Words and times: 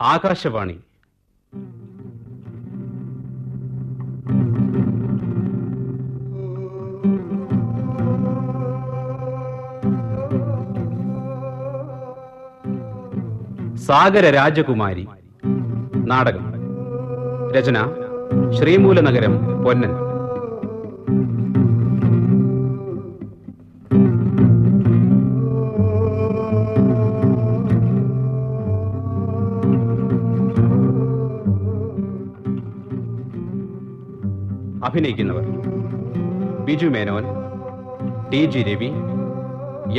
ആകാശവാണി. 0.00 0.76
സാഗര 13.76 14.30
രാജകുമാരി. 14.30 15.06
നാടകം. 16.06 16.44
രചന 17.52 17.78
Sreemoolanagaram 18.50 19.62
Ponnan. 19.64 20.09
അഭിനയിക്കുന്നവർ. 35.00 35.44
Biju 36.64 36.88
Menon 36.94 37.24
T 38.30 38.40
G 38.52 38.60
Ravi 38.68 38.88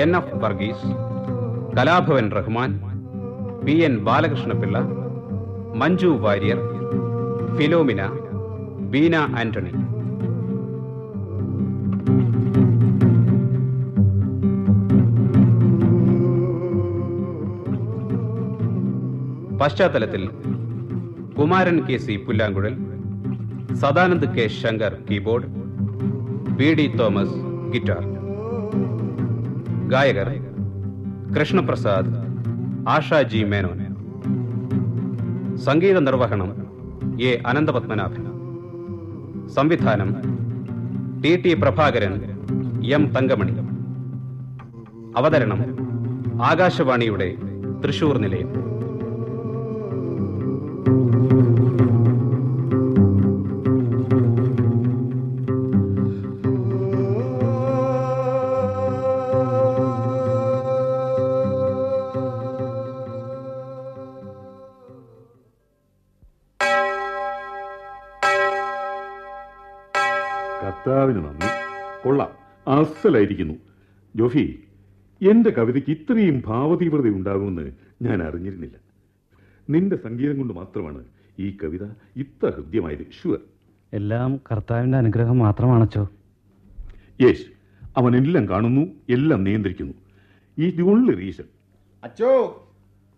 N 0.03 0.11
F 0.17 0.35
Varghese 0.43 0.89
Kalabhavan 1.77 2.25
Rahman 2.37 2.71
P 3.63 3.75
N 3.87 3.93
Balakrishnapillai 4.07 4.77
Manju 5.81 6.11
Warrier 6.25 6.59
Philomina 7.57 8.01
Beena 8.93 9.15
Antony. 9.41 9.73
പശ്ചാത്തലത്തിൽ 19.63 20.23
Kumaran 21.39 21.79
K 21.89 21.97
C 22.05 22.15
പുല്ലാങ്കുഴൽ 22.27 22.75
Sadanand 23.75 24.27
K 24.27 24.47
Shankar 24.47 24.97
keyboard 25.11 25.45
P 26.57 26.73
D 26.73 26.97
Thomas 26.97 27.35
guitar. 27.71 28.03
ഗായകർ 29.87 30.29
കൃഷ്ണപ്രസാദ് 31.35 32.11
ആഷാജി 32.89 33.43
മേനോൻ. 33.43 33.79
സംഗീത 35.57 35.97
നിർവഹണം 35.97 36.49
A 37.21 37.41
Ananthapadmanabhan. 37.47 38.25
സംവിധാനം 39.47 40.09
T 41.21 41.35
T 41.41 41.53
Prabhakaran 41.53 42.13
M 42.83 43.05
Thankamani. 43.05 43.55
അവതരണം 45.17 45.59
ആകാശവാണിയുടെ 46.43 47.35
തൃശൂർ 47.83 48.17
നിലയം. 48.17 48.71
കർത്താവിന് 70.81 71.17
നന്ദി. 71.17 71.45
കൊള്ളാം. 72.03 72.29
അസലായിരിക്കുന്നു. 72.73 73.53
ജോഫി 74.15 74.63
എന്റെ 75.29 75.49
കവിതയ്ക്ക് 75.49 75.89
ഇത്രയും 75.89 76.43
ഭാവതീവ്രത 76.45 77.07
ഉണ്ടാകുമെന്ന് 77.07 77.71
ഞാൻ 78.01 78.23
അറിഞ്ഞിരുന്നില്ല. 78.23 78.77
നിന്റെ 79.69 79.95
സംഗീതം 79.95 80.37
കൊണ്ട് 80.37 80.53
മാത്രമാണ് 80.53 81.05
ഈ 81.39 81.57
കവിത 81.63 81.83
ഇത്ര 82.15 82.49
ഹൃദ്യമായത്. 82.49 83.05
ഷുവർ 83.23 83.39
എല്ലാം 83.93 84.37
കർത്താവിന്റെ 84.51 84.97
അനുഗ്രഹം 84.97 85.39
മാത്രമാണച്ചോ? 85.39 86.09
യേശ് 87.21 87.45
അവൻ 87.97 88.15
എല്ലാം 88.15 88.49
കാണുന്നു 88.49 88.81
എല്ലാം 89.09 89.43
നിയന്ത്രിക്കുന്നു. 89.43 89.93
ഈ 90.59 90.81
ഓൺലി 90.81 91.15
റീസൺ. 91.15 91.43
അച്ചോ 92.03 92.63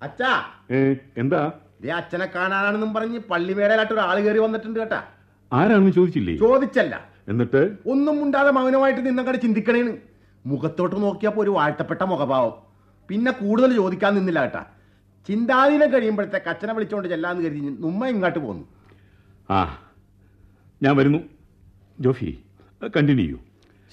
അച്ഛാ 0.01 0.43
ഏ 0.71 0.95
എന്താ? 1.17 1.51
ദേ 1.81 1.89
അച്ഛനെ 1.89 2.25
കാണാനാണെന്നും 2.25 2.93
പറഞ്ഞ് 2.93 3.19
പള്ളിമേടയിലായിട്ട് 3.19 3.93
ഒരാൾ 3.93 4.19
കയറി 4.19 4.39
വന്നിട്ടുണ്ട് 4.39 4.79
കേട്ടാ. 4.79 5.03
ആരാണെന്ന് 5.53 5.91
ചോദിച്ചില്ലേ? 5.91 6.35
ചോദിച്ചല്ല. 6.35 7.12
എന്നിട്ട്? 7.27 7.77
ഒന്നും 7.85 8.19
മുണ്ടാതെ 8.19 8.51
മൗനമായിട്ട് 8.51 9.05
നിന്നങ്ങടെ 9.05 9.37
ചിന്തിക്കണേന്ന് 9.37 9.97
മുഖത്തോട്ട് 10.45 10.95
നോക്കിയപ്പോ 10.95 11.43
ഒരു 11.43 11.49
വാഴ്ത്തപ്പെട്ട 11.49 12.01
മുഖഭാവം. 12.03 12.53
പിന്നെ 13.09 13.31
കൂടുതൽ 13.31 13.73
ചോദിക്കാൻ 13.73 14.15
നിന്നില്ല 14.15 14.41
കേട്ടാ. 14.41 14.65
ചിന്താധീനം 15.27 15.93
കഴിയുമ്പോഴത്തേക്ക് 15.93 16.49
അച്ഛനെ 16.49 16.73
വിളിച്ചോണ്ട് 16.73 17.09
ചെല്ലാന്ന് 17.09 17.43
കരുതി 17.43 17.59
നുമ്മ 17.59 18.07
ഇങ്ങോട്ട് 18.07 18.39
പോന്നു. 18.39 18.67
ആ 19.49 19.79
ഞാൻ 20.83 20.97
വരുന്നു. 20.97 21.19
ജോഫി 21.99 22.39
കണ്ടിന്യൂ 22.95 23.25
ചെയ്യൂ. 23.25 23.39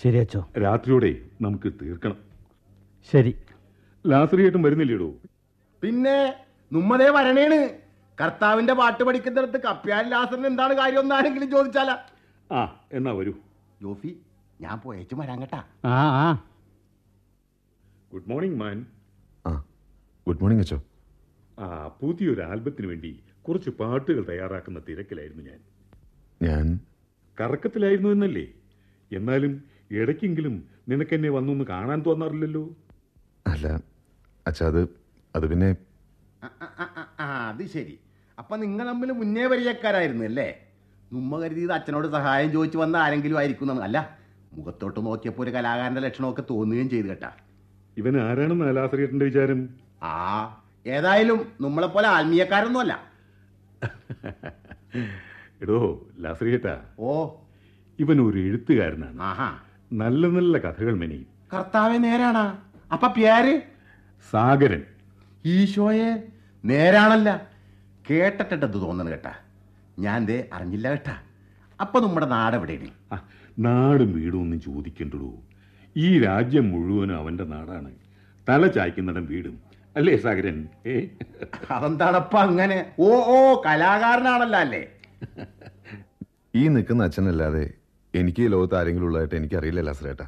ശരി 0.03 0.17
അച്ഛോ. 0.17 0.49
രാത്രിയോടെ 0.63 1.17
നമുക്ക് 1.41 1.73
തീർക്കണം. 1.83 2.17
ശരി. 3.13 3.37
ലാസറിയായിട്ടും 4.07 4.63
വരുന്നില്ലേടോ? 4.63 5.15
പിന്നെ 5.83 6.35
നുമ്മതേ 6.73 7.09
വരണേണ്. 7.11 7.69
കർത്താവിന്റെ 8.23 8.73
പാട്ട് 8.73 9.05
പഠിക്കുന്നിടത്ത് 9.05 9.61
കപ്പ്യാൻ 9.63 10.11
ലാസറിന് 10.11 10.47
എന്താണ് 10.47 10.75
കാര്യം 10.75 10.99
ഒന്നാരെങ്കിലും 10.99 11.51
ചോദിച്ചാലാ? 11.51 11.99
ആ 12.53 12.61
എന്നാ 12.93 13.13
വരൂ. 13.13 13.33
ജോഫി 13.83 14.11
ഞാൻ 14.61 14.81
പോയേച്ചു 14.81 15.15
വരാൻ 15.15 15.41
കേട്ടാ. 15.41 15.65
ആ 15.85 15.97
ആ. 16.23 16.47
ഗുഡ് 18.13 18.29
മോർണിംഗ് 18.29 18.57
മാൻ 18.57 18.87
ആ 19.47 19.65
ഗുഡ് 20.27 20.41
മോർണിംഗ് 20.41 20.63
അച്ചോ. 20.63 20.79
ആ 21.59 21.89
പുതിയൊരു 21.89 22.41
ആൽബത്തിന് 22.41 22.87
വേണ്ടി 22.87 23.11
കുറച്ച് 23.49 23.71
പാട്ടുകൾ 23.71 24.25
തയ്യാറാക്കുന്ന 24.29 24.79
തിരക്കിലായിരുന്നു 24.89 25.45
ഞാൻ. 25.51 25.61
ഞാൻ? 26.43 26.81
കറക്കത്തിലായിരുന്നു 27.41 28.09
എന്നല്ലേ? 28.09 28.47
എന്നാലും 29.11 29.53
ഇടയ്ക്കെങ്കിലും 29.91 30.55
നിനക്കെന്നെ 30.89 31.31
വന്നൊന്ന് 31.31 31.65
കാണാൻ 31.65 32.03
തോന്നാറില്ലല്ലോ? 32.07 32.77
അല്ല 33.47 33.67
അച്ഛാ 34.47 34.67
അത് 34.67 34.83
അത് 35.37 35.47
പിന്നെ 35.51 35.71
അത് 37.21 37.67
ശരി. 37.67 37.99
അപ്പൊ 38.39 38.57
നിങ്ങൾ 38.57 38.89
തമ്മിൽ 38.89 39.13
മുന്നേ 39.13 39.47
പരിചയക്കാരായിരുന്നു 39.47 40.25
അല്ലേ? 40.25 40.49
നുമ്മ 41.13 41.41
കരുതിയത് 41.41 41.73
അച്ഛനോട് 41.73 42.09
സഹായം 42.09 42.53
ചോദിച്ചു 42.53 42.79
വന്ന 42.79 42.97
ആരെങ്കിലും 42.97 43.39
ആയിരിക്കും. 43.39 43.83
അല്ല 43.83 44.19
മുഖത്തോട്ട് 44.53 45.07
നോക്കിയപ്പോൾ 45.07 45.43
ഒരു 45.43 45.51
കലാകാരന്റെ 45.51 46.01
ലക്ഷണമൊക്കെ 46.01 46.43
തോന്നുകയും 46.51 46.91
ചെയ്തു 46.91 47.07
കേട്ടാ. 47.07 47.31
ഇവൻ 47.97 48.21
ആരാണെന്ന് 48.21 48.77
ലാസറിയേട്ടന്റെ 48.77 49.25
വിചാരം? 49.25 49.69
ആ 50.03 50.63
ഏതായാലും 50.87 51.53
നമ്മളെ 51.61 51.87
പോലെ 51.87 52.09
ആത്മീയക്കാരൊന്നുമല്ല 52.09 53.03
എടോ 55.63 55.79
ലാസറിയേട്ടാ 56.19 56.81
ഓ. 56.99 57.11
ഇവൻ 57.99 58.21
ഒരു 58.21 58.39
എഴുത്തുകാരനാണ്. 58.39 59.21
ആഹാ. 59.23 59.49
നല്ല 59.93 60.27
നല്ല 60.27 60.59
കഥകൾ 60.59 60.95
മെനയും. 60.95 61.27
കർത്താവെ 61.55 61.99
നേരാണാ. 61.99 62.45
അപ്പൊ 62.93 63.09
പേര് 63.09 63.61
സാഗരൻ. 64.31 64.83
ഈശോയെ 65.45 66.11
നേരാണല്ല. 66.65 67.31
കേട്ടിട്ടിട്ടത് 68.11 68.75
തോന്നണ് 68.75 69.11
കേട്ടാ? 69.11 69.33
ഞാൻ 69.99 70.27
ദേ 70.27 70.49
അറിഞ്ഞില്ല 70.53 70.89
കേട്ടാ. 70.89 71.23
അപ്പൊ 71.81 72.01
നമ്മുടെ 72.01 72.27
നാട് 72.27 72.57
എവിടെയാണ്? 72.57 72.91
ആ, 73.13 73.29
നാടും 73.59 74.13
വീടും 74.13 74.41
ഒന്നും 74.41 74.61
ചോദിക്കണ്ടടോ. 74.61 75.43
ഈ 75.97 76.19
രാജ്യം 76.19 76.71
മുഴുവനും 76.71 77.17
അവന്റെ 77.17 77.45
നാടാണ്. 77.45 77.93
തല 78.49 78.67
ചായ്ക്കുന്നിടം 78.67 79.27
വീടും. 79.27 79.61
അല്ലേ 79.97 80.17
സാഗരൻ? 80.17 80.69
ഏ? 80.87 81.07
അതെന്താണപ്പ 81.71 82.37
അങ്ങനെ? 82.37 82.93
ഓ 83.01 83.11
ഓ 83.15 83.63
കലാകാരനാണല്ലോ 83.67 84.59
അല്ലേ? 84.59 84.89
ഈ 86.55 86.69
നിൽക്കുന്ന 86.69 87.05
അച്ഛനല്ലാതെ 87.05 87.75
എനിക്ക് 88.15 88.43
ഈ 88.43 88.47
ലോകത്ത് 88.47 88.75
ആരെങ്കിലും 88.75 89.07
ഉള്ളതായിട്ട് 89.07 89.35
എനിക്കറിയില്ല 89.35 89.81
ലാസറേട്ട. 89.81 90.21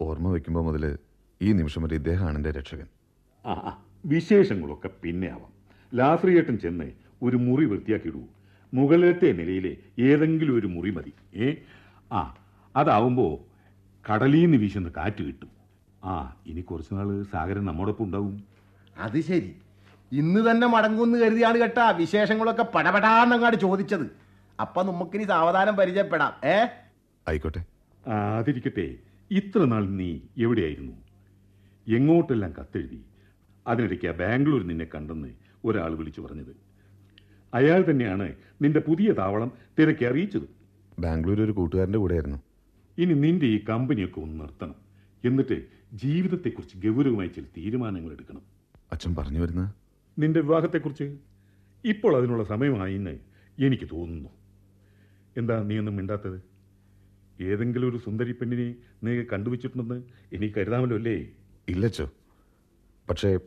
ഓർമ്മ 0.00 0.28
വയ്ക്കുമ്പോൾ 0.28 0.64
മുതൽ 0.64 0.98
ഈ 1.42 1.52
നിമിഷം 1.52 1.82
വരെ 1.82 1.94
ഇദ്ദേഹമാണ് 1.94 2.36
എന്റെ 2.36 2.50
രക്ഷകൻ. 2.50 2.86
ആ 3.46 3.50
ആ, 3.50 3.82
വിശേഷങ്ങളൊക്കെ 4.06 4.90
പിന്നെ 5.02 5.28
ആവാം. 5.28 5.52
ലാസ്രിയേട്ടൻ 5.94 6.58
ചെന്ന് 6.58 6.84
ഒരു 7.22 7.36
മുറി 7.36 7.64
വൃത്തിയാക്കിയിടൂ. 7.64 8.20
മുകളിലത്തെ 8.74 9.32
നിലയിലെ 9.32 9.76
ഏതെങ്കിലും 9.98 10.58
ഒരു 10.58 10.66
മുറി 10.66 10.90
മതി. 10.90 11.12
ഏ? 11.36 11.54
ആ 12.12 12.34
അതാവുമ്പോൾ 12.76 13.52
കടലിൽ 14.12 14.40
നിന്ന് 14.40 14.56
വീശുന്ന 14.56 14.88
കാറ്റ് 14.96 15.22
കിട്ടും. 15.22 15.48
ആ 16.04 16.36
ഇനി 16.46 16.60
കുറച്ച് 16.60 16.94
നാൾ 16.94 17.22
സാഗരൻ 17.22 17.64
നമ്മോടൊപ്പം 17.64 18.04
ഉണ്ടാവും. 18.04 18.44
അത് 18.98 19.20
ശരി. 19.20 19.56
ഇന്ന് 20.12 20.50
തന്നെ 20.50 20.66
മടങ്ങുമെന്ന് 20.66 21.18
കരുതിയാണ് 21.18 21.58
കേട്ടാ 21.58 21.90
വിശേഷങ്ങളൊക്കെ 21.90 22.62
പടപടാന്നങ്ങാട് 22.62 23.56
ചോദിച്ചത്. 23.56 24.10
അപ്പൊ 24.60 24.82
നമുക്കിനി 24.82 25.24
സാവധാനം 25.24 25.76
പരിചയപ്പെടാം. 25.76 26.46
ഏ? 26.46 26.66
ആയിക്കോട്ടെ. 27.28 27.64
ആ, 28.10 28.38
അതിരിക്കട്ടെ. 28.38 28.94
ഇത്ര 29.30 29.64
നാൾ 29.64 29.88
നീ 29.88 30.18
എവിടെയായിരുന്നു? 30.38 30.92
എങ്ങോട്ടെല്ലാം 31.88 32.54
കത്തെഴുതി? 32.60 33.04
അതിനിടയ്ക്ക് 33.66 34.06
ബാംഗ്ലൂർ 34.06 34.62
നിന്നെ 34.62 34.86
കണ്ടെന്ന് 34.94 35.28
ഒരാൾ 35.64 35.94
വിളിച്ചു 35.94 36.20
പറഞ്ഞത്. 36.20 36.71
അയാൾ 37.54 37.84
തന്നെയാണ് 37.90 38.34
നിന്റെ 38.62 38.80
പുതിയ 38.80 39.12
താവളം 39.12 39.52
തിരക്കി 39.78 40.04
അറിയിച്ചത്. 40.04 40.48
ബാംഗ്ലൂർ 40.98 41.40
ഒരു 41.40 41.52
കൂട്ടുകാരന്റെ 41.52 41.98
കൂടെയായിരുന്നു. 41.98 42.38
ഇനി 42.98 43.14
നിന്റെ 43.14 43.46
ഈ 43.46 43.64
കമ്പനിയൊക്കെ 43.64 44.20
ഒന്ന് 44.20 44.40
നിർത്തണം. 44.40 44.74
എന്നിട്ട് 45.24 45.66
ജീവിതത്തെക്കുറിച്ച് 45.92 46.88
ഗൗരവമായി 46.88 47.28
ചില 47.28 47.44
തീരുമാനങ്ങൾ 47.56 48.12
എടുക്കണം. 48.12 48.42
അച്ഛൻ 48.92 49.14
പറഞ്ഞു 49.14 49.40
വരുന്ന 49.40 49.72
നിന്റെ 50.18 50.40
വിവാഹത്തെക്കുറിച്ച് 50.40 51.16
ഇപ്പോൾ 51.84 52.16
അതിനുള്ള 52.16 52.44
സമയമായി 52.44 52.94
എന്ന് 52.94 53.18
എനിക്ക് 53.58 53.84
തോന്നുന്നു. 53.92 54.28
എന്താ 55.36 55.62
നീ 55.62 55.78
ഒന്നും 55.78 55.96
മിണ്ടാത്തത്? 55.96 56.42
ഏതെങ്കിലും 57.42 57.90
ഒരു 57.90 57.96
സുന്ദരി 57.96 58.32
പെണ്ണിനെ 58.32 58.74
നീ 59.04 59.22
കണ്ടുവച്ചിട്ടുണ്ടെന്ന് 59.32 60.02
എനിക്ക് 60.32 60.54
കരുതാമല്ലോ 60.54 60.96
അല്ലേ? 60.96 61.26
ഇല്ലച്ചോ 61.68 62.10
പക്ഷേ 63.10 63.38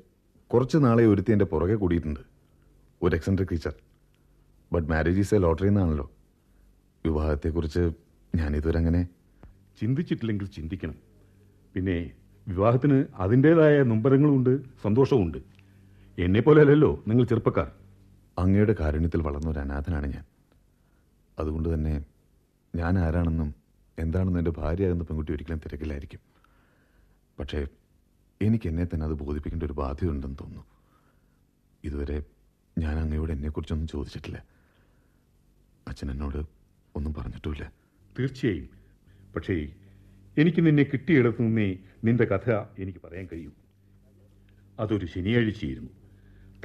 കുറച്ച് 0.48 0.78
നാളെ 0.78 1.06
ഒരുത്തി 1.06 1.32
എന്റെ 1.32 1.46
പുറകെ 1.46 1.76
കൂടിയിട്ടുണ്ട്. 1.76 2.20
ഒരു 3.02 3.16
eccentric 3.16 3.50
teacher. 3.52 3.74
But 4.74 4.90
marriage 4.90 5.20
is 5.20 5.36
a 5.36 5.38
lottery 5.38 5.68
എന്നാണല്ലോ. 5.68 6.12
വിവാഹത്തെക്കുറിച്ച് 7.06 7.92
ഞാനിതുവരെ 8.36 8.78
അങ്ങനെ 8.78 9.08
ചിന്തിച്ചിട്ടില്ലെങ്കിൽ 9.82 10.48
ചിന്തിക്കണം. 10.48 10.96
പിന്നെ 11.74 12.12
വിവാഹത്തിന് 12.48 13.06
അതിന്റേതായ 13.16 13.84
നൊമ്പരങ്ങളുമുണ്ട് 13.84 14.60
സന്തോഷവുമുണ്ട്. 14.84 15.38
എന്നെ 16.18 16.42
പോലെ 16.42 16.62
അല്ലല്ലോ 16.62 17.04
നിങ്ങൾ 17.08 17.26
ചെറുപ്പക്കാർ. 17.26 17.72
അങ്ങയുടെ 18.38 18.76
കാരുണ്യത്തിൽ 18.80 19.22
വളർന്ന 19.22 19.50
ഒരു 19.50 19.60
അനാഥനാണ് 19.60 20.06
ഞാൻ. 20.14 20.26
അതുകൊണ്ട് 21.40 21.74
തന്നെ 21.74 22.06
ഞാൻ 22.76 23.00
ആരാണെന്നും 23.00 23.56
എന്താണെന്നും 24.00 24.40
എന്റെ 24.40 24.52
ഭാര്യയാകുന്ന 24.52 25.04
പെൺകുട്ടി 25.04 25.34
ഒരിക്കലും 25.34 25.62
തിരക്കില്ലായിരിക്കും. 25.66 26.20
പക്ഷേ 27.40 27.68
എനിക്ക് 28.42 28.68
എന്നെ 28.68 28.86
തന്നെ 28.86 29.06
അത് 29.06 29.14
ബോധിപ്പിക്കേണ്ട 29.14 29.64
ഒരു 29.64 29.74
ബാധ്യത 29.74 30.10
ഉണ്ടെന്ന് 30.10 30.38
തോന്നുന്നു. 30.42 30.66
ഇതുവരെ 31.84 32.24
ഞാൻ 32.78 33.00
അങ്ങയോട് 33.00 33.32
എന്നെക്കുറിച്ചൊന്നും 33.32 33.88
ചോദിച്ചിട്ടില്ല. 33.88 34.55
അച്ഛൻ 35.88 36.12
എന്നോട് 36.12 36.38
ഒന്നും 36.96 37.14
പറഞ്ഞിട്ടുമില്ല. 37.14 37.72
തീർച്ചയായും. 38.20 38.70
പക്ഷേ 39.36 39.68
എനിക്ക് 40.38 40.66
നിന്നെ 40.66 40.84
കിട്ടിയിടത്തു 40.84 41.42
നിന്നേ 41.42 41.76
നിന്റെ 42.04 42.26
കഥ 42.26 42.52
എനിക്ക് 42.80 43.00
പറയാൻ 43.04 43.28
കഴിയൂ. 43.34 43.52
അതൊരു 44.80 45.06
ശനിയാഴ്ചയായിരുന്നു. 45.06 45.90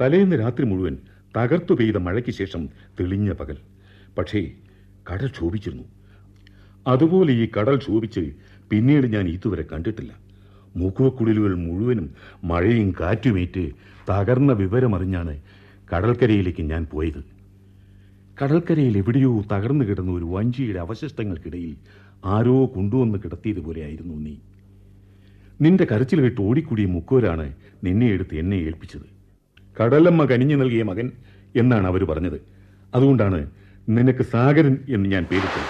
തലേന്ന് 0.01 0.39
രാത്രി 0.39 0.65
മുഴുവൻ 0.65 0.97
തകർത്തു 1.37 1.73
പെയ്ത 1.73 1.97
മഴയ്ക്ക് 1.97 2.31
ശേഷം 2.31 2.69
തെളിഞ്ഞ 2.99 3.31
പകൽ. 3.31 3.57
പക്ഷേ 4.17 4.51
കടൽ 5.11 5.27
ക്ഷോഭിച്ചിരുന്നു. 5.27 5.83
അതുപോലെ 6.87 7.33
ഈ 7.33 7.49
കടൽ 7.59 7.77
ക്ഷോഭിച്ച് 7.77 8.33
പിന്നീട് 8.71 9.07
ഞാൻ 9.07 9.27
ഇതുവരെ 9.27 9.63
കണ്ടിട്ടില്ല. 9.63 10.19
മൂക്കുവക്കുടലുകൾ 10.75 11.55
മുഴുവനും 11.55 12.15
മഴയും 12.43 12.93
കാറ്റുമേറ്റ് 12.99 13.71
തകർന്ന 14.09 14.51
വിവരമറിഞ്ഞാണ് 14.51 15.41
കടൽക്കരയിലേക്ക് 15.93 16.61
ഞാൻ 16.61 16.85
പോയത്. 16.85 17.30
കടൽക്കരയിൽ 18.41 18.97
എവിടെയോ 18.97 19.41
തകർന്നു 19.51 19.85
കിടന്ന 19.85 20.11
ഒരു 20.11 20.25
വഞ്ചിയുടെ 20.25 20.79
അവശിഷ്ടങ്ങൾക്കിടയിൽ 20.79 21.75
ആരോ 22.25 22.65
കൊണ്ടുവന്ന് 22.65 23.19
കിടത്തിയതുപോലെയായിരുന്നു 23.23 24.13
നീ. 24.13 24.35
നിന്റെ 25.61 25.87
കരച്ചിൽ 25.91 26.21
കേട്ട് 26.21 26.41
ഓടിക്കൂടിയ 26.41 26.85
മുക്കോരാണ് 26.85 27.53
നിന്നെ 27.83 28.07
എടുത്ത് 28.07 28.35
എന്നെ 28.35 28.55
ഏൽപ്പിച്ചത്. 28.55 29.05
കടലമ്മ 29.81 30.25
കനിഞ്ഞു 30.25 30.55
നൽകിയ 30.55 30.83
മകൻ 30.83 31.11
എന്നാണ് 31.55 31.87
അവർ 31.87 32.03
പറഞ്ഞത്. 32.03 32.39
അതുകൊണ്ടാണ് 32.95 33.49
നിനക്ക് 33.89 34.23
സാഗരൻ 34.23 34.77
എന്ന് 34.89 35.09
ഞാൻ 35.09 35.23
പേരിട്ടത്. 35.23 35.67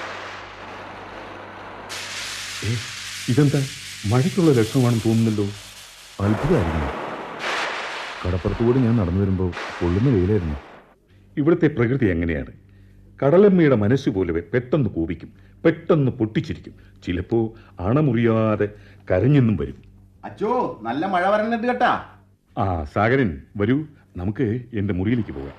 ഇതെന്താ? 3.32 3.62
മഴയ്ക്കുള്ള 4.10 4.52
ലക്ഷണമാണെന്ന് 4.52 5.04
തോന്നുന്നല്ലോ. 5.10 5.48
അത്ഭുതമായിരുന്നു 6.24 6.90
കടപ്പുറത്തുകൂടി 8.24 8.80
ഞാൻ 8.80 8.96
നടന്നു 8.96 9.22
വരുമ്പോൾ 9.22 9.52
കൊള്ളുന്ന 9.82 10.10
വെയിലായിരുന്നു. 10.10 10.58
ഇവിടുത്തെ 11.38 11.68
പ്രകൃതി 11.68 12.06
എങ്ങനെയാണ്? 12.06 12.61
കടലമ്മയുടെ 13.24 13.76
മനസ്സ് 13.76 14.10
പോലെ 14.10 14.34
പെട്ടെന്ന് 14.34 14.90
കോപിക്കും 14.90 15.34
പെട്ടെന്ന് 15.66 16.12
പൊട്ടിച്ചിരിക്കും. 16.12 16.74
ചിലപ്പോ 17.04 17.54
അണമുറിയാതെ 17.80 18.70
കരഞ്ഞെന്നും 19.12 19.58
വരും. 19.58 19.84
അച്ചോ 20.26 20.80
നല്ല 20.84 21.06
മഴ 21.06 21.28
വരണിട്ട് 21.28 21.68
കേട്ടാ. 21.68 22.06
ആ 22.58 22.84
സാഗരൻ 22.84 23.42
വരൂ. 23.58 23.84
നമുക്ക് 24.18 24.62
എന്റെ 24.74 24.94
മുറിയിലേക്ക് 24.94 25.32
പോകാം. 25.32 25.54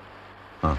ആ. 0.63 0.77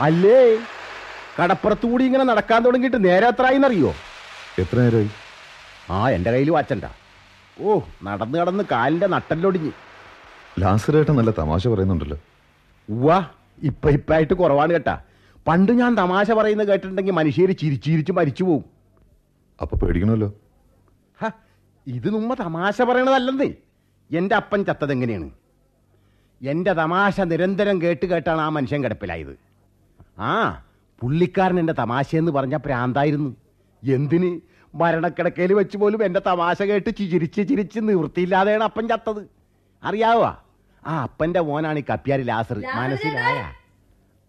അല്ലേ? 0.00 0.58
കടപ്പുറത്ത് 1.38 1.86
കൂടി 1.90 2.04
ഇങ്ങനെ 2.08 2.24
നടക്കാൻ 2.30 2.60
തുടങ്ങിയിട്ട് 2.64 2.98
നേരെ 3.04 3.26
എത്രയെന്നറിയോ? 3.32 3.90
എത്ര 4.62 4.76
നേരമായി 4.84 5.10
ആ 5.90 5.98
എന്റെ 6.16 6.30
കയ്യിൽ 6.34 6.50
വാച്ചണ്ട 6.56 6.86
ഓ 7.56 7.78
നടന്ന് 8.06 8.36
കടന്ന് 8.38 8.64
കാലിന്റെ 8.72 9.06
നട്ടല്ലൊടിഞ്ഞ്. 9.14 9.72
ലാസറേട്ടൻ 10.60 11.14
നല്ല 11.18 11.30
തമാശ 11.38 11.68
പറയുന്നുണ്ടല്ലോ. 11.72 12.18
ഉവ്വാ 12.88 13.18
ഇപ്പൊ 13.68 13.88
ഇപ്പായിട്ട് 13.96 14.34
കുറവാണ് 14.40 14.72
കേട്ടാ. 14.76 14.94
പണ്ട് 15.48 15.72
ഞാൻ 15.80 15.92
തമാശ 16.02 16.30
പറയുന്നത് 16.38 16.68
കേട്ടിട്ടുണ്ടെങ്കിൽ 16.68 17.14
മനുഷ്യർ 17.20 17.50
ചിരിച്ചിരിച്ച് 17.62 18.12
മരിച്ചു 18.18 18.42
പോവും. 18.48 18.64
അപ്പൊ 19.62 19.76
പേടിക്കണല്ലോ 19.82 20.30
ഇത് 21.86 22.08
നമ്മ 22.14 22.32
തമാശ 22.40 22.76
പറയണതല്ലെന്നേ. 22.88 23.48
എന്റെ 24.10 24.34
അപ്പൻ 24.40 24.60
ചത്തതെങ്ങനെയാണ് 24.64 25.28
എന്റെ 26.40 26.72
തമാശ 26.80 27.16
നിരന്തരം 27.30 27.76
കേട്ട് 27.82 28.06
കേട്ടാണ് 28.06 28.40
ആ 28.40 28.48
മനുഷ്യൻ 28.56 28.80
കിടപ്പിലായത്. 28.84 29.34
ആ 30.30 30.32
പുള്ളിക്കാരൻ 31.02 31.60
എന്റെ 31.60 31.72
തമാശയെന്ന് 31.72 32.32
പറഞ്ഞ 32.32 32.56
പ്രാന്തായിരുന്നു. 32.56 33.36
എന്തിന്? 33.82 34.40
മരണക്കിടക്കയിൽ 34.74 35.52
വെച്ച് 35.52 35.76
പോലും 35.76 36.04
എന്റെ 36.04 36.20
തമാശ 36.26 36.62
കേട്ട് 36.62 36.90
ചിരിച്ച് 36.90 37.48
ചിരിച്ച് 37.48 37.80
നിവൃത്തിയില്ലാതെയാണ് 37.82 38.64
അപ്പൻ 38.64 38.88
ചത്തത്. 38.88 39.22
അറിയാവോ? 39.84 40.28
ആ 40.86 41.02
അപ്പന്റെ 41.02 41.40
മോനാണ് 41.40 41.78
ഈ 41.78 41.84
കപ്പ്യാരി 41.92 42.22
ലാസർ. 42.22 42.62
മനസ്സിലായ? 42.76 43.52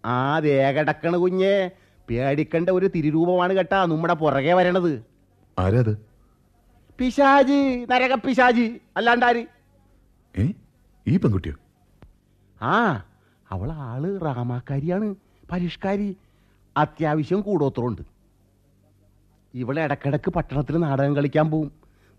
ആ 0.06 0.40
ദേകടക്കണ 0.40 1.16
കുഞ്ഞെ. 1.16 1.72
പേടിക്കണ്ട 2.10 2.70
ഒരു 2.70 2.88
തിരുരൂപമാണ് 2.96 3.54
കേട്ടാ 3.54 3.86
നമ്മുടെ 3.86 4.14
പുറകെ 4.14 4.54
വരണത്. 4.54 5.04
ആരത്? 5.60 5.94
പിശാജി 7.00 7.00
പിശാജ് 7.00 7.86
നരക 7.92 8.14
പിശാജി 8.14 8.82
അല്ലാണ്ടാര് 8.98 9.46
ഈ 11.08 11.18
പെൺകുട്ടിയോ? 11.18 11.56
ആ 12.62 13.06
അവളാൾ 13.52 13.78
ആൾ 13.78 14.18
റാമാക്കാരിയാണ് 14.18 15.16
പരിഷ്കാരി. 15.52 16.18
അത്യാവശ്യം 16.78 17.42
കൂടോത്രമുണ്ട്. 17.42 18.02
ഇവിടെ 19.54 19.82
ഇടക്കിടക്ക് 19.82 20.32
പട്ടണത്തിൽ 20.32 20.78
നാടകം 20.78 21.16
കളിക്കാൻ 21.16 21.52
പോവും. 21.52 21.72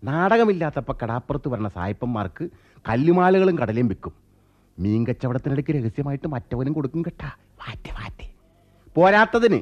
നാടകമില്ലാത്തപ്പോൾ 0.03 0.93
കടാപ്പുറത്ത് 1.03 1.49
വരണ 1.49 1.67
സായപ്പന്മാർക്ക് 1.67 2.49
കല്ലുമാലകളും 2.89 3.57
കടലയും 3.57 3.87
വിൽക്കും. 3.87 4.13
മീൻ 4.79 5.07
കച്ചവടത്തിനിടയ്ക്ക് 5.07 5.71
രഹസ്യമായിട്ട് 5.71 6.27
മറ്റവനും 6.27 6.73
കൊടുക്കും 6.73 7.01
കേട്ടാ. 7.01 7.27
വാറ്റെ 7.27 7.91
വാറ്റെ. 7.91 8.33
പോരാത്തതിന് 8.95 9.59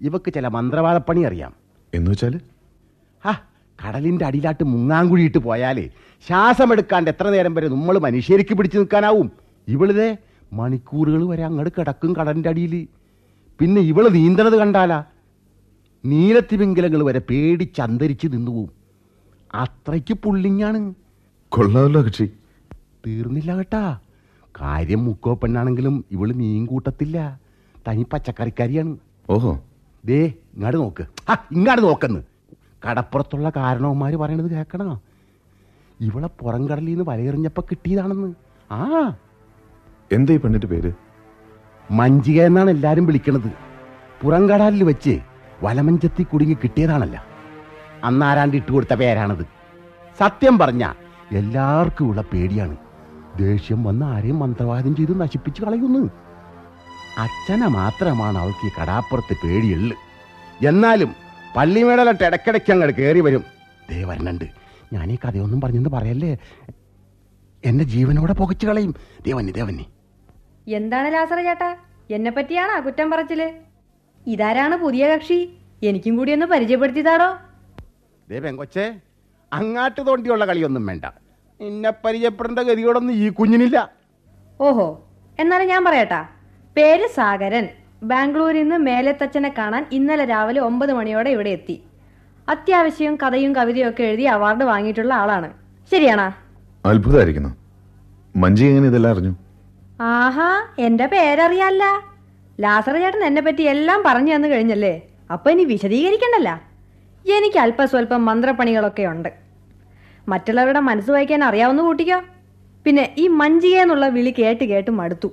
ഇവക്ക് 0.00 0.32
ചില 0.32 0.48
മന്ത്രവാദപ്പണി 0.48 1.20
അറിയാം. 1.20 1.52
എന്ന് 1.94 2.10
വെച്ചാൽ 2.10 2.40
ആ 3.26 3.42
കടലിന്റെ 3.86 4.24
അടിയിലാട്ട് 4.24 4.64
മുങ്ങാങ്കുഴിയിട്ട് 4.64 5.38
പോയാലേ 5.38 5.90
ശ്വാസമെടുക്കാണ്ട് 6.26 7.10
എത്ര 7.10 7.30
നേരം 7.30 7.54
വരെ 7.54 7.68
നമ്മൾ 7.68 7.98
മനുഷ്യർക്ക് 7.98 8.54
പിടിച്ചു 8.54 8.78
നിൽക്കാനാവും? 8.78 9.32
ഇവളിതേ 9.68 10.16
മണിക്കൂറുകൾ 10.52 11.28
വരെ 11.28 11.44
അങ്ങോട്ട് 11.44 11.72
കിടക്കും 11.78 12.16
കടലിന്റെ 12.16 12.48
അടിയിൽ 12.48 12.88
പിന്നെ 13.58 13.80
ഇവൾ 13.80 14.08
നീന്തണത് 14.08 14.56
കണ്ടാലാ. 14.56 15.04
നീലത്തിമിംഗലങ്ങൾ 16.04 17.02
വരെ 17.02 17.18
പേടിച്ചന്തരിച്ച് 17.30 18.28
നിന്നു 18.32 18.50
പോവും. 18.50 18.70
അത്രയ്ക്ക് 19.54 20.14
പുള്ളിങ്ങാണ്. 20.14 20.94
കൊള്ളാമല്ലോ 21.48 22.02
കക്ഷി. 22.02 22.30
തീർന്നില്ല 23.06 23.56
കേട്ടാ. 23.56 24.00
കാര്യം 24.60 25.04
മുക്കോ 25.04 25.34
പെണ്ണാണെങ്കിലും 25.34 26.04
ഇവൾ 26.10 26.32
മീൻ 26.32 26.66
കൂട്ടത്തില്ല. 26.66 27.40
തനി 27.88 28.06
പച്ചക്കറിക്കാരിയാണ്. 28.12 28.96
ഓഹോ. 29.30 29.64
ദേ 30.04 30.24
ഇങ്ങാട് 30.26 30.76
നോക്ക്. 30.76 31.06
ആ 31.30 31.36
ഇങ്ങാട് 31.52 31.80
നോക്കെന്ന്. 31.82 32.20
കടപ്പുറത്തുള്ള 32.88 33.50
കാരണവന്മാര് 33.50 34.14
പറയണത് 34.14 34.50
കേക്കണ? 34.50 35.00
ഇവളെ 36.00 36.28
പുറം 36.40 36.68
കടലിൽ 36.68 36.86
നിന്ന് 36.86 37.04
വലയെറിഞ്ഞപ്പോ 37.08 37.62
കിട്ടിയതാണെന്ന്. 37.70 38.34
ആ. 38.72 39.16
എന്താ 40.12 40.32
ഈ 40.32 40.36
പെണ്ണിന്റെ 40.36 40.66
പേര്? 40.66 40.92
മഞ്ചിക 41.90 42.42
എന്നാണ് 42.42 42.70
എല്ലാരും 42.70 43.06
വിളിക്കണത്. 43.06 43.52
പുറംകടലിൽ 44.22 44.82
വെച്ച് 44.82 45.20
വലമഞ്ചത്തി 45.62 46.22
കുടുങ്ങി 46.22 46.54
കിട്ടിയതാണല്ല. 46.54 47.24
അന്നാരാണ്ട് 48.04 48.56
ഇട്ടു 48.56 48.72
കൊടുത്ത 48.72 48.94
പേരാണത്. 48.94 49.44
സത്യം 50.20 50.58
പറഞ്ഞ 50.58 50.92
എല്ലാവർക്കും 51.32 52.08
ഉള്ള 52.08 52.22
പേടിയാണ്. 52.22 52.76
ദേഷ്യം 53.38 53.84
വന്ന് 53.84 54.06
ആരെയും 54.06 54.38
മന്ത്രവാദം 54.38 54.96
ചെയ്ത് 54.96 55.20
നശിപ്പിച്ച് 55.20 55.62
കളയുന്നു. 55.62 56.10
അച്ഛനെ 57.18 57.66
മാത്രമാണ് 57.66 58.38
അവൾക്ക് 58.38 58.66
ഈ 58.66 58.70
കടാപ്പുറത്ത് 58.82 59.36
പേടിയുള്ളു. 59.44 59.96
എന്നാലും 60.66 61.14
പള്ളിമേടലട്ട് 61.56 62.24
ഇടയ്ക്കിടയ്ക്ക് 62.24 62.72
അങ്ങോട്ട് 62.72 63.00
കയറി 63.00 63.20
വരും. 63.20 63.44
ദേ 63.90 64.04
വരണുണ്ട്. 64.04 64.44
ഞാൻ 64.92 65.12
ഈ 65.12 65.16
കഥയൊന്നും 65.16 65.60
പറഞ്ഞെന്ന് 65.60 65.90
പറയല്ലേ? 65.90 66.38
എന്റെ 67.64 67.84
ജീവനോടെ 67.84 68.32
പുകച്ചു 68.32 68.66
കളയും. 68.66 68.94
ദേവന്നി 69.26 69.52
ദേവന്നി 69.52 69.86
എന്താണ് 70.76 71.12
ലാസറ 71.12 71.40
ചേട്ടാ 71.42 71.68
എന്നെ 72.10 72.30
പറ്റിയാണോ 72.30 72.80
കുറ്റം 72.84 73.10
പറച്ചിൽ? 73.10 73.40
ഇതാരാണ് 74.26 74.76
പുതിയ 74.76 75.08
കക്ഷി? 75.08 75.38
എനിക്കും 75.82 76.16
കൂടി 76.18 76.32
ഒന്ന് 76.32 76.46
പരിചയപ്പെടുത്തിയതാടോ 76.46 77.28
ദേ 78.30 78.38
പെങ്കൊച്ചേ 78.40 78.86
അങ്ങാട്ട് 79.52 80.06
തോണ്ടിയുള്ള 80.06 80.44
കളിയൊന്നും 80.46 80.86
വേണ്ട. 80.86 81.04
എന്നെ 81.60 81.90
പരിചയപ്പെടേണ്ട 82.04 82.58
ഗതിയോടൊന്നും 82.58 83.14
ഈ 83.14 83.28
കുഞ്ഞിനില്ല. 83.28 83.90
ഓഹോ 84.60 84.86
എന്നാലും 85.38 85.68
ഞാൻ 85.68 85.84
പറയട്ടാ. 85.84 86.20
പേര് 86.76 87.06
സാഗരൻ. 87.16 87.66
ബാംഗ്ലൂരിൽ 88.02 88.62
നിന്ന് 88.62 88.76
മേലെത്തച്ഛനെ 88.76 89.54
കാണാൻ 89.58 89.86
ഇന്നലെ 89.92 90.24
രാവിലെ 90.24 90.60
ഒമ്പത് 90.60 90.92
മണിയോടെ 90.92 91.30
ഇവിടെ 91.30 91.50
എത്തി. 91.50 91.82
അത്യാവശ്യം 92.48 93.18
കഥയും 93.22 93.52
കവിതയും 93.56 93.88
ഒക്കെ 93.88 94.02
എഴുതി 94.02 94.22
അവാർഡ് 94.22 94.64
വാങ്ങിയിട്ടുള്ള 94.64 95.14
ആളാണ്. 95.14 95.48
ശരിയാണാ? 95.92 96.32
അത്ഭുതമായിരിക്കുന്നു 96.84 97.50
മഞ്ജി 98.36 98.64
എങ്ങനെ 98.64 98.86
ഇതെല്ലാം 98.86 99.12
അറിഞ്ഞു? 99.12 99.32
ആഹാ 100.00 100.66
എന്റെ 100.78 101.06
പേരറിയാല്ല. 101.06 101.84
ലാസർ 102.60 102.96
ചേട്ടൻ 103.00 103.24
എന്നെ 103.24 103.42
പറ്റി 103.42 103.62
എല്ലാം 103.62 104.02
പറഞ്ഞു 104.06 104.34
തന്നു 104.34 104.48
കഴിഞ്ഞല്ലേ? 104.48 105.02
അപ്പൊ 105.30 105.50
ഇനി 105.50 105.64
വിശദീകരിക്കണ്ടല്ല. 105.64 106.62
എനിക്ക് 107.36 107.58
അല്പസ്വല്പം 107.58 108.24
മന്ത്രപ്പണികളൊക്കെ 108.24 109.02
ഉണ്ട്. 109.02 109.28
മറ്റുള്ളവരുടെ 110.28 110.80
മനസ്സ് 110.80 111.10
വായിക്കാൻ 111.10 111.44
അറിയാവുന്ന 111.44 111.82
കൂട്ടിക്കോ? 111.82 112.22
പിന്നെ 112.84 113.14
ഈ 113.18 113.28
മഞ്ജിക 113.28 113.76
എന്നുള്ള 113.76 114.08
വിളി 114.08 114.34
കേട്ട് 114.38 114.64
കേട്ട് 114.64 114.90
മടുത്തു. 114.90 115.28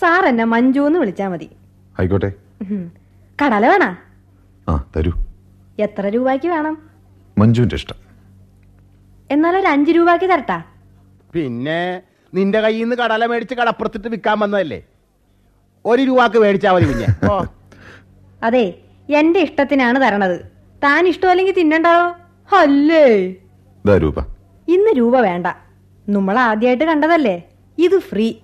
സാർ 0.00 0.26
എന്നെ 0.26 0.44
മഞ്ജു 0.44 0.80
എന്ന് 0.86 0.98
വിളിച്ചാ 0.98 1.28
മതി. 1.28 1.50
ആയിക്കോട്ടെ. 1.98 2.32
കടല 3.42 3.66
വേണ? 3.68 3.96
ആ 4.68 4.84
തരൂ. 4.96 5.12
എത്ര 5.78 6.08
രൂപയ്ക്ക് 6.08 6.46
വേണം? 6.46 6.90
മഞ്ജുവിന്റെ 7.38 7.76
ഇഷ്ടം. 7.76 7.96
എന്നാലൊരു 9.30 9.66
അഞ്ചു 9.66 9.92
രൂപയ്ക്ക് 9.92 10.26
തരട്ടാ. 10.30 10.62
പിന്നെ 11.34 12.02
നിന്റെ 12.34 12.60
കയ്യിൽ 12.60 12.82
നിന്ന് 12.82 12.96
കടല 12.96 13.26
മേടിച്ച് 13.26 13.54
കടപ്പുറത്തിട്ട് 13.54 14.08
വിൽക്കാൻ 14.08 14.38
വന്നതല്ലേ? 14.38 14.82
ഒരു 15.84 16.02
രൂപക്ക് 16.02 16.38
മേടിച്ചാ 16.38 16.72
മതി 16.72 16.86
പിന്നെ 16.88 17.08
അതെ 18.42 18.64
എന്റെ 19.08 19.40
ഇഷ്ടത്തിനാണ് 19.40 20.02
തരണത്. 20.02 20.36
താൻ 20.84 21.08
ഇഷ്ടമല്ലെങ്കിൽ 21.08 21.54
തിന്നണ്ടോ 21.54 21.94
അല്ലേ? 22.56 23.06
രൂപ. 23.84 24.18
ഇന്ന് 24.68 24.90
രൂപ 24.98 25.20
വേണ്ട. 25.20 25.46
നമ്മൾ 26.08 26.38
ആദ്യമായിട്ട് 26.38 26.84
കണ്ടതല്ലേ? 26.84 27.36
ഇത് 27.78 27.98
ഫ്രീ. 27.98 28.34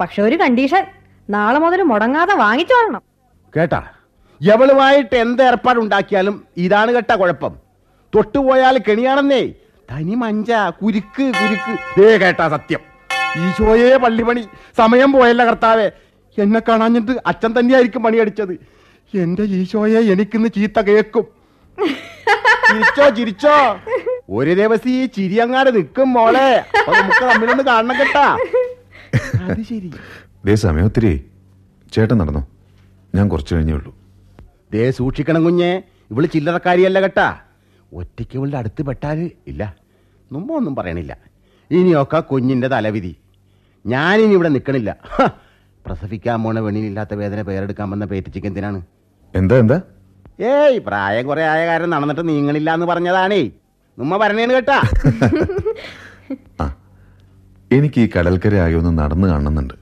പക്ഷെ 0.00 0.22
ഒരു 0.22 0.36
കണ്ടീഷൻ. 0.36 0.84
നാളെ 1.30 1.58
മുതൽ 1.58 1.82
മുടങ്ങാതെ 1.82 2.34
വാങ്ങിച്ചോളണം 2.34 3.02
കേട്ടാ 3.56 3.80
എവളുമായിട്ട് 4.40 5.16
എന്ത് 5.16 5.42
ഏർപ്പാടുണ്ടാക്കിയാലും 5.42 6.44
ഇതാണ് 6.56 6.90
കേട്ട 6.92 7.12
കുഴപ്പം. 7.12 7.52
തൊട്ടുപോയാൽ 8.14 8.78
കെണിയാണെന്നേ. 8.78 9.42
തനി 9.90 10.14
മഞ്ച 10.14 10.50
കുരുക്ക് 10.82 11.24
കുരുക്ക്. 11.40 12.00
ദേ 12.00 12.18
കേട്ടാ 12.18 12.48
സത്യം. 12.48 12.87
ഈശോയെ 13.46 13.96
പള്ളിപണി 13.96 14.42
സമയം 14.78 15.12
പോയല്ല 15.12 15.44
കർത്താവെ. 15.44 15.90
എന്നെ 16.38 16.60
കാണാഞ്ഞിട്ട് 16.68 17.12
അച്ഛൻ 17.26 17.58
തന്നെയായിരിക്കും 17.58 18.02
പണിയടിച്ചത്. 18.02 18.54
എന്റെ 19.18 19.42
ഈശോയെ 19.42 20.00
എനിക്കിന്ന് 20.12 20.48
ചീത്ത 20.56 20.80
കേക്കും 20.80 21.26
ചിരിച്ചോ 22.68 23.08
ചിരിച്ചോ. 23.08 23.56
ഒരു 24.30 24.54
ദിവസം 24.54 24.90
ഈ 24.90 25.06
ചിരി 25.06 25.36
അങ്ങാട് 25.36 25.76
നിൽക്കും 25.76 26.12
മോളെ. 26.12 26.64
നമുക്ക് 26.88 27.24
തമ്മിലൊന്ന് 27.24 27.64
കാണണം 27.64 27.98
കേട്ടാ. 27.98 28.38
അത് 29.42 29.62
ശരി. 29.62 29.90
ദേ 30.44 30.54
സമയം 30.54 30.84
ഒത്തിരി. 30.84 31.24
ചേട്ടൻ 31.92 32.18
നടന്നോ? 32.18 32.46
ഞാൻ 33.14 33.28
കുറച്ച് 33.28 33.54
കഴിഞ്ഞേ 33.54 33.72
ഉള്ളൂ. 33.72 33.96
ദേ 34.72 34.90
സൂക്ഷിക്കണം 34.90 35.44
കുഞ്ഞെ. 35.44 35.82
ഇവൾ 36.10 36.26
ചില്ലറക്കാരിയല്ല 36.26 37.00
കേട്ടാ. 37.00 37.38
ഒറ്റയ്ക്ക് 37.94 38.36
ഇവളുടെ 38.36 38.58
അടുത്ത് 38.58 38.82
പെട്ടാൽ 38.82 39.30
ഇല്ല. 39.46 39.76
മുമ്പൊന്നും 40.32 40.76
പറയണില്ല. 40.76 41.18
ഇനിയൊക്കെ 41.70 42.20
കുഞ്ഞിന്റെ 42.20 42.68
തലവിധി. 42.68 43.16
ഞാനിനി 43.84 44.34
ഇവിടെ 44.38 44.50
നിൽക്കണില്ല 44.54 44.90
പ്രസവിക്കാൻ 45.86 46.38
പോണ 46.44 46.58
വെണിയിലില്ലാത്ത 46.66 47.14
വേദന 47.20 47.42
പേരെടുക്കാൻ 47.48 47.86
വന്ന 47.90 48.04
പേറ്റിച്ചിക്ക് 48.04 48.48
എന്തിനാണ്? 48.50 48.78
എന്താ 49.34 49.56
എന്താ? 49.62 49.78
ഏയ് 50.52 50.78
പ്രായം 50.88 51.24
കുറെ 51.26 51.44
ആയ 51.52 51.60
കാര്യം 51.66 51.90
നടന്നിട്ട് 51.94 52.24
നീങ്ങണില്ല 52.28 52.74
എന്ന് 52.76 52.86
പറഞ്ഞതാണേ. 52.86 53.40
നമ്മ 53.98 54.16
പറഞ്ഞേന്ന് 54.22 54.54
കേട്ടാ. 54.54 54.78
എനിക്ക് 57.70 58.00
ഈ 58.00 58.08
കടൽക്കര 58.16 58.54
ആകെ 58.64 58.76
ഒന്ന് 58.80 58.92
നടന്നു 58.98 59.26
കാണുന്നുണ്ട് 59.32 59.74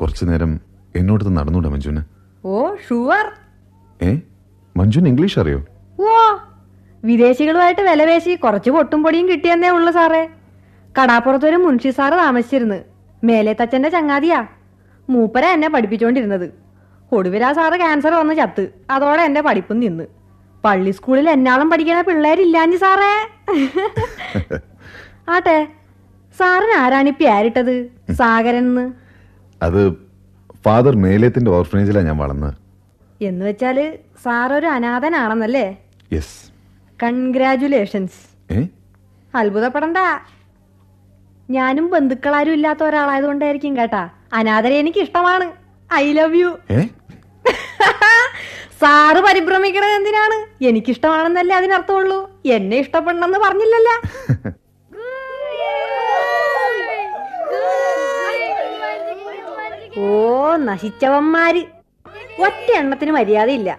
കുറച്ചു 0.00 0.24
നേരം 0.24 0.50
എന്നോടത്ത് 0.94 1.32
നടന്നൂടെ 1.36 1.68
മഞ്ജുന് 1.74 2.02
ഓ 2.44 2.74
ഷുവർ. 2.88 3.24
ഏ 4.00 4.10
മഞ്ജുന് 4.76 5.08
ഇംഗ്ലീഷ് 5.12 5.38
അറിയോ? 5.42 5.60
ഓ 6.00 6.12
വിദേശികളുമായിട്ട് 7.02 7.82
വിലപേശി 7.88 8.34
കുറച്ച് 8.44 8.70
പൊട്ടും 8.76 9.00
പൊടിയും 9.02 9.26
കിട്ടിയെന്നേ 9.30 9.70
ഉള്ളു 9.78 9.90
സാറേ. 9.96 10.22
കടാപ്പുറത്തൊരു 10.98 11.58
മുൻഷി 11.64 11.90
സാറ് 11.98 12.16
താമസിച്ചിരുന്നു. 12.24 12.78
മേലെ 13.24 13.56
തച്ചന്റെ 13.60 13.88
ചങ്ങാതിയാ. 13.88 14.46
മൂപ്പര 15.10 15.46
എന്നെ 15.46 15.68
പഠിപ്പിച്ചോണ്ടിരുന്നത്. 15.68 16.46
ഒടുവിലാ 17.12 17.52
സാറ് 17.52 17.72
ക്യാൻസർ 17.72 18.14
വന്ന് 18.14 18.34
ചത്ത്. 18.34 18.74
അതോടെ 18.90 19.22
എന്റെ 19.22 19.40
പഠിപ്പും 19.40 19.80
നിന്ന്. 19.80 20.04
പള്ളി 20.64 20.90
സ്കൂളിൽ 20.90 21.30
എന്നാളും 21.30 21.70
പഠിക്കണ 21.70 22.00
പിള്ളേരില്ലാഞ്ഞ് 22.00 22.76
സാറേ. 22.76 23.12
ആട്ടെ 25.28 25.68
സാറിന് 26.38 26.78
ആരാണ് 26.78 27.08
ഈ 27.08 27.12
പേരിട്ടത്? 27.12 27.90
സാഗരൻ 28.12 28.92
അത് 29.62 29.92
ഫാദർ 30.64 30.96
മേലേത്തിന്റെ 30.96 31.50
ഓർഫനേജിലാണ് 31.50 32.06
ഞാൻ 32.06 32.16
വളർന്നത് 32.16 32.54
എന്ന് 33.22 33.44
വെച്ചാൽ 33.44 33.98
സാറൊരു 34.22 34.66
അനാഥനാണെന്നല്ലേ? 34.66 35.78
Yes 36.12 36.36
congratulations 37.02 38.20
അത്ഭുതപ്പെടണ്ട. 39.36 39.98
ഞാനും 41.48 41.90
ബന്ധുക്കളാരും 41.90 42.52
ഇല്ലാത്ത 42.52 42.82
ഒരാളായതുകൊണ്ടായിരിക്കും 42.82 43.76
കേട്ടാ. 43.76 44.08
അനാഥരെ 44.32 44.78
എനിക്ക് 44.78 44.98
ഇഷ്ടമാണ് 44.98 45.52
ഐ 45.94 46.12
ലവ് 46.12 46.42
യു 46.42 46.58
സാറ് 48.80 49.18
പരിഭ്രമിക്കണത് 49.18 49.90
എന്തിനാണ്? 49.90 50.64
എനിക്കിഷ്ടമാണെന്നല്ലേ 50.64 51.56
അതിനർത്ഥമുള്ളൂ. 51.56 52.30
എന്നെ 52.56 52.76
ഇഷ്ടപ്പെടണമെന്ന് 52.76 53.38
പറഞ്ഞില്ലല്ല. 53.38 53.88
ഓ 59.98 60.56
നശിച്ചവന്മാര്. 60.56 61.62
ഒറ്റ 62.46 62.80
എണ്ണത്തിന് 62.80 63.12
മര്യാദയില്ല. 63.12 63.78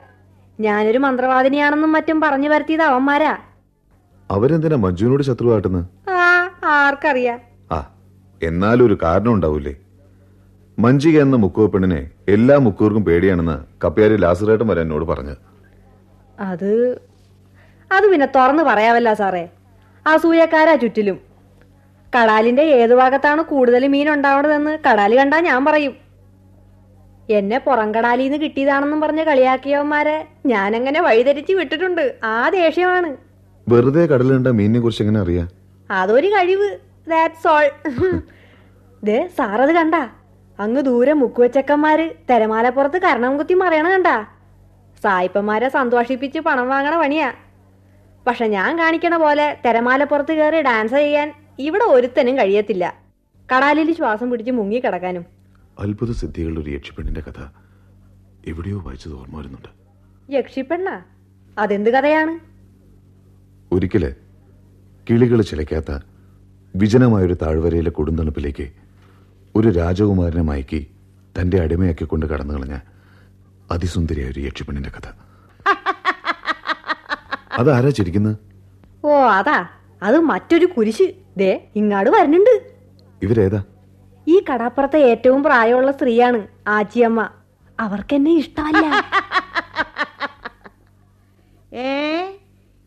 ഞാനൊരു 0.60 0.98
മന്ത്രവാദിനിയാണെന്നും 0.98 1.92
മറ്റും 1.92 2.22
പറഞ്ഞു 2.22 2.50
വരുത്തിയത് 2.50 2.82
അവന്മാരാ. 2.82 3.38
അവരെന്തിനാ 4.30 4.76
മഞ്ജുവിനോട് 4.76 5.24
ശത്രുവാട്ടുന്നത് 5.24 6.10
ആ 6.10 6.50
ആർക്കറിയാം. 6.64 7.49
എന്നാലും 8.44 8.86
ഒരു 8.86 8.98
കാരണം 9.04 9.34
ഉണ്ടാവൂലേ? 9.34 9.76
മഞ്ജിക 10.80 11.22
എന്ന 11.22 11.36
മുക്കുവ 11.36 11.68
പെണ്ണിനെ 11.68 12.10
എല്ലാ 12.28 12.58
മുക്കൂർക്കും 12.58 13.06
പേടിയാണെന്ന് 13.06 13.86
കപ്പ്യാരി 13.86 14.18
ലാസറേട്ടൻ 14.18 14.68
വരെ 14.68 14.82
എന്നോട് 14.82 15.06
പറഞ്ഞത് 15.06 15.38
അത് 16.40 17.00
അത് 17.92 18.12
പിന്നെ 18.12 18.28
തുറന്നു 18.36 18.64
പറയാവല്ല 18.64 19.14
സാറേ. 19.14 19.50
അസൂയക്കാരാ 20.08 20.76
ചുറ്റിലും. 20.76 21.18
കടാലിന്റെ 22.16 22.62
ഏതു 22.62 22.96
ഭാഗത്താണ് 22.96 23.42
കൂടുതൽ 23.42 23.88
മീൻ 23.88 24.10
ഉണ്ടാവണതെന്ന് 24.14 24.78
കടാലി 24.90 25.18
കണ്ടാ 25.18 25.40
ഞാൻ 25.40 25.66
പറയും. 25.66 25.96
എന്നെ 27.30 27.58
പുറം 27.58 27.96
കടാലിന്ന് 27.96 28.38
കിട്ടിയതാണെന്നും 28.38 29.02
പറഞ്ഞ 29.02 29.24
കളിയാക്കിയവന്മാരെ 29.24 30.28
ഞാൻ 30.46 30.60
ഞാനങ്ങനെ 30.70 31.02
വഴിതെറ്റിച്ച് 31.02 31.54
വിട്ടിട്ടുണ്ട്? 31.54 32.16
ആ 32.24 32.50
ദേഷ്യമാണ്. 32.50 33.18
വെറുതെ 33.70 34.06
കടലുണ്ട 34.06 34.48
മീനിനെ 34.48 34.80
കുറിച്ച് 34.80 35.04
എങ്ങനെ 35.04 35.20
അറിയാം? 35.20 35.50
അതൊരു 35.92 36.28
കഴിവ്. 36.28 36.89
ദാറ്റ്സ് 37.10 37.48
ഓൾ 37.48 37.68
ദേ 39.04 39.28
സാറത് 39.38 39.72
കണ്ട. 39.76 39.96
അങ്ങ് 40.60 40.82
ദൂരെ 40.82 41.14
മുക്കുവച്ചക്കന്മാര് 41.14 42.14
തെരമാലപ്പുറത്ത് 42.30 42.98
കരണം 43.02 43.38
കുത്തി 43.38 43.54
മറിയണ 43.54 43.90
കണ്ട. 43.90 44.08
സായിപ്പന്മാരെ 45.04 45.70
സന്തോഷിപ്പിച്ച് 45.70 46.40
പണം 46.40 46.70
വാങ്ങണ 46.70 46.98
പണിയാ. 46.98 47.34
പക്ഷെ 48.28 48.48
ഞാൻ 48.48 48.80
കാണിക്കണ 48.80 49.18
പോലെ 49.18 49.62
തെരമാലപ്പുറത്ത് 49.66 50.34
കയറി 50.34 50.62
ഡാൻസ് 50.62 50.94
ചെയ്യാൻ 50.94 51.34
ഇവിടെ 51.60 51.84
ഒരുത്തനും 51.84 52.38
കഴിയത്തില്ല. 52.38 52.94
കടാലിൽ 53.56 53.94
ശ്വാസം 53.94 54.32
പിടിച്ച് 54.32 54.52
മുങ്ങി 54.52 54.80
കിടക്കാനും. 54.80 55.26
അത്ഭുത 55.80 56.12
സിദ്ധികളുടെ 56.12 56.60
ഒരു 56.60 56.70
യക്ഷിപ്പെണ്ണിന്റെ 56.70 57.22
കഥ 57.22 57.40
എവിടെയോ 58.48 58.80
വായിച്ചത് 58.80 59.14
ഓർമ്മ 59.14 59.38
വരുന്നുണ്ട്. 59.38 59.70
യക്ഷിപ്പെണ്ണ? 60.32 61.02
അതെന്ത് 61.58 61.90
കഥയാണ്? 61.90 62.40
ഒരിക്കൽ 63.76 64.16
കിളികൾ 65.10 65.42
ചിലയ്ക്കാത്ത 65.42 65.92
വിജനമായൊരു 66.76 67.34
താഴ്വരയിലെ 67.42 67.90
കൊടുന്തണുപ്പിലേക്ക് 67.90 68.66
ഒരു 69.56 69.68
രാജകുമാരനെ 69.70 70.42
മയക്കി 70.42 70.82
തന്റെ 71.36 71.62
അടിമയാക്കിക്കൊണ്ട് 71.62 72.26
കടന്നു 72.26 72.54
കളഞ്ഞ 72.54 72.76
അതിസുന്ദരിയായ 73.72 74.32
ഒരു 74.32 74.40
യക്ഷിപ്പെണ്ണിന്റെ 74.40 74.90
കഥ. 74.90 75.08
അതാരാ 77.60 77.90
ചിരിക്കുന്നത് 77.90 78.36
ഓ 79.06 79.10
അതാ. 79.30 79.58
അത് 80.04 80.20
മറ്റൊരു 80.20 80.66
കുരിശ്. 80.66 81.08
ദേ 81.38 81.70
ഇങ്ങാട് 81.76 82.10
വരുന്നുണ്ട് 82.10 82.54
ഇവരേതാ? 83.22 83.62
ഈ 84.28 84.44
കടാപ്പുറത്തെ 84.50 85.00
ഏറ്റവും 85.12 85.44
പ്രായമുള്ള 85.44 85.92
സ്ത്രീയാണ് 85.92 86.40
ആച്ചിയമ്മ. 86.68 87.20
അവർക്കെന്നെ 87.80 88.32
ഇഷ്ടമല്ല. 88.34 88.86
ഏ 91.74 91.88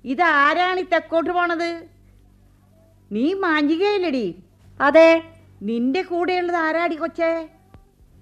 ഇതാരാണ് 0.04 0.80
ഈ 0.80 0.84
തെക്കോട്ട് 0.92 1.30
പോണത്? 1.30 1.68
നീ 3.12 3.32
മാഞ്ചികയില്ലടി 3.42 4.26
അതെ. 4.80 5.10
നിന്റെ 5.68 6.02
കൂടെയുള്ളത് 6.02 6.56
ആരാടി 6.56 6.94
കൊച്ചേ? 6.94 7.32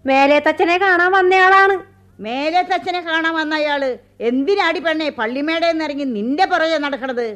മേലേത്തച്ഛനെ 0.06 0.78
കാണാൻ 0.78 1.10
വന്നയാളാണ്. 1.12 1.76
മേലെ 2.20 2.62
തച്ചനെ 2.62 3.00
കാണാൻ 3.00 3.34
വന്ന 3.34 3.54
അയാൾ 3.54 3.82
എന്തിനാടി 4.20 4.80
പെണ്ണെ? 4.80 5.08
പള്ളിമേടെ 5.10 5.68
ഇറങ്ങി 5.84 6.06
നിന്റെ 6.16 6.44
പുറകെ 6.44 6.78
നടക്കണത്? 6.78 7.26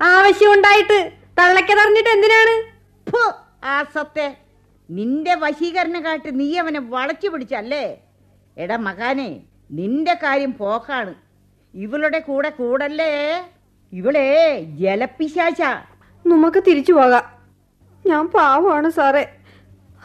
ആവശ്യമുണ്ടായിട്ട് 0.00 0.98
തള്ളക്കതറിഞ്ഞിട്ട് 1.38 2.10
എന്തിനാണ്? 2.10 2.54
ആ 3.64 3.76
സത്തെ. 3.94 4.28
നിന്റെ 4.90 5.34
വശീകരണം 5.34 6.04
കാട്ടി 6.04 6.30
നീ 6.40 6.48
അവനെ 6.62 6.80
വളച്ചു 6.94 7.28
പിടിച്ചല്ലേ? 7.28 7.84
എടാ 8.56 8.76
മകാനെ 8.76 9.30
നിന്റെ 9.70 10.14
കാര്യം 10.14 10.52
പോക്കാണ്. 10.56 11.14
ഇവളുടെ 11.74 12.18
കൂടെ 12.18 12.50
കൂടല്ലേ? 12.50 13.10
ഇവളെ 13.92 14.28
ജലപ്പിശാച്ച 14.80 15.62
നമുക്ക് 16.26 16.62
തിരിച്ചു 16.66 16.92
പോകാം. 16.92 17.22
ഞാൻ 18.06 18.28
പാവമാണ് 18.28 18.90
സാറേ. 18.90 19.36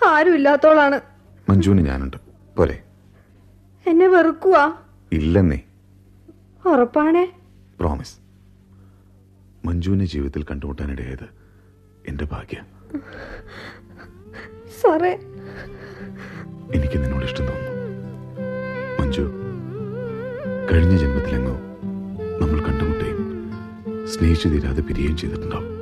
ആരും 0.08 0.36
ഇല്ലാത്തോളാണ്. 0.36 1.00
മഞ്ജുവിന് 1.50 1.86
ഞാനുണ്ട്. 1.86 2.18
പോരെ 2.58 2.84
എന്നെ 3.88 4.08
വെറുക്കുവാ? 4.08 4.74
ഇല്ലെന്നേ. 5.12 5.60
ഉറപ്പാണേ? 6.66 7.32
പ്രോമിസ് 7.80 8.18
മഞ്ജുവിനെ 9.66 10.06
ജീവിതത്തിൽ 10.06 10.44
കണ്ടുമുട്ടാനിടയായത് 10.44 11.30
എന്റെ 12.08 12.26
ഭാഗ്യ. 12.26 12.64
സാറേ. 14.82 15.20
എനിക്ക് 16.74 17.04
നിന്നോട് 17.04 17.26
ഇഷ്ടം 17.26 17.46
തോന്നുന്നു. 17.46 17.72
മഞ്ജു 19.02 19.32
കഴിഞ്ഞ 20.72 20.98
ജന്മത്തിലെങ്ങോ 20.98 21.54
നമ്മൾ 22.42 22.60
കണ്ടുമുട്ടുകയും 22.64 23.52
സ്നേഹിച്ചു 24.08 24.48
തീരാതെ 24.48 24.82
പിരിയുകയും 24.82 25.18
ചെയ്തിട്ടുണ്ടാവും. 25.18 25.77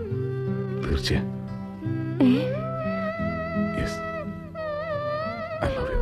തീർച്ചയാ. 0.85 1.21
Yes 3.79 3.99
I 5.65 5.69
love 5.75 5.91
you 5.91 6.01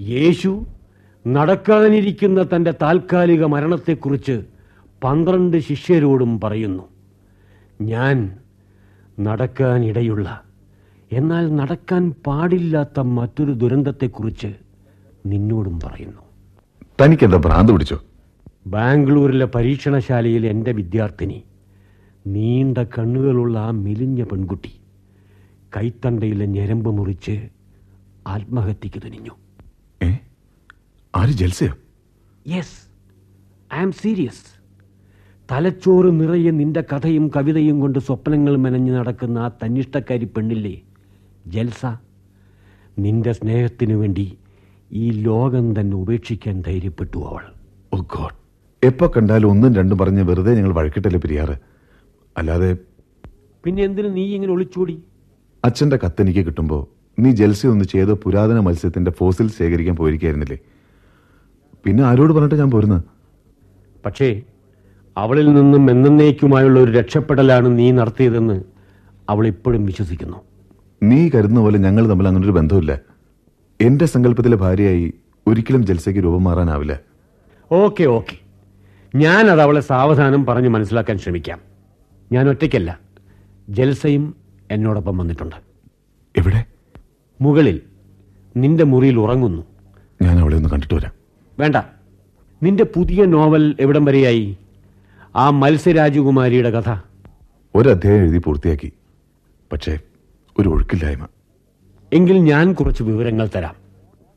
Yesu 0.00 0.50
നടക്കാനിരിക്കുന്ന 1.24 2.40
തന്റെ 2.54 2.72
താൽക്കാലിക 2.82 3.42
മരണത്തെക്കുറിച്ച് 3.52 4.34
പന്ത്രണ്ട് 5.02 5.56
ശിഷ്യരോടും 5.68 6.32
പറയുന്നു. 6.40 6.84
ഞാൻ 7.84 8.16
നടക്കാനിടയുള്ള 9.18 10.28
എന്നാൽ 11.10 11.56
നടക്കാൻ 11.56 12.02
പാടില്ലാത്ത 12.26 13.00
മറ്റൊരു 13.16 13.52
ദുരന്തത്തെക്കുറിച്ച് 13.52 14.50
നിന്നോടും 15.26 15.80
പറയുന്നു. 15.80 16.22
തനിക്കെന്താ 17.00 17.38
ഭ്രാന്ത് 17.38 17.72
പിടിച്ചോ? 17.72 17.98
ബാംഗ്ലൂരിലെ 18.66 19.46
പരീക്ഷണശാലയിൽ 19.54 20.46
എന്റെ 20.46 20.72
വിദ്യാർത്ഥിനി 20.72 21.38
നീണ്ട 22.26 22.78
കണ്ണുകളുള്ള 22.94 23.58
ആ 23.58 23.70
മെലിഞ്ഞ 23.80 24.22
പെൺകുട്ടി 24.22 24.72
കൈത്തണ്ടയിലെ 25.76 26.46
ഞരമ്പ് 26.46 26.90
മുറിച്ച് 26.90 27.34
ആത്മഹത്യക്ക് 28.26 28.98
തുനിഞ്ഞു 29.04 29.34
ഏ? 30.00 30.10
ആര് 31.14 31.32
ജൽസയോ? 31.32 31.72
യെസ് 32.46 32.76
ഐ 33.70 33.78
ആം 33.78 33.92
സീരിയസ് 34.02 34.44
തലച്ചോറ് 35.52 36.10
നിറയെ 36.18 36.50
നിന്റെ 36.58 36.82
കഥയും 36.90 37.24
കവിതയും 37.34 37.80
കൊണ്ട് 37.80 37.98
സ്വപ്നങ്ങൾ 38.06 38.54
മെനഞ്ഞു 38.64 38.92
നടക്കുന്ന 38.98 39.38
ആ 39.38 39.48
തന്നിഷ്ടക്കാരി 39.62 40.26
പെണ്ണില്ലേ? 40.34 40.76
ജൽസ 41.54 41.82
നിന്റെ 43.04 43.32
സ്നേഹത്തിനു 43.38 43.94
വേണ്ടി 44.02 44.24
ഈ 45.02 45.06
ലോകം 45.26 45.66
തന്നെ 45.78 45.94
ഉപേക്ഷിക്കാൻ 46.02 46.56
ധൈര്യപ്പെട്ടു 46.66 47.18
അവൾ. 47.30 47.44
ഓ 47.92 47.98
ഗോഡ് 48.14 48.38
എപ്പോ 48.82 49.06
കണ്ടാലും 49.16 49.50
ഒന്നും 49.54 49.74
രണ്ടും 49.78 49.98
പറഞ്ഞ് 50.02 50.22
വെറുതെ 50.30 50.54
ഞങ്ങൾ 50.58 50.72
വഴക്കിട്ടല്ലേ 50.78 51.20
പിരിയാറ്? 51.24 51.56
അല്ലാതെ 52.36 52.70
പിന്നെ 53.64 53.82
എന്തിനു 53.88 54.08
നീ 54.08 54.24
ഇങ്ങനെ 54.36 54.52
ഒളിച്ചോടി? 54.52 54.96
അച്ഛന്റെ 55.64 55.98
കത്ത് 56.04 56.22
എനിക്ക് 56.24 56.44
കിട്ടുമ്പോ 56.46 56.78
നീ 57.18 57.30
ജൽസ 57.40 57.66
ഒന്ന് 57.66 57.84
ചെയ്ത 57.84 58.10
പുരാതന 58.24 58.60
മത്സ്യത്തിന്റെ 58.68 59.10
ഫോസിൽ 59.18 59.48
ശേഖരിക്കാൻ 59.58 59.96
പോയിരിക്കായിരുന്നില്ലേ? 60.00 60.58
പിന്നെ 61.84 62.02
ആരോട് 62.10 62.32
പറഞ്ഞിട്ട് 62.38 62.60
ഞാൻ 62.62 62.70
പോരുന്നത്? 62.76 63.04
പക്ഷേ 64.06 64.30
അവളിൽ 65.16 65.54
നിന്നും 65.54 65.90
എന്നേക്കുമായുള്ള 65.90 66.80
ഒരു 66.80 66.92
രക്ഷപ്പെടലാണ് 66.92 67.78
നീ 67.78 67.90
നടത്തിയതെന്ന് 67.90 68.62
അവൾ 69.30 69.46
ഇപ്പോഴും 69.46 69.86
വിശ്വസിക്കുന്നു. 69.86 70.36
നീ 71.02 71.28
കരുതുന്ന 71.28 71.60
പോലെ 71.60 71.78
ഞങ്ങൾ 71.78 72.08
തമ്മിൽ 72.08 72.28
അങ്ങനെ 72.28 72.44
ഒരു 72.44 72.52
ബന്ധമില്ല 72.52 72.98
എന്റെ 73.80 74.04
സങ്കല്പത്തിലെ 74.04 74.56
ഭാര്യയായി 74.56 75.14
ഒരിക്കലും 75.46 75.86
ജൽസയ്ക്ക് 75.86 76.24
രൂപം 76.24 76.44
മാറാനാവില്ല. 76.44 77.00
Okay 77.72 78.04
okay. 78.04 78.38
ഞാനത് 79.14 79.60
അവളെ 79.60 79.80
സാവധാനം 79.80 80.46
പറഞ്ഞ് 80.46 80.68
മനസ്സിലാക്കാൻ 80.68 81.18
ശ്രമിക്കാം. 81.18 81.58
ഞാൻ 82.32 82.48
ഒറ്റയ്ക്കല്ല. 82.48 83.00
ജൽസയും 83.68 84.34
എന്നോടൊപ്പം 84.70 85.18
വന്നിട്ടുണ്ട്. 85.18 85.56
എവിടെ? 86.38 86.64
മുകളിൽ. 87.40 87.80
നിന്റെ 88.56 88.84
മുറിയിൽ 88.84 89.18
ഉറങ്ങുന്നു. 89.20 89.62
ഞാൻ 90.22 90.38
അവളെ 90.38 90.56
ഒന്ന് 90.56 90.68
കണ്ടിട്ട് 90.68 90.94
വരാം. 90.94 91.12
വേണ്ട. 91.58 91.76
നിന്റെ 92.62 92.84
പുതിയ 92.84 93.24
നോവൽ 93.24 93.76
എവിടം 93.80 94.04
വരെയായി? 94.04 94.58
ആ 95.36 95.50
മത്സ്യരാജകുമാരിയുടെ 95.50 96.70
കഥ. 96.70 96.96
ഒരധ്യായം 97.74 98.20
എഴുതി 98.20 98.38
പൂർത്തിയാക്കി. 98.38 98.92
പക്ഷേ 99.72 99.98
ഒരു 100.58 100.68
ഒഴുക്കില്ലായ്മ. 100.68 101.26
എങ്കിൽ 102.12 102.36
ഞാൻ 102.36 102.72
കുറച്ച് 102.72 103.02
വിവരങ്ങൾ 103.02 103.48
തരാം. 103.56 103.74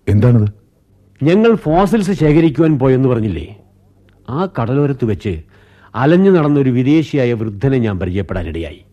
എന്താണത്? 0.08 0.50
ഞങ്ങൾ 1.24 1.56
ഫോസിൽസ് 1.56 2.12
ശേഖരിക്കുവാൻ 2.12 2.80
പോയെന്ന് 2.80 3.10
പറഞ്ഞില്ലേ? 3.10 3.62
ആ 4.30 4.48
കടലോരത്ത് 4.62 5.06
വെച്ച് 5.06 5.42
അലഞ്ഞു 5.96 6.32
നടന്ന 6.32 6.60
ഒരു 6.60 6.70
വിദേശിയായ 6.70 7.34
വൃദ്ധനെ 7.34 7.78
ഞാൻ 7.78 8.00
പരിചയപ്പെടാനിടയായി. 8.00 8.86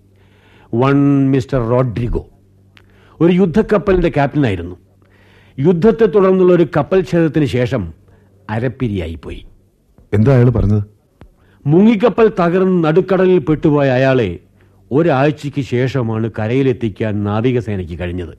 വൺ 0.75 1.31
മിസ്റ്റർ 1.31 1.69
റോഡ്രിഗോ. 1.69 2.27
ഒരു 3.21 3.33
യുദ്ധക്കപ്പലിന്റെ 3.33 4.09
ക്യാപ്റ്റനായിരുന്നു. 4.09 4.77
യുദ്ധത്തെ 5.59 6.07
തുടർന്നുള്ള 6.07 6.53
ഒരു 6.53 6.67
കപ്പൽ 6.77 7.01
ക്ഷേത്രത്തിന് 7.01 7.45
ശേഷം 7.45 7.93
അരപ്പിരിയായിപ്പോയി. 8.51 9.47
എന്താ 10.12 10.35
അയാൾ 10.35 10.51
പറഞ്ഞത്? 10.51 11.02
മുങ്ങിക്കപ്പൽ 11.66 12.33
തകർന്ന് 12.40 12.85
നടുക്കടലിൽ 12.85 13.38
പെട്ടുപോയ 13.38 13.88
അയാളെ 13.88 14.38
ഒരാഴ്ചയ്ക്ക് 14.92 15.62
ശേഷമാണ് 15.62 16.31
കരയിലെത്തിക്കാൻ 16.38 17.25
നാവികസേനയ്ക്ക് 17.25 17.98
കഴിഞ്ഞത്. 17.98 18.38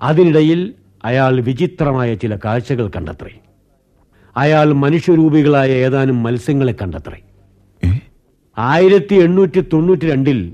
അതിനിടയിൽ 0.00 0.74
അയാൾ 1.04 1.40
വിചിത്രമായ 1.40 2.14
ചില 2.14 2.36
കാഴ്ചകൾ 2.36 2.88
കണ്ടത്രേ. 2.88 3.40
അയാൾ 4.36 4.72
മനുഷ്യരൂപികളായ 4.72 5.70
ഏതാനും 5.70 6.22
മത്സ്യങ്ങളെ 6.22 6.74
കണ്ടത്രേ. 6.82 7.20
ആയിരത്തി 8.58 9.14
എണ്ണൂറ്റി 9.14 9.60
തൊണ്ണൂറ്റി 9.60 10.10
രണ്ടിൽ 10.10 10.52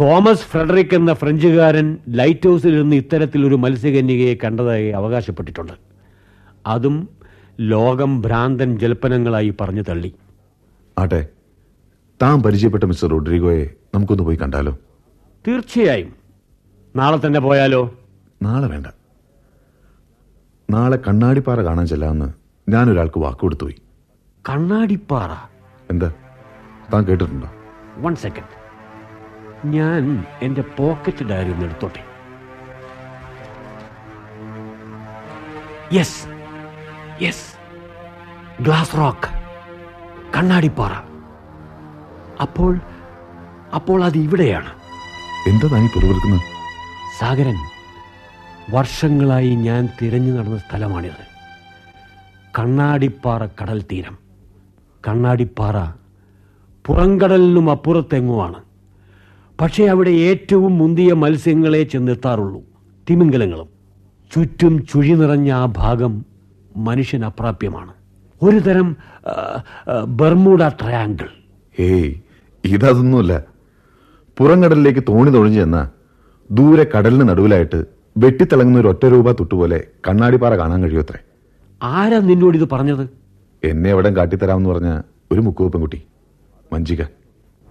തോമസ് 0.00 0.40
ഫ്രെഡറിക് 0.40 0.94
എന്ന 0.94 1.14
ഫ്രഞ്ചുകാരൻ 1.14 1.98
ലൈറ്റ് 2.08 2.48
ഹൗസിൽ 2.48 2.82
നിന്ന് 2.82 2.96
ഇത്തരത്തിൽ 2.96 3.46
ഒരു 3.46 3.54
മത്സ്യകന്യകയെ 3.54 4.34
കണ്ടതായി 4.34 4.88
അവകാശപ്പെട്ടിട്ടുണ്ട്. 4.88 5.72
അതും 6.66 7.08
ലോകം 7.60 8.22
ഭ്രാന്തൻ 8.22 8.78
ജൽപ്പനങ്ങളായി 8.78 9.54
പറഞ്ഞു 9.60 9.82
തള്ളി. 9.82 10.12
ആട്ടെ 10.98 11.28
താൻ 12.22 12.42
പരിചയപ്പെട്ട 12.42 12.84
മിസ്റ്റർ 12.84 13.08
റോഡ്രിഗോയെ 13.08 13.70
നമുക്കൊന്ന് 13.94 14.22
പോയി 14.24 14.36
കണ്ടാലോ? 14.36 14.78
തീർച്ചയായും. 15.48 16.14
നാളെ 16.96 17.26
തന്നെ 17.26 17.40
പോയാലോ? 17.40 17.94
നാളെ 18.42 18.68
വേണ്ട. 18.68 18.86
നാളെ 20.70 20.96
കണ്ണാടിപ്പാറ 20.96 21.60
കാണാൻ 21.60 21.86
ചെല്ലാമെന്ന് 21.86 22.32
ഞാനൊരാൾക്ക് 22.70 23.18
വാക്കുകൊടുത്തുപോയി. 23.18 23.76
കണ്ണാടിപ്പാറ? 24.48 25.50
എന്താ? 25.90 26.12
താൻ 26.92 27.04
കേട്ടിട്ടുണ്ടോ? 27.04 27.50
വൺ 27.96 28.16
സെക്കൻഡ് 28.16 28.66
ഞാൻ 29.66 30.24
എന്റെ 30.42 30.60
പോക്കറ്റ് 30.62 31.24
ഡയറി 31.24 31.52
ഒന്ന് 31.52 31.64
എടുത്തോട്ടെ? 31.64 32.04
Yes 35.96 36.26
yes 37.24 37.56
glass 38.62 38.96
rock 38.96 39.35
Kannadippara. 40.36 40.92
അപ്പോൾ 42.40 42.80
അപ്പോൾ 43.74 44.04
അത് 44.04 44.18
ഇവിടെയാണ്. 44.18 44.70
എന്താ 45.48 45.68
താൻ 45.68 45.84
ഈ 45.84 46.38
സാഗരൻ 47.18 47.54
വർഷങ്ങളായി 48.70 49.54
ഞാൻ 49.54 49.88
തിരഞ്ഞു 50.02 50.38
നടന്ന 50.38 50.58
സ്ഥലമാണിത്. 50.58 51.22
കണ്ണാടിപ്പാറ 52.58 53.46
കടൽ 53.46 53.82
തീരം. 53.82 54.18
കണ്ണാടിപ്പാറ 55.08 55.98
പുറംകടലിനും 56.86 57.70
അപ്പുറത്തെങ്ങുമാണ്. 57.70 58.60
പക്ഷേ 59.60 59.84
അവിടെ 59.84 60.10
ഏറ്റവും 60.10 60.78
മുന്തിയ 60.78 61.12
മത്സ്യങ്ങളെ 61.12 61.82
ചെന്നെത്താറുള്ളൂ. 61.82 62.62
തിമിംഗലങ്ങളും. 63.10 63.68
ചുറ്റും 64.34 64.86
ചുഴി 64.86 65.12
നിറഞ്ഞ 65.12 65.52
ആ 65.52 65.64
ഭാഗം 65.64 66.24
മനുഷ്യന് 66.76 67.24
അപ്രാപ്യമാണ് 67.24 67.95
ഒരു 68.42 68.58
തരം 68.66 68.88
ബർമൂഡ 70.20 70.62
ട്രയാങ്കിൾ. 70.80 71.28
ഏയ് 71.78 72.10
ഇതൊന്നുമല്ല 72.64 73.34
പുറംകടലിലേക്ക് 74.38 75.02
തോണി 75.08 75.30
തൊഴിഞ്ഞു 75.36 75.60
ചെന്ന 75.60 75.78
ദൂരെ 76.50 76.84
കടലിന് 76.94 77.24
നടുവിലായിട്ട് 77.28 77.78
വെട്ടിത്തിളങ്ങുന്ന 78.22 78.78
ഒരു 78.82 78.88
ഒറ്റ 78.92 79.04
രൂപ 79.14 79.32
തൊട്ടുപോലെ 79.38 79.78
കണ്ണാടിപ്പാറ 80.08 80.52
കാണാൻ 80.60 80.80
കഴിയുമത്രേ. 80.82 81.20
ആരാ 81.82 82.18
നിന്നോട് 82.30 82.56
ഇത് 82.58 82.66
പറഞ്ഞത്? 82.74 83.04
എന്നെ 83.62 83.90
എവിടെ 83.94 84.10
കാട്ടിത്തരാമെന്ന് 84.18 84.70
പറഞ്ഞ 84.70 84.90
ഒരു 85.32 85.40
മുക്കുവ 85.46 85.68
പെൺകുട്ടി 85.74 86.00
മഞ്ജിക. 86.72 87.02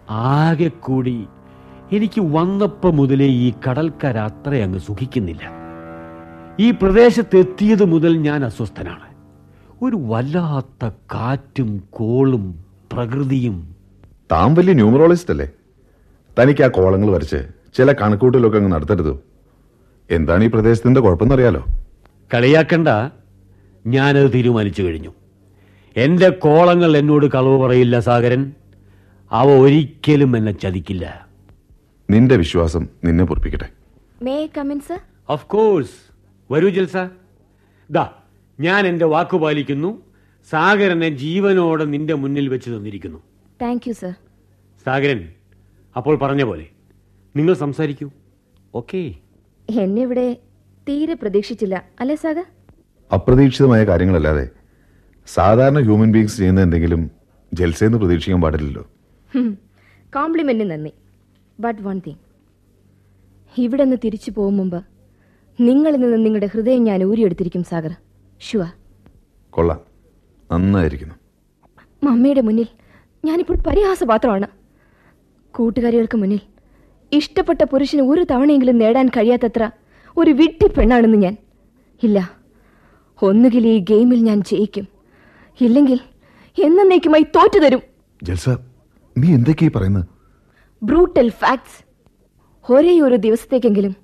ആകെ 0.09 0.69
കൂടി 0.87 1.15
എനിക്ക് 1.95 2.21
വന്നപ്പോൾ 2.35 2.91
മുതലേ 2.99 3.27
ഈ 3.45 3.47
കടൽക്കര 3.65 4.17
അത്ര 4.29 4.55
അങ്ങ് 4.65 4.79
സുഖിക്കുന്നില്ല. 4.87 5.43
ഈ 6.65 6.67
പ്രദേശത്ത് 6.81 7.37
എത്തിയത് 7.43 7.85
മുതൽ 7.93 8.13
ഞാൻ 8.27 8.39
അസ്വസ്ഥനാണ്. 8.45 9.07
ഒരു 9.85 9.95
വല്ലാത്ത 9.95 10.93
കാറ്റും 11.13 11.83
കോളും 11.89 12.65
പ്രകൃതിയും. 12.93 13.75
താൻ 14.31 14.53
വലിയ 14.53 14.73
ന്യൂമറോളജിസ്റ്റ് 14.73 15.31
അല്ലേ? 15.31 15.49
തനിക്ക് 16.41 16.63
ആ 16.63 16.67
കോളങ്ങൾ 16.67 17.11
വരച്ച് 17.11 17.47
ചില 17.77 17.91
കണക്കൂട്ടലൊക്കെ 17.91 18.57
അങ്ങ് 18.57 18.71
നടത്തരുത്. 18.71 19.19
എന്താണ് 20.11 20.43
ഈ 20.43 20.47
പ്രദേശത്തിന്റെ 20.47 21.01
കുഴപ്പമെന്നറിയാലോ? 21.01 21.65
കളിയാക്കണ്ട. 22.33 22.87
ഞാനത് 23.87 24.33
തീരുമാനിച്ചു 24.33 24.83
കഴിഞ്ഞു. 24.83 25.13
എന്റെ 25.97 26.29
കോളങ്ങൾ 26.29 26.97
എന്നോട് 26.97 27.25
കളവ് 27.25 27.61
പറയില്ല 27.61 27.99
സാഗരൻ. 27.99 28.51
അവ 29.31 29.49
ഒരിക്കലും 29.49 30.37
എന്നെ 30.37 30.51
ചതിക്കില്ല. 30.51 31.27
നിന്റെ 32.09 32.35
വിശ്വാസം 32.35 32.87
നിന്നെ 33.03 33.23
പൊറപ്പിക്കട്ടെ. 33.23 33.69
May 34.21 34.49
come in 34.57 34.79
sir 34.79 34.99
of 35.29 35.45
course 35.45 36.15
വരൂ 36.51 36.69
ജൽസ. 36.69 36.97
ദാ 37.91 38.09
ഞാൻ 38.59 38.81
എന്റെ 38.89 39.05
വാക്കു 39.13 39.37
പാലിക്കുന്നു. 39.43 39.89
സാഗരനെ 40.51 41.09
ജീവനോടെ 41.23 41.85
നിന്റെ 41.93 42.15
മുന്നിൽ 42.21 42.45
വെച്ച് 42.53 42.69
തന്നിരിക്കുന്നു. 42.73 43.19
താങ്ക് 43.61 43.85
യു 43.87 43.93
സർ 44.01 44.13
സാഗരൻ 44.85 45.21
അപ്പോൾ 45.95 46.15
പറഞ്ഞ 46.23 46.43
പോലെ 46.49 46.65
നിങ്ങൾ 47.35 47.53
സംസാരിക്കൂ. 47.63 48.07
ഓക്കെ 48.79 49.01
എന്നെ 49.69 50.01
ഇവിടെ 50.07 50.27
തീരെ 50.87 51.15
പ്രതീക്ഷിച്ചില്ല. 51.21 51.75
അല്ലേ 52.01 52.15
സാഗർ? 52.23 52.45
അപ്രതീക്ഷിതമായ 53.11 53.81
കാര്യങ്ങളല്ലാതെ 53.89 54.45
സാധാരണ 55.27 55.79
ഹ്യൂമൻ 55.87 56.09
ബീങ്സ് 56.15 56.37
ചെയ്യുന്ന 56.39 56.61
എന്തെങ്കിലും 56.67 57.01
ജൽസേന്ന് 57.51 57.97
പ്രതീക്ഷിക്കാൻ 58.01 58.41
പാടില്ലല്ലോ. 58.45 58.83
കോംപ്ലിമെന്റ് 60.13 60.65
നന്ദി. 60.71 60.91
ബട്ട് 61.59 61.81
വൺ 61.87 61.97
തിങ് 62.05 62.21
ഇവിടെ 63.55 63.83
നിന്ന് 63.83 63.97
തിരിച്ചു 64.05 64.29
പോകും 64.37 64.55
മുമ്പ് 64.59 64.79
നിങ്ങളിൽ 65.59 65.99
നിന്ന് 66.03 66.17
നിങ്ങളുടെ 66.25 66.49
ഹൃദയം 66.53 66.81
ഞാൻ 66.89 66.99
ഊരിയെടുത്തിരിക്കും 67.09 67.63
സാഗർ. 67.71 67.93
ഷുവർ 68.45 68.71
കൊള്ളാം. 69.49 69.79
നന്നായിരിക്കുന്നു. 70.51 71.15
മമ്മിയുടെ 72.03 72.41
മുന്നിൽ 72.41 72.67
ഞാനിപ്പോൾ 73.25 73.57
പരിഹാസപാത്രമാണ്. 73.67 74.47
കൂട്ടുകാരികൾക്ക് 75.51 76.17
മുന്നിൽ 76.17 76.39
ഇഷ്ടപ്പെട്ട 77.11 77.63
പുരുഷന് 77.63 78.01
ഒരു 78.01 78.25
തവണയെങ്കിലും 78.31 78.77
നേടാൻ 78.77 79.07
കഴിയാത്തത്ര 79.07 79.71
ഒരു 80.17 80.31
വിട്ടി 80.31 80.67
പെണ്ണാണെന്ന് 80.67 81.17
ഞാൻ. 81.17 81.37
ഇല്ല 82.03 82.31
ഒന്നുകിൽ 83.21 83.67
ഈ 83.67 83.79
ഗെയിമിൽ 83.79 84.23
ഞാൻ 84.23 84.43
ജയിക്കും. 84.43 84.87
ഇല്ലെങ്കിൽ 85.61 85.99
എന്നേക്കുമായി 86.63 87.23
തോറ്റു 87.23 87.59
തരും. 87.59 87.81
ജൽസ 88.23 88.49
നീ 89.17 89.33
എന്തൊക്കെയാ 89.33 89.69
ഈ 89.69 89.71
പറയുന്നത്? 89.71 90.05
Brutal 90.83 91.29
facts. 91.29 91.85
ഒരേ 92.71 92.99
ഒരു 93.01 93.15
ദിവസത്തേക്കെങ്കിലും 93.15 93.95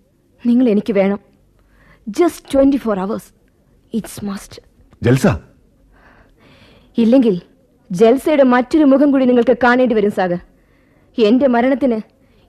നിങ്ങൾ 0.46 0.70
എനിക്ക് 0.70 0.94
വേണം. 0.94 1.20
Just 2.08 2.54
twenty 2.54 2.78
four 2.78 3.00
hours. 3.00 3.41
It's 3.94 4.26
must 4.26 4.62
Jalsa? 5.04 5.28
ഇല്ലെങ്കിൽ 6.98 7.42
ജൽസയുടെ 7.92 8.44
മറ്റൊരു 8.44 8.84
മുഖം 8.84 9.12
കൂടി 9.12 9.26
നിങ്ങൾക്ക് 9.26 9.58
കാണേണ്ടി 9.64 9.96
വരും 9.96 10.12
സാഗർ. 10.12 10.40
എന്റെ 11.18 11.48
മരണത്തിന് 11.48 12.02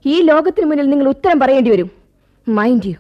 ഈ 0.08 0.22
ലോകത്തിന് 0.22 0.66
മുന്നിൽ 0.66 0.90
നിങ്ങൾ 0.90 1.08
ഉത്തരം 1.08 1.40
പറയേണ്ടി 1.40 1.70
വരും. 1.70 1.90
മൈൻഡ് 2.48 2.86
യു 2.86 2.94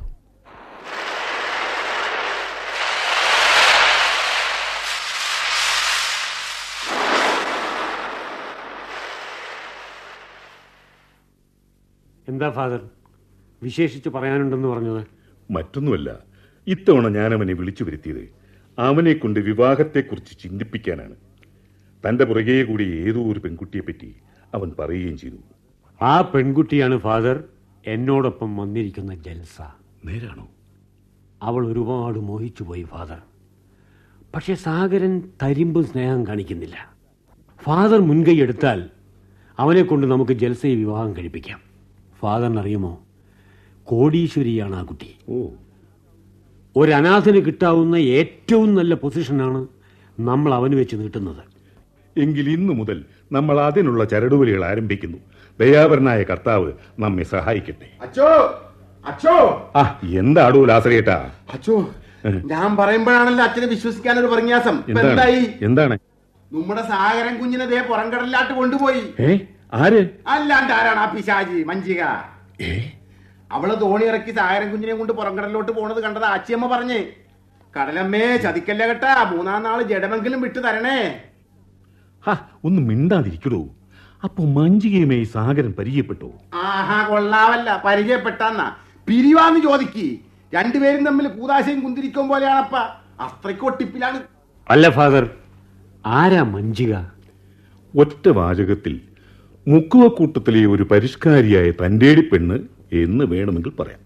എന്താ 12.28 12.50
ഫാദർ? 12.50 12.80
വിശേഷിച്ച് 13.62 14.08
പറയാനുണ്ടെന്ന് 14.08 14.68
പറഞ്ഞത്? 14.68 15.06
മറ്റൊന്നുമല്ല. 15.50 16.31
ഇത്തവണ 16.66 17.08
ഞാൻ 17.08 17.34
അവനെ 17.34 17.52
വിളിച്ചു 17.52 17.84
വരുത്തിയത് 17.84 18.28
അവനെ 18.78 19.12
കൊണ്ട് 19.12 19.40
വിവാഹത്തെക്കുറിച്ച് 19.40 20.38
ചിന്തിപ്പിക്കാനാണ്. 20.38 21.14
തന്റെ 22.08 22.24
പുറകെ 22.24 22.64
കൂടി 22.64 22.82
ഏതോ 22.82 23.32
ഒരു 23.32 23.40
പെൺകുട്ടിയെപ്പറ്റി 23.40 24.14
അവൻ 24.54 24.72
പറയുകയും 24.78 25.18
ചെയ്തു. 25.18 25.36
ആ 26.02 26.20
പെൺകുട്ടിയാണ് 26.20 26.98
ഫാദർ. 26.98 27.44
എന്നോടൊപ്പം 27.86 28.56
വന്നിരിക്കുന്ന 28.56 29.14
ജൽസ. 29.14 29.62
നേരാണോ? 30.04 30.48
അവൾ 31.42 31.66
ഒരുപാട് 31.66 32.18
മോഹിച്ചു 32.18 32.62
പോയി 32.62 32.82
ഫാദർ. 32.82 33.18
പക്ഷെ 34.34 34.54
സാഗരൻ 34.54 35.22
തരിമ്പും 35.42 35.84
സ്നേഹം 35.84 36.26
കാണിക്കുന്നില്ല. 36.26 36.96
ഫാദർ 37.62 37.98
മുൻകൈ 37.98 38.40
എടുത്താൽ 38.40 38.90
അവനെ 39.58 39.82
കൊണ്ട് 39.82 40.06
നമുക്ക് 40.06 40.32
ജൽസയെ 40.32 40.74
വിവാഹം 40.74 41.16
കഴിപ്പിക്കാം. 41.16 41.60
ഫാദറിനറിയുമോ? 42.20 43.02
കോടീശ്വരിയാണ് 43.84 44.76
ആ 44.76 44.82
കുട്ടി. 44.82 45.14
ഓ. 45.28 45.46
ഒരു 46.76 46.90
അനാഥന് 46.98 47.40
കിട്ടാവുന്ന 47.46 47.96
ഏറ്റവും 48.18 48.74
നല്ല 48.74 48.94
പൊസിഷനാണ് 49.02 49.60
നമ്മൾ 50.18 50.50
അവന് 50.58 50.74
വെച്ച് 50.80 50.96
നീട്ടുന്നത്. 51.00 51.42
എങ്കിൽ 52.16 52.46
ഇന്നു 52.50 52.72
മുതൽ 52.72 52.98
നമ്മൾ 53.36 53.56
അതിനുള്ള 53.60 54.04
ചരടുവലികൾ 54.04 54.62
ആരംഭിക്കുന്നു. 54.70 55.18
ദയാപരനായ 55.58 56.20
കർത്താവ് 56.30 56.70
നമ്മെ 57.02 57.24
സഹായിക്കട്ടെ. 57.34 57.88
അച്ചോ 58.04 58.28
അച്ചോ. 59.04 59.36
ആ 59.76 59.82
എന്താടോ 60.20 60.60
ലാസറിയേട്ടാ 60.70 61.18
അച്ചോ 61.54 61.76
ഞാൻ 62.52 62.70
പറയുമ്പോഴാണല്ലോ 62.80 63.44
അച്ഛനെ 63.44 63.66
വിശ്വസിക്കാൻ 63.66 64.14
ഒരു 64.18 64.28
പ്രന്യാസം 64.32 64.76
എന്തായി? 64.92 65.40
എന്താണ്? 65.68 65.94
നമ്മുടെ 66.50 66.82
സാഗരൻ 66.92 67.34
കുഞ്ഞിനെ 67.40 67.66
ദേ 67.72 67.80
പുറംകടലിലാട്ട് 67.90 68.52
കൊണ്ടുപോയി. 68.60 69.02
ഏ 69.26 69.38
ആര്? 69.82 70.02
അല്ലാണ്ട് 70.34 70.72
ആരാണ് 70.78 71.00
ആ 71.04 71.06
പിശാജി 71.14 71.58
മഞ്ചിക 71.70 72.02
അവൾ 73.52 73.74
തോണി 73.74 74.04
ഇറക്കി 74.04 74.30
താരം 74.30 74.70
കുഞ്ഞിനെ 74.70 74.94
കൊണ്ട് 74.94 75.12
പുറംകടലിലോട്ട് 75.12 75.72
പോണത് 75.72 76.02
കണ്ടത് 76.02 76.24
ആച്ചിയമ്മ 76.24 76.66
പറഞ്ഞേ. 76.66 77.00
കടലമ്മേ 77.74 78.36
ചതിക്കല്ലേ 78.36 78.86
കേട്ടാ? 78.86 79.30
മൂന്നാം 79.32 79.62
നാൾ 79.62 79.82
ജഡമെങ്കിലും 79.82 80.40
വിട്ടു 80.40 80.58
തരണേ. 80.58 80.98
ഹാ 82.26 82.38
ഒന്ന് 82.64 82.82
മിണ്ടാതിരിക്കടോ. 82.82 83.68
അപ്പൊ 84.24 84.44
മഞ്ചികയുമേ 84.44 85.16
ഈ 85.16 85.22
സാഗരൻ 85.22 85.72
പരിചയപ്പെട്ടു? 85.78 86.32
ആഹാ 86.54 87.08
കൊള്ളാവല്ല. 87.08 87.82
പരിചയപ്പെട്ടാന്നാ. 87.84 88.76
പിരിവാന്ന് 89.08 89.60
ചോദിക്ക്. 89.60 90.18
രണ്ടുപേരും 90.54 91.06
തമ്മിൽ 91.06 91.28
കൂതാശയും 91.28 91.80
കുന്തിരിക്കും 91.80 92.28
പോലെയാണപ്പ. 92.28 92.76
അത്രയ്ക്ക് 93.20 93.64
ഒട്ടിപ്പിലാണ് 93.64 94.22
അല്ല 94.70 94.90
ഫാദർ. 94.90 95.30
ആരാ 96.06 96.42
മഞ്ചിക 96.42 96.94
ഒറ്റ 97.94 98.28
വാചകത്തിൽ 98.28 99.00
മുക്കുവക്കൂട്ടത്തിലെ 99.68 100.66
ഒരു 100.66 100.82
പരിഷ്കാരിയായ 100.82 101.70
തന്റെടി 101.70 102.20
പെണ്ണ് 102.20 102.56
എന്ന് 102.92 103.24
വേണമെങ്കിൽ 103.24 103.72
പറയാം. 103.80 104.00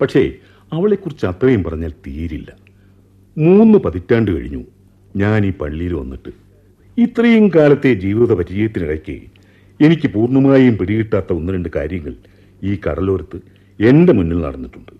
പക്ഷേ 0.00 0.32
അവളെക്കുറിച്ച് 0.72 1.26
അത്രയും 1.26 1.64
പറഞ്ഞാൽ 1.64 1.90
തീരില്ല. 2.06 2.52
മൂന്ന് 3.38 3.78
പതിറ്റാണ്ട് 3.78 4.30
കഴിഞ്ഞു. 4.30 4.64
ഞാൻ 5.16 5.46
ഈ 5.46 5.52
പള്ളിയിൽ 5.52 5.94
വന്നിട്ട് 5.94 6.30
ഇത്രയും 7.00 7.48
കാലത്തെ 7.48 7.94
ജീവിത 7.94 8.32
പരിചയത്തിനിടയ്ക്ക് 8.32 9.20
എനിക്ക് 9.80 10.08
പൂർണമായും 10.08 10.78
പിടികിട്ടാത്ത 10.78 11.32
ഒന്ന് 11.32 11.52
രണ്ട് 11.52 11.68
കാര്യങ്ങൾ 11.76 12.14
ഈ 12.62 12.78
കടലോരത്ത് 12.86 13.40
എന്റെ 13.80 14.12
മുന്നിൽ 14.12 14.40
നടന്നിട്ടുണ്ട്. 14.40 14.92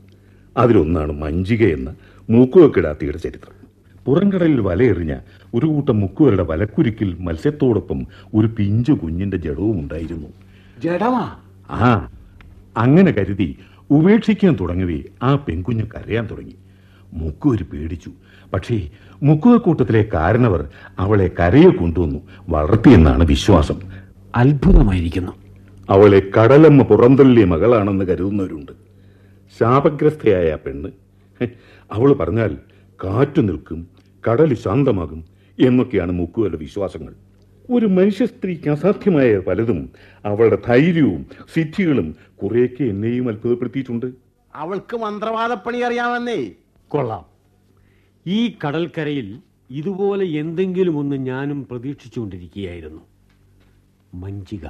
അതിലൊന്നാണ് 0.57 1.13
മഞ്ചിക 1.13 1.67
എന്ന 1.67 1.95
മൂക്കുവക്കിടാത്തിയുടെ 2.31 3.19
ചരിത്രം. 3.19 3.61
പുറംകടലിൽ 4.07 4.61
വലയെറിഞ്ഞ 4.61 5.17
ഒരു 5.55 5.67
കൂട്ടം 5.67 6.01
മുക്കുവരുടെ 6.01 6.43
വലക്കുരുക്കിൽ 6.43 7.17
മത്സ്യത്തോടൊപ്പം 7.21 8.07
ഒരു 8.35 8.47
പിഞ്ചു 8.47 8.93
കുഞ്ഞിന്റെ 8.93 9.37
ജഡവും? 9.37 9.81
ഉണ്ടായിരുന്നു 9.81 10.29
ജഡമാ 10.79 11.37
ആ. 11.71 12.09
അങ്ങനെ 12.77 13.13
കരുതി 13.13 13.57
ഉപേക്ഷിക്കാൻ 13.91 14.57
തുടങ്ങവേ 14.61 15.01
ആ 15.23 15.35
പെൺകുഞ്ഞ് 15.35 15.85
കരയാൻ 15.85 16.29
തുടങ്ങി. 16.31 16.55
മുക്കുവര് 17.13 17.65
പേടിച്ചു. 17.65 18.11
പക്ഷേ 18.55 18.91
മുക്കുവക്കൂട്ടത്തിലെ 19.23 20.09
കാരണവർ 20.15 20.69
അവളെ 20.99 21.31
കരയെ 21.41 21.69
കൊണ്ടുവന്നു. 21.69 22.19
വളർത്തിയെന്നാണ് 22.49 23.25
വിശ്വാസം. 23.25 23.75
അത്ഭുതമായിരിക്കുന്നു. 24.37 25.33
അവളെ 25.91 26.23
കടലമ്മ 26.39 26.83
പുറന്തള്ളിയ 26.83 27.45
മകളാണെന്ന് 27.45 28.05
കരുതുന്നവരുണ്ട്. 28.05 28.73
ശാപഗ്രസ്തയായ 29.61 30.53
ആ 30.53 30.57
പെണ്ണ്. 30.67 30.91
അവൾ 31.93 32.13
പറഞ്ഞാൽ 32.13 32.57
കാറ്റു 33.05 33.41
നിൽക്കും 33.41 33.89
കടൽ 34.31 34.55
ശാന്തമാകും 34.55 35.25
എന്നൊക്കെയാണ് 35.61 36.13
മുക്കുവരുടെ 36.13 36.57
വിശ്വാസങ്ങൾ. 36.57 37.30
ഒരു 37.71 37.87
മനുഷ്യ 37.87 38.27
സ്ത്രീക്ക് 38.27 38.71
അസാധ്യമായ 38.71 39.39
പലതും 39.39 39.91
അവളുടെ 40.25 40.59
ധൈര്യവും 40.67 41.27
സിദ്ധികളും 41.55 42.17
കുറേയൊക്കെ 42.43 42.85
എന്നെയും 42.85 43.29
അത്ഭുതപ്പെടുത്തിയിട്ടുണ്ട്. 43.29 44.13
അവൾക്ക് 44.55 44.97
മന്ത്രവാദപ്പണി 44.97 45.79
അറിയാമെന്നേ. 45.79 46.51
കൊള്ളാം. 46.89 47.25
ഈ 48.27 48.57
കടൽക്കരയിൽ 48.67 49.39
ഇതുപോലെ 49.71 50.27
എന്തെങ്കിലും 50.27 50.99
ഒന്ന് 50.99 51.17
ഞാനും 51.17 51.67
പ്രതീക്ഷിച്ചുകൊണ്ടിരിക്കുകയായിരുന്നു. 51.71 53.01
മഞ്ചിക. 54.15 54.67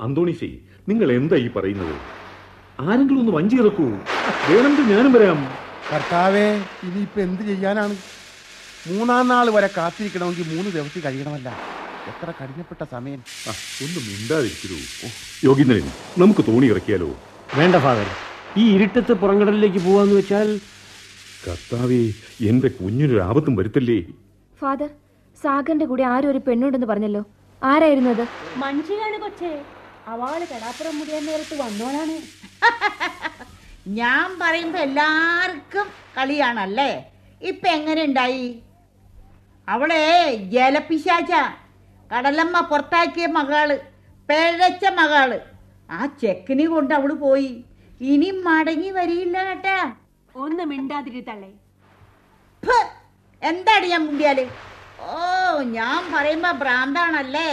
അന്തോണിസേ 0.00 0.58
നിങ്ങൾ 0.88 1.12
എന്താ 1.12 1.36
ഈ 1.36 1.48
പറയുന്നത്? 1.48 1.94
ആരെങ്കിലും 2.80 3.20
ഒന്ന് 3.20 3.32
വഞ്ചി 3.32 3.56
ഇറക്കൂ. 3.56 3.86
വേണമെങ്കിൽ 4.48 4.86
ഞാനും 4.94 5.12
വരാം. 5.12 5.38
കർത്താവേ 5.92 6.46
ഇനിയിപ്പോ 6.88 7.20
എന്ത് 7.20 7.42
ചെയ്യാനാണ്? 7.42 7.94
മൂന്നാം 8.86 9.28
നാൾ 9.28 9.50
വരെ 9.50 9.70
കാത്തിരിക്കണമെങ്കിൽ 9.76 10.46
മൂന്ന് 10.54 10.70
ദിവസം 10.70 11.00
കഴിയണമല്ല. 11.04 11.48
എത്ര 12.08 12.32
കഠിനപ്പെട്ട 12.40 12.82
സമയം. 12.94 13.20
ഒന്നും 13.84 14.02
മിണ്ടാതിരിക്കൂ. 14.10 14.78
യോഗീന്ദ്രൻ 15.48 15.86
നമുക്ക് 16.22 16.40
തോണി 16.48 16.66
ഇറക്കിയാലോ? 16.66 17.10
വേണ്ട 17.56 17.76
ഫാദർ. 17.76 18.08
ഈ 18.56 18.64
ഇരുട്ടത്ത് 18.74 19.12
പുറങ്കടലിലേക്ക് 19.12 19.80
പോവാന്ന് 19.86 20.14
വെച്ചാൽ 20.14 20.48
കർത്താവേ 21.46 22.02
എന്റെ 22.50 22.68
കുഞ്ഞിനൊരു 22.68 23.20
ആപത്തും 23.28 23.56
വരുത്തല്ലേ? 23.56 23.98
ഫാദർ 24.60 24.90
സാഗറിന്റെ 25.42 25.86
കൂടെ 25.86 26.02
ആരും 26.14 26.30
ഒരു 26.30 26.40
പെണ്ണുണ്ടെന്ന് 26.48 26.86
പറഞ്ഞല്ലോ. 26.86 27.22
ആരായിരുന്നത് 27.62 28.20
അത്? 28.20 28.26
മനുഷ്യനാണ് 28.56 29.18
കൊച്ചേ. 29.22 29.52
അവൾ 30.08 30.40
കടാപ്പുറം 30.52 30.98
മുടിയാൻ 30.98 31.22
നേരത്ത് 31.26 31.54
വന്നോളാണ്. 31.62 32.16
ഞാൻ 33.98 34.26
പറയുമ്പോ 34.40 34.78
എല്ലാവർക്കും 34.78 35.86
കളിയാണല്ലേ? 36.16 36.90
ഇപ്പൊ 37.40 37.66
എങ്ങനെ 37.68 38.02
ഉണ്ടായി? 38.08 38.46
അവളെ 39.68 40.04
ജലപിശാച്ച 40.54 41.32
കടലമ്മ 42.10 42.60
പുറത്താക്കിയ 42.70 43.26
മകൾ 43.38 43.68
പിഴച്ച 44.28 44.84
മകൾ. 45.00 45.30
ആ 45.88 46.06
ചെക്കിന് 46.22 46.66
കൊണ്ട് 46.68 46.94
അവൾ 46.94 47.12
പോയി. 47.24 47.50
ഇനി 48.12 48.30
മടങ്ങി 48.46 48.90
വരിയില്ല 48.90 49.36
കേട്ടാ. 49.48 49.78
ഒന്ന് 50.44 50.64
മിണ്ടാതിരുത്തള്ളേ. 50.64 51.50
എന്താണ് 52.62 52.90
എന്താടി 53.42 53.86
ഞാൻ 53.88 54.02
മുണ്ടിയാൽ? 54.06 54.38
ഓ 55.06 55.16
ഞാൻ 55.78 56.00
പറയുമ്പോ 56.12 56.52
ഭ്രാന്താണല്ലേ? 56.62 57.50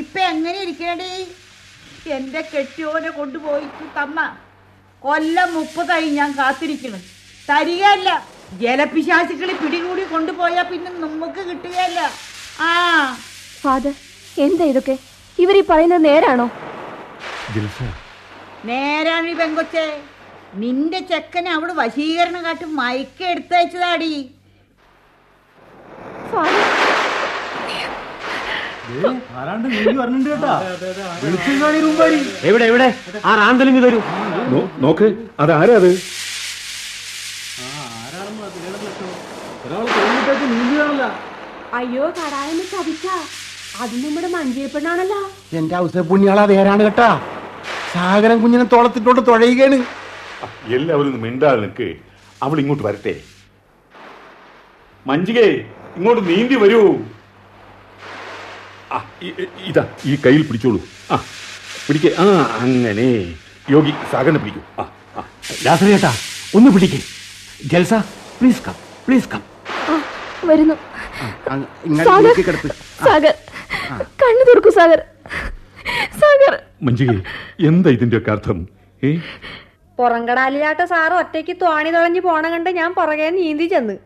ഇപ്പൊ 0.00 0.20
എങ്ങനെ 0.32 0.58
ഇരിക്കണടി? 0.60 1.10
എന്റെ 2.10 2.40
കെട്ടിയോനെ 2.40 3.10
കൊണ്ടുപോയി. 3.10 3.66
തമ്മ 3.96 4.36
കൊല്ലം 5.00 5.54
മുപ്പതായി 5.54 6.10
ഞാൻ 6.10 6.32
കാത്തിരിക്കണം. 6.32 7.00
തരികയല്ല. 7.48 8.26
ജലപിശാചുക്കളി 8.52 9.52
പിടികൂടി 9.52 10.02
കൊണ്ടുപോയാ 10.02 10.62
പിന്നെ 10.62 10.90
നമുക്ക് 10.90 11.40
കിട്ടുകയല്ല. 11.50 12.10
ആ. 12.60 13.16
ഫാദർ 13.62 13.92
എന്താ 14.38 14.64
ഇതൊക്കെ? 14.64 14.98
ഇവർ 15.38 15.56
ഈ 15.56 15.60
പറയുന്നത് 15.60 16.04
നേരാണോ? 16.04 16.50
നേരാണ് 18.64 19.26
ഈ 19.28 19.34
പെങ്കൊച്ചെ. 19.34 20.02
നിന്റെ 20.54 20.98
ചെക്കനെ 20.98 21.50
അവിടെ 21.50 21.72
വശീകരണം 21.72 22.44
കാട്ടി 22.44 22.64
മയക്ക 22.64 23.22
എടുത്തയച്ചതാടി 23.22 24.34
ഫാദർ 26.30 26.83
എവിടെ 32.44 32.64
എവിടെ? 32.64 32.94
ആ 33.24 33.34
റാന്തലിങ് 33.34 33.82
തരൂ. 33.84 34.00
നോക്ക് 34.78 35.26
അതാരാ 35.40 35.74
അത്? 35.74 35.90
അയ്യോ 41.74 42.10
കടായെന്ന് 42.10 42.64
ചതിച്ച. 42.72 43.06
അത് 43.80 43.94
നമ്മുടെ 44.04 44.28
മഞ്ചിയപ്പെണ്ണാണല്ലോ 44.28 45.30
എന്റെ 45.52 45.76
അവസര 45.76 46.00
പുണ്യാളാ 46.00 46.46
നേരാണ് 46.46 46.82
കേട്ടാ? 46.82 47.22
സാഗരം 47.92 48.42
കുഞ്ഞിനെ 48.42 48.64
തോളത്തിട്ടോട്ട് 48.64 49.26
തുഴയുകയാണ്. 49.26 49.78
എല്ലാവരും 50.66 51.22
മിണ്ടാതെ 51.22 51.60
നിൽക്ക്. 51.60 51.96
അവൾ 52.42 52.58
ഇങ്ങോട്ട് 52.60 52.84
വരട്ടെ. 52.84 53.14
മഞ്ചികേ 55.06 55.48
ഇങ്ങോട്ട് 55.96 56.28
നീന്തി 56.28 56.54
വരൂ. 56.54 56.98
ഇതാ 59.66 59.82
ഈ 60.06 60.16
കയ്യിൽ 60.16 60.42
പിടിച്ചോളൂ. 60.42 60.80
ആ 61.10 61.16
പിടിക്കേ. 61.86 62.10
ആ 62.18 62.24
അങ്ങനെ. 62.60 63.08
യോഗി 63.70 63.92
സാഗറിനെ 64.12 64.38
പിടിക്കൂ. 64.38 64.62
ആ 64.78 64.82
ആ. 65.16 65.22
ലാസറിയേട്ടാ 65.64 66.12
ഒന്ന് 66.54 66.70
പിടിക്കേ. 66.70 67.00
Jalsa 67.66 67.94
please 68.38 68.62
come 68.66 68.76
please 69.06 69.28
come 69.28 69.42
വരുന്നു. 70.46 70.74
സാഗർ 73.04 73.34
കണ്ണു 74.22 74.44
തുറക്കൂ 74.48 74.70
സാഗർ. 74.70 75.00
സാഗർ. 76.20 76.54
മഞ്ജുകെ 76.82 77.16
എന്താ 77.66 77.90
ഇതിന്റെ 77.90 78.16
ഒക്കെ 78.18 78.30
അർത്ഥം? 78.30 78.58
ഏ? 79.02 79.10
പുറംകടാലിലാട്ട 79.98 80.82
സാറ് 80.84 81.12
ഒറ്റയ്ക്ക് 81.12 81.52
ത്വാണി 81.52 81.90
തുഴഞ്ഞു 81.90 82.20
പോണ 82.20 82.48
കണ്ട് 82.48 82.70
ഞാൻ 82.70 82.94
പുറകെ 82.94 83.30
നീന്തി 83.30 83.66
ചെന്ന്. 83.66 83.96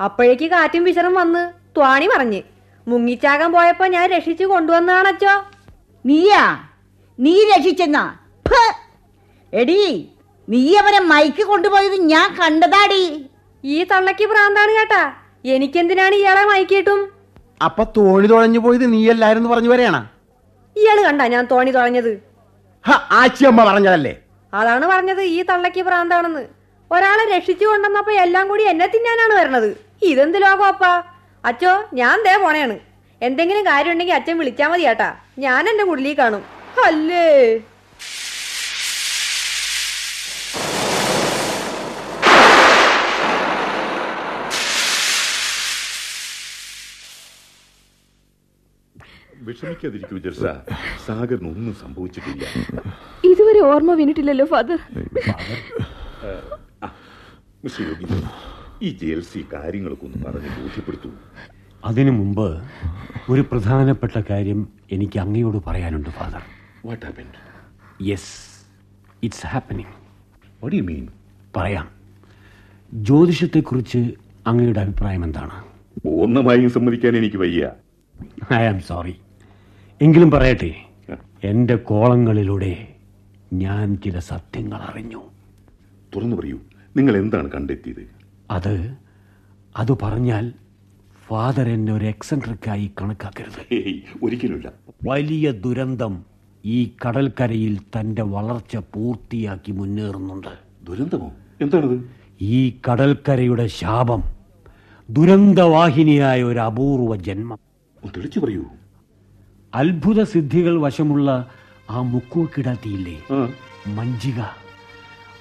അപ്പോഴേക്ക് 0.00 0.46
കാറ്റും 0.50 0.84
വിശറും 0.84 1.14
വന്ന് 1.14 1.42
ത്വാണി 1.76 2.06
പറഞ്ഞ് 2.14 2.40
മുങ്ങിച്ചാകാൻ 2.86 3.52
പോയപ്പോ 3.52 3.86
ഞാൻ 3.86 4.10
രക്ഷിച്ചു 4.10 4.44
കൊണ്ടുവന്നാണച്ചോ. 4.44 5.34
നീയാ? 6.04 6.42
നീ 7.18 7.34
രക്ഷിച്ചെന്നാ! 7.52 8.04
എടി 9.52 9.80
നീ 10.48 10.60
അവനെ 10.76 11.00
മൈക്ക് 11.12 11.42
കൊണ്ടുപോയത് 11.42 11.96
ഞാൻ 12.12 12.28
കണ്ടതാടി. 12.40 13.02
ഈ 13.64 13.84
തള്ളക്ക് 13.84 14.26
പ്രാന്താണ് 14.32 14.72
കേട്ടാ. 14.78 15.02
എനിക്കെന്തിനാണ് 15.44 16.14
ഇയാളെ 16.14 16.44
മയക്കിയിട്ടും 16.50 17.00
അപ്പൊ 17.64 17.84
തോണി 17.96 18.26
തുഴഞ്ഞു 18.26 18.60
പോയത് 18.60 18.92
നീയല്ലായിരുന്നു 18.92 19.48
പറഞ്ഞു 19.50 19.70
വരെയാണ്. 19.72 20.00
ഇയാൾ 20.76 20.98
കണ്ട 21.08 21.22
ഞാൻ 21.34 21.44
തോണി 21.52 21.70
തുഴഞ്ഞത് 21.70 22.12
ആച്ചിയമ്മ 23.20 23.60
പറഞ്ഞതല്ലേ? 23.70 24.12
അതാണ് 24.52 24.84
പറഞ്ഞത് 24.92 25.22
ഈ 25.36 25.42
തള്ളക്ക് 25.50 25.82
പ്രാന്താണെന്ന് 25.88 26.42
ഒരാളെ 26.90 27.24
രക്ഷിച്ചു 27.34 27.64
കൊണ്ടുവന്നപ്പോ 27.66 28.12
എല്ലാം 28.24 28.48
കൂടി 28.48 28.62
എന്നെ 28.72 28.86
തിന്നാനാണ് 28.86 29.34
വരണത്. 29.40 29.70
ഇതെന്ത് 30.10 30.38
ലോകം 30.42 30.66
അപ്പാ 30.66 30.92
അച്ചോ 31.48 31.72
ഞാൻ 32.00 32.16
ദേ 32.26 32.32
പോണേണ്. 32.44 32.76
എന്തെങ്കിലും 33.26 33.64
കാര്യം 33.68 33.92
ഉണ്ടെങ്കിൽ 33.92 34.16
അച്ഛൻ 34.16 34.36
വിളിച്ചാൽ 34.40 34.68
മതി 34.70 34.84
ചേട്ടാ 34.88 35.08
ഞാൻ 35.44 35.62
എന്റെ 35.70 35.84
കുടിലി 35.90 36.12
കാണും. 36.18 36.42
അല്ലേ? 36.88 37.26
വിഷമിക്കാതിരിക്കൂ 49.48 50.16
ജൽസ 50.24 50.44
സാഗറിന് 51.06 51.48
ഒന്നും 51.52 51.74
സംഭവിച്ചിട്ടില്ല. 51.82 52.44
ഇതുവരെ 53.30 53.60
ഓർമ്മ 53.70 53.92
വീണിട്ടില്ലല്ലോ 54.00 54.46
ഫാദർ. 54.54 54.80
മിസ്റ്റർ 57.64 57.82
യോഗി 57.88 58.06
ഈ 58.82 58.98
ജേൽസി 59.02 59.46
കാര്യങ്ങളൊക്കെ 59.52 60.04
ഒന്ന് 60.06 60.24
പറഞ്ഞ് 60.24 60.48
ബോധ്യപ്പെടുത്തൂ. 60.48 61.10
അതിനു 61.84 62.10
മുമ്പ് 62.10 62.62
ഒരു 63.30 63.40
പ്രധാനപ്പെട്ട 63.40 64.22
കാര്യം 64.30 64.68
എനിക്ക് 64.92 65.18
അങ്ങയോട് 65.18 65.58
പറയാനുണ്ട് 65.66 66.08
father. 66.08 66.42
What 66.84 67.06
happened 67.06 67.38
yes 68.08 68.30
it's 69.22 69.46
happening 69.46 69.94
what 70.62 70.76
you 70.76 70.82
mean 70.82 71.08
പറയാം. 71.56 71.88
ജ്യോതിഷത്തെക്കുറിച്ച് 72.92 73.98
അങ്ങയുടെ 74.46 74.80
അഭിപ്രായം 74.80 75.24
എന്താണ്? 75.24 75.56
പൂർണമായും 76.04 76.70
സമ്മതിക്കാൻ 76.70 77.16
എനിക്ക് 77.16 77.36
വയ്യ. 77.36 77.72
ഐ 78.52 78.62
ആം 78.62 78.80
സോറി 78.80 79.14
എങ്കിലും 80.00 80.30
പറയട്ടെ 80.30 80.72
എന്റെ 81.44 81.76
കോളങ്ങളിലൂടെ 81.76 82.72
ഞാൻ 83.52 83.96
ചില 84.04 84.18
സത്യങ്ങൾ 84.18 84.78
അറിഞ്ഞു 84.78 85.22
തുറന്നു 86.16 86.36
പറയൂ. 86.36 86.58
നിങ്ങൾ 86.96 87.16
എന്താണ് 87.16 87.50
കണ്ടെത്തിയത്? 87.50 88.19
അത് 88.50 88.96
അത് 89.76 89.92
പറഞ്ഞാൽ 90.02 90.52
ഫാദർ 91.26 91.68
എന്നെ 91.68 91.92
ഒരു 91.92 92.04
എക്സെൻട്രിക്കായി 92.04 92.90
കണക്കാക്കരുത്. 93.02 93.84
ഒരിക്കലുമില്ല. 94.22 94.72
വലിയ 95.08 95.52
ദുരന്തം 95.52 96.24
ഈ 96.64 96.92
കടൽക്കരയിൽ 97.06 97.78
തന്റെ 97.78 98.22
വളർച്ച 98.22 98.76
പൂർത്തിയാക്കി 98.76 99.72
മുന്നേറുന്നുണ്ട്. 99.72 100.48
ദുരന്തമോ? 100.86 101.32
എന്താണത്? 101.60 102.10
ഈ 102.40 102.80
കടൽക്കരയുടെ 102.90 103.66
ശാപം 103.66 104.22
ദുരന്തവാഹിനിയായ 105.10 106.42
ഒരു 106.42 106.58
അപൂർവ 106.58 107.16
ജന്മം. 107.16 107.58
തെളിച്ചു 108.16 108.40
പറയൂ. 108.40 108.64
അത്ഭുത 109.74 110.22
സിദ്ധികൾ 110.22 110.80
വശമുള്ള 110.80 111.50
ആ 111.90 112.02
മുക്കുവക്കിടാത്തിയില്ലേ? 112.02 113.22
മഞ്ജിക 113.86 114.40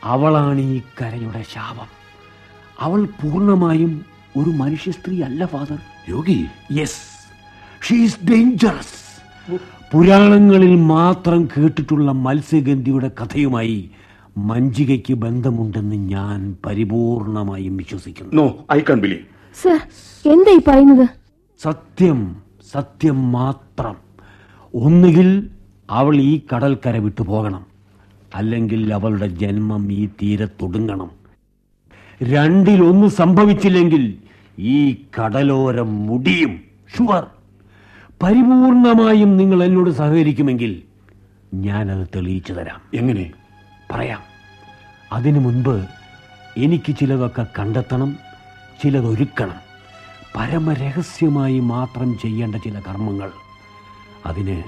അവളാണ് 0.03 0.59
ഈ 0.59 0.81
കരയുടെ 1.01 1.43
ശാപം. 1.43 1.98
അവൾ 2.79 3.01
പൂർണമായും 3.21 3.93
ഒരു 4.37 4.49
മനുഷ്യ 4.49 4.91
സ്ത്രീ 4.91 5.15
അല്ല 5.27 5.45
father 5.45 5.79
Yogi? 6.09 6.39
Yes 6.71 7.01
she's 7.87 8.19
dangerous 8.29 8.97
പുരാണങ്ങളിൽ 9.93 10.75
മാത്രം 10.95 11.41
കേട്ടിട്ടുള്ള 11.45 12.11
മത്സ്യഗന്ധിയുടെ 12.25 13.11
കഥയുമായി 13.19 13.79
മഞ്ജികയ്ക്ക് 14.37 15.13
ബന്ധമുണ്ടെന്ന് 15.13 15.95
ഞാൻ 15.95 16.39
പരിപൂർണമായും 16.65 17.77
വിശ്വസിക്കുന്നു. 17.77 18.31
No 18.41 18.45
I 18.77 18.79
can't 18.79 18.99
believe 19.01 19.23
sir 19.63 19.79
എന്താ 20.33 20.51
ഈ 20.51 20.61
പറയുന്നത്? 20.67 21.05
സത്യം 21.59 22.19
സത്യം 22.73 23.31
മാത്രം. 23.31 23.95
ഒന്നുകിൽ 24.73 25.29
അവൾ 25.89 26.15
ഈ 26.21 26.33
കടൽക്കര 26.51 26.97
വിട്ടു 26.97 27.21
പോകണം 27.21 27.63
അല്ലെങ്കിൽ 28.35 28.81
അവളുടെ 28.93 29.27
ജന്മം 29.41 29.83
ഈ 29.93 30.03
തീരത്തൊടുങ്ങണം. 30.21 31.18
രണ്ടിലൊന്ന് 32.23 33.07
സംഭവിച്ചില്ലെങ്കിൽ 33.07 34.17
ഈ 34.59 35.05
കടലോരം 35.19 36.07
മുടിയും. 36.07 36.61
ഷുവർ. 36.97 37.27
പരിപൂർണമായും 38.23 39.37
നിങ്ങൾ 39.37 39.63
എന്നോട് 39.63 39.89
സഹകരിക്കുമെങ്കിൽ 39.89 40.81
ഞാനത് 41.53 42.07
തെളിയിച്ചു 42.15 42.53
തരാം. 42.53 42.81
എങ്ങനെ? 42.93 43.31
പറയാം. 43.91 44.19
അതിനു 45.13 45.39
മുൻപ് 45.39 45.87
എനിക്ക് 46.57 46.95
ചിലതൊക്കെ 46.95 47.47
കണ്ടെത്തണം 47.59 48.17
ചിലതൊരുക്കണം. 48.83 49.55
പരമരഹസ്യമായി 50.35 51.59
മാത്രം 51.59 52.19
ചെയ്യേണ്ട 52.19 52.55
ചില 52.55 52.79
കർമ്മങ്ങൾ. 52.79 53.31
അതിന് 54.25 54.63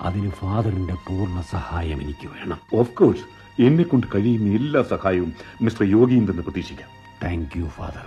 അതിന് 0.00 0.30
ഫാദറിന്റെ 0.30 0.94
പൂർണ 0.94 1.40
സഹായം 1.50 2.02
എനിക്ക് 2.02 2.26
വേണം. 2.26 2.58
ഓഫ് 2.74 2.90
കോഴ്സ് 2.90 3.43
എന്നെ 3.58 3.84
കൊണ്ട് 3.84 4.06
കഴിയുന്ന 4.14 4.54
എല്ലാ 4.54 4.82
സഹായവും 4.82 5.32
മിസ്റ്റർ 5.60 5.84
യോഗിയിൽ 5.86 6.24
നിന്ന് 6.24 6.42
പ്രതീക്ഷിക്കാം 6.42 6.90
thank 7.22 7.56
you 7.58 7.68
father 7.76 8.06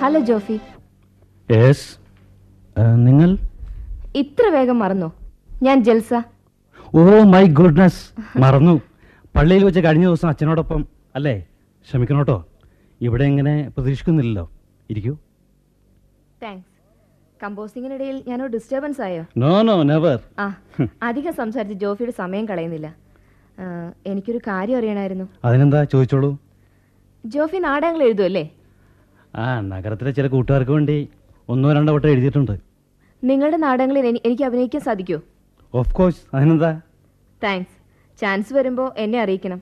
hello 0.00 0.20
Jofi 0.20 0.56
yes 1.48 1.88
നിങ്ങൾ? 2.82 3.36
ഇത്ര 4.14 4.48
വേഗം 4.48 4.78
മറന്നോ? 4.78 5.12
ഞാൻ 5.62 5.84
ജൽസ. 5.84 6.22
Oh 6.94 7.00
my 7.22 7.44
goodness. 7.46 8.02
മറന്നു. 8.38 8.80
പള്ളിയിൽ 9.36 9.64
വെച്ച് 9.64 9.80
കഴിഞ്ഞ 9.80 10.04
ദിവസം 10.04 10.28
അച്ഛനോടൊപ്പം 10.28 10.86
അല്ലേ? 11.14 11.46
ക്ഷമിക്കണോട്ടോ 11.88 12.46
ഇവിടെ 13.00 13.24
എങ്ങനെ 13.24 13.68
പ്രതീക്ഷിക്കുന്നില്ലല്ലോ. 13.76 14.50
ഇരിക്കൂ. 14.90 15.16
താങ്ക്സ് 16.42 16.66
കമ്പോസിംഗിനിടയിൽ 17.42 18.24
ഞാനോ 18.28 18.46
ഡിസ്റ്റർബൻസ് 18.46 19.00
ആയോ? 19.00 19.24
നോ 19.36 19.62
നോ 19.62 19.82
നെവർ 19.82 20.18
ആ 20.38 20.56
അധികം 21.02 21.32
സംസാരിച്ച് 21.32 21.78
ജോഫിയുടെ 21.78 22.12
സമയം 22.12 22.48
കളയുന്നില്ല. 22.48 22.94
ആ, 23.60 23.92
എനിക്കൊരു 24.06 24.38
കാര്യം 24.38 24.78
അറിയണമായിരുന്നു. 24.78 25.28
അതിനെന്താ? 25.44 25.84
ചോദിച്ചോളൂ. 25.84 26.38
ജോഫി 27.26 27.56
നാടകങ്ങൾ 27.56 28.02
എഴുതുമല്ലേ 28.02 28.50
ആ 29.36 29.60
നഗരത്തിലെ 29.60 30.10
ചില 30.10 30.26
കൂട്ടുകാർക്ക് 30.26 30.72
വേണ്ടി 30.72 31.08
ഒന്നോ 31.48 31.72
രണ്ടോ 31.72 31.92
വട്ടം 31.92 32.08
എഴുതിയിട്ടുണ്ട്. 32.08 32.67
നിങ്ങളുടെ 33.22 33.58
നാടകങ്ങളിൽ 33.64 34.06
എനിക്ക് 34.28 34.44
അഭിനയിക്കാൻ 34.48 34.82
സാധിക്കുമോ 34.88 35.20
ഓഫ് 35.74 35.92
കോഴ്സ് 35.98 36.20
അതിനെന്താ? 36.34 36.70
താങ്ക്സ് 37.42 37.74
ചാൻസ് 38.20 38.52
വരുമ്പോ 38.56 38.84
എന്നെ 39.04 39.18
അറിയിക്കണം. 39.24 39.60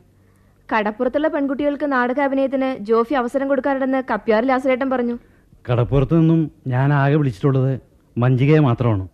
കടപ്പുറത്തുള്ള 0.69 1.29
പെൺകുട്ടികൾക്ക് 1.35 1.87
നാടക 1.95 2.21
അഭിനയത്തിന് 2.27 2.69
ജോഫി 2.88 3.14
അവസരം 3.21 3.47
കൊടുക്കാറുണ്ടെന്ന് 3.51 4.01
കപ്പ്യാറിൽ 4.11 4.51
ആശ്രയേട്ടം 4.57 4.90
പറഞ്ഞു. 4.95 5.16
കടപ്പുറത്ത് 5.69 6.14
നിന്നും 6.21 6.40
ഞാൻ 6.73 6.88
ആകെ 7.01 7.16
വിളിച്ചിട്ടുള്ളത് 7.21 7.73
മഞ്ജികയെ 8.16 8.61
മാത്രമാണ്. 8.69 9.05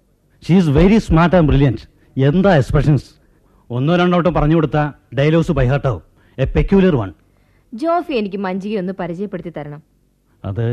She 0.42 0.54
is 0.60 0.72
very 0.78 0.98
smart 1.06 1.36
and 1.38 1.48
brilliant 1.50 1.84
എന്താ 2.16 2.50
എക്സ്പ്രഷൻസ് 2.60 3.08
ഒന്നോ 3.70 3.92
രണ്ടോ 4.00 4.16
വട്ടം 4.18 4.34
പറഞ്ഞു 4.38 4.56
കൊടുത്ത 4.58 4.78
ഡയലോഗ്സ് 5.18 5.54
ബൈഹാർട്ടാവും 5.58 6.02
എ 6.38 6.46
പെക്യുലർ 6.56 6.94
വൺ 7.02 7.10
ജോഫി 7.72 8.14
എനിക്ക് 8.20 8.38
മഞ്ജികയെ 8.46 8.78
ഒന്ന് 8.82 8.94
പരിചയപ്പെടുത്തി 9.00 9.52
തരണം. 9.56 9.80
അത് 10.42 10.66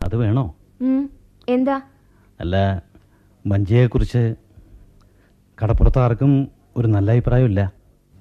അത് 0.00 0.16
വേണോ? 0.22 0.44
എന്താ? 1.48 1.76
അല്ല 2.40 2.82
മഞ്ജിയെക്കുറിച്ച് 3.46 4.34
കടപ്പുറത്ത് 5.62 5.98
ആർക്കും 5.98 6.48
ഒരു 6.76 6.86
നല്ല 6.86 7.10
അഭിപ്രായമില്ല 7.10 7.72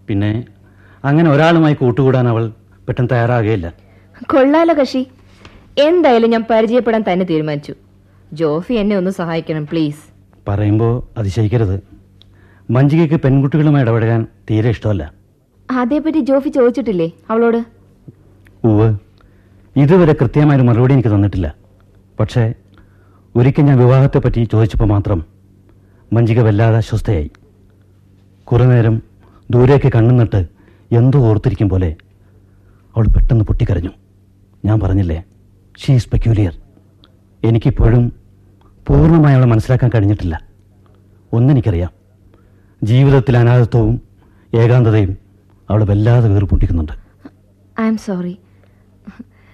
പിന്നെ 0.08 0.46
അങ്ങനെ 1.04 1.30
ഒരാളുമായി 1.30 1.74
കൂട്ടുകൂടാൻ 1.74 2.28
അവൾ 2.28 2.44
പെട്ടെന്ന് 2.88 3.10
തയ്യാറാകുകയില്ല. 3.12 3.74
കൊള്ളാലോ 4.32 4.74
കശി. 4.74 5.02
എന്തായാലും 5.88 6.30
ഞാൻ 6.30 6.46
പരിചയപ്പെടാൻ 6.50 7.04
തന്നെ 7.08 7.26
തീരുമാനിച്ചു. 7.26 7.74
ജോഫി 8.34 8.74
എന്നെ 8.74 8.96
ഒന്ന് 8.98 9.12
സഹായിക്കണം 9.12 9.66
പ്ലീസ്. 9.66 10.04
പറയുമ്പോൾ 10.48 10.94
അതിശയിക്കരുത്. 11.18 11.84
മഞ്ജികയ്ക്ക് 12.70 13.16
പെൺകുട്ടികളുമായി 13.16 13.84
ഇടപെടാൻ 13.84 14.28
തീരെ 14.50 14.70
ഇഷ്ടമല്ല. 14.70 15.12
അതേപറ്റി 15.70 16.20
ജോഫി 16.20 16.50
ചോദിച്ചിട്ടില്ലേ 16.50 17.12
അവളോട്? 17.30 17.60
ഉവ് 18.64 18.88
ഇതുവരെ 19.76 20.14
കൃത്യമായൊരു 20.14 20.64
മറുപടി 20.64 20.94
എനിക്ക് 20.94 21.10
തന്നിട്ടില്ല. 21.10 21.56
പക്ഷേ 22.20 22.54
ഒരിക്കൽ 23.36 23.64
ഞാൻ 23.68 23.78
വിവാഹത്തെ 23.84 24.20
പറ്റി 24.20 24.42
ചോദിച്ചപ്പോൾ 24.52 24.88
മാത്രം 24.92 25.20
മഞ്ജിക 26.12 26.40
വല്ലാതെ 26.48 26.78
അസ്വസ്ഥയായി. 26.82 27.30
കുറേ 28.48 28.66
നേരം 28.72 28.96
ദൂരേക്ക് 29.50 29.90
കണ്ണുന്നിട്ട് 29.96 30.40
എന്തോ 31.00 31.20
ഓർത്തിരിക്കും 31.30 31.70
പോലെ 31.70 31.90
അവൾ 32.96 33.06
പെട്ടെന്ന് 33.16 33.46
പൊട്ടിക്കരഞ്ഞു. 33.50 33.92
ഞാൻ 34.64 34.78
പറഞ്ഞില്ലേ 34.84 35.18
ഷീസ് 35.82 36.10
പെക്യൂലിയർ 36.12 36.54
എനിക്കിപ്പോഴും 37.44 38.06
പൂർണമായി 38.88 39.36
അവളെ 39.38 39.48
മനസ്സിലാക്കാൻ 39.54 39.90
കഴിഞ്ഞിട്ടില്ല. 39.96 40.36
ഒന്നെനിക്കറിയാം 41.32 41.92
ജീവിതത്തിൽ 42.82 43.38
അനാഥത്വവും 43.42 43.96
ഏകാന്തതയും 44.54 45.12
അവളെ 45.70 45.86
വല്ലാതെ 45.92 46.28
വീർപ്പൊട്ടിക്കുന്നുണ്ട് 46.34 46.96
ഐ 47.84 47.88
എം 47.92 47.98
സോറി 48.08 48.34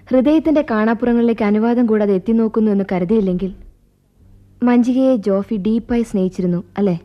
ഹൃദയത്തിന്റെ 0.08 0.64
കാണാപ്പുറങ്ങളിലേക്ക് 0.72 1.46
അനുവാദം 1.50 1.86
കൂടാതെ 1.90 2.14
എത്തി 2.20 2.34
നോക്കുന്നു 2.40 2.70
എന്ന് 2.72 2.86
കരുതിയില്ലെങ്കിൽ 2.92 3.52
മഞ്ജികയെ 4.64 5.16
ജോഫി 5.16 5.56
ഡീപ്പായി 5.56 6.02
സ്നേഹിച്ചിരുന്നു 6.02 6.64
അല്ലേ? 6.78 7.00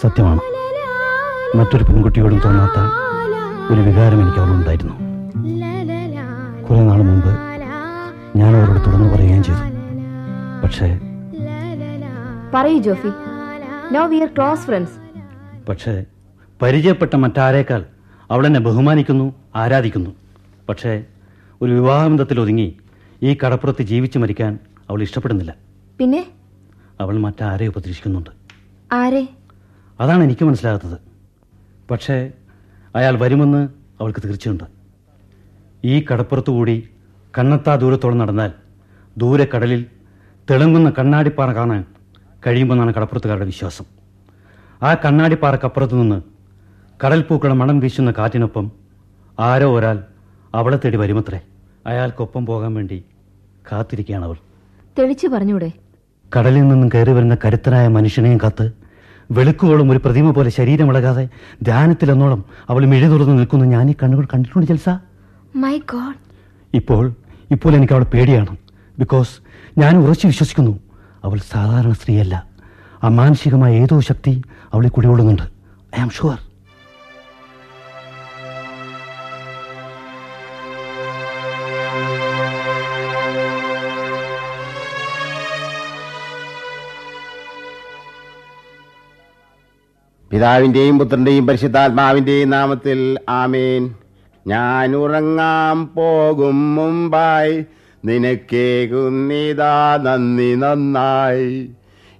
സത്യമാണ്. 0.00 0.40
മറ്റൊരു 1.56 1.84
പെൺകുട്ടിയോടും 1.84 2.40
തോന്നാത്ത 2.44 2.78
ഒരു 3.72 3.80
വികാരം 3.80 4.22
എനിക്ക് 4.22 4.38
അവളുണ്ടായിരുന്നു. 4.38 4.94
കുറെ 6.66 6.80
നാൾ 6.80 7.02
മുമ്പ് 7.02 7.30
ഞാൻ 8.38 8.56
അവരോട് 8.56 8.78
തുറന്നു 8.78 9.14
പറയുകയും 9.14 9.42
ചെയ്തു. 9.42 9.60
പക്ഷേ 10.62 11.00
പറയൂ 12.54 12.78
Jofi. 12.78 13.08
No 13.94 14.06
we 14.06 14.16
are 14.16 14.28
close 14.28 14.60
friends 14.60 14.96
പക്ഷേ 15.68 16.04
പരിചയപ്പെട്ട 16.62 17.16
മറ്റാരേക്കാൾ 17.16 17.84
അവളെന്നെ 18.30 18.60
ബഹുമാനിക്കുന്നു 18.60 19.34
ആരാധിക്കുന്നു. 19.56 20.10
പക്ഷേ 20.68 21.04
ഒരു 21.62 21.72
വിവാഹബന്ധത്തിൽ 21.72 22.40
ഒതുങ്ങി 22.40 22.76
ഈ 23.22 23.36
കടപ്പുറത്ത് 23.44 23.82
ജീവിച്ചു 23.82 24.18
മരിക്കാൻ 24.18 24.58
അവൾ 24.90 25.02
ഇഷ്ടപ്പെടുന്നില്ല. 25.02 25.63
പിന്നെ? 25.98 26.26
അവൾ 27.00 27.18
മറ്റാരെ 27.18 27.66
ഉപദ്രവിക്കുന്നുണ്ട്. 27.66 28.30
ആരെ? 28.92 29.28
അതാണ് 30.00 30.24
എനിക്ക് 30.24 30.44
മനസ്സിലാകാത്തത്. 30.44 30.98
പക്ഷേ 31.90 32.32
അയാൾ 32.96 33.18
വരുമെന്ന് 33.18 33.68
അവൾക്ക് 34.00 34.22
തീർച്ചയുണ്ട് 34.24 34.64
ഈ 35.84 36.04
കടപ്പുറത്തു 36.12 36.50
കൂടി 36.50 36.88
കണ്ണത്താ 37.38 37.74
ദൂരത്തോളം 37.74 38.18
നടന്നാൽ 38.18 38.52
ദൂരെ 39.18 39.48
കടലിൽ 39.56 39.86
തിളങ്ങുന്ന 40.50 40.92
കണ്ണാടിപ്പാറ 40.98 41.52
കാണാൻ 41.52 41.84
കഴിയുമെന്നാണ് 42.46 42.94
കടപ്പുറത്തുകാരുടെ 42.94 43.44
വിശ്വാസം. 43.44 43.84
ആ 44.82 44.94
കണ്ണാടിപ്പാറക്കപ്പുറത്തു 44.94 45.94
നിന്ന് 45.94 46.22
കടൽപ്പൂക്കളുടെ 47.06 47.54
മണം 47.54 47.80
വീശുന്ന 47.80 48.10
കാറ്റിനൊപ്പം 48.10 48.72
ആരോ 49.38 49.78
ഒരാൾ 49.78 50.04
അവളെ 50.54 50.76
തേടി 50.76 50.96
വരുമത്രേ. 50.96 51.40
അയാൾക്കൊപ്പം 51.86 52.46
പോകാൻ 52.46 52.74
വേണ്ടി 52.74 53.04
കാത്തിരിക്കുകയാണ് 53.72 54.24
അവൾ. 54.24 54.36
തെളിച്ചു 54.98 55.26
പറഞ്ഞൂടെ? 55.26 55.72
കടലിൽ 56.36 56.68
നിന്നും 56.68 56.88
കയറി 56.88 57.10
വരുന്ന 57.10 57.36
കരുത്തനായ 57.44 57.88
മനുഷ്യനെയും 57.88 58.38
കാത്ത് 58.42 58.72
വെളുക്കുകളും 59.30 59.90
ഒരു 59.90 60.00
പ്രതിമ 60.04 60.30
പോലെ 60.30 60.50
ശരീരമിളകാതെ 60.50 61.28
ധ്യാനത്തിലെന്നോളം 61.62 62.44
അവൾ 62.68 62.84
മിഴി 62.86 63.06
നിൽക്കുന്നു. 63.06 63.36
നിൽക്കുന്ന 63.36 63.64
ഞാൻ 63.64 63.90
ഈ 63.90 63.94
കണ്ണുകൾ 64.02 64.24
കണ്ടിട്ടുണ്ട് 64.24 64.66
ജൽസ. 64.66 64.88
മൈ 65.56 65.78
ഗോഡ് 65.78 66.14
ഇപ്പോൾ 66.74 67.14
ഇപ്പോൾ 67.50 67.74
എനിക്ക് 67.74 67.92
അവൾ 67.92 68.04
പേടിയാണ്. 68.04 68.56
ബിക്കോസ് 68.98 69.30
ഞാൻ 69.78 69.96
ഉറച്ചു 69.96 70.26
വിശ്വസിക്കുന്നു. 70.26 70.80
അവൾ 71.24 71.38
സാധാരണ 71.52 71.92
സ്ത്രീയല്ല. 71.92 72.46
അമാനുഷികമായ 73.02 73.74
ഏതോ 73.74 74.00
ശക്തി 74.00 74.42
അവളെ 74.72 74.88
കുടികൊള്ളുന്നുണ്ട്. 74.88 75.42
ഐ 75.98 76.00
ആം 76.00 76.10
ഷുവർ 76.10 76.38
പിതാവിന്റെയും 90.34 90.98
പുത്രന്റെയും 90.98 91.46
പരിശുദ്ധാത്മാവിന്റെയും 91.46 92.50
നാമത്തിൽ 92.50 93.18
ആമേൻ. 93.28 93.94
ഞാൻ 94.46 94.96
ഉറങ്ങാൻ 94.96 95.86
പോകും 95.86 96.74
മുമ്പായി. 96.74 97.64
നിനക്കേകുന്നിതാ 98.04 99.98
നന്ദി 100.02 100.54
നന്നായി. 100.54 101.70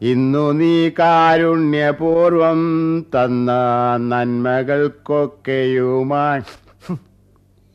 ഇന്നു 0.01 0.53
നീ 0.53 0.89
കാരുണ്യപൂർവം 0.89 3.01
തന്ന 3.01 3.51
നന്മകൾക്കൊക്കെയുമായി. 3.97 6.43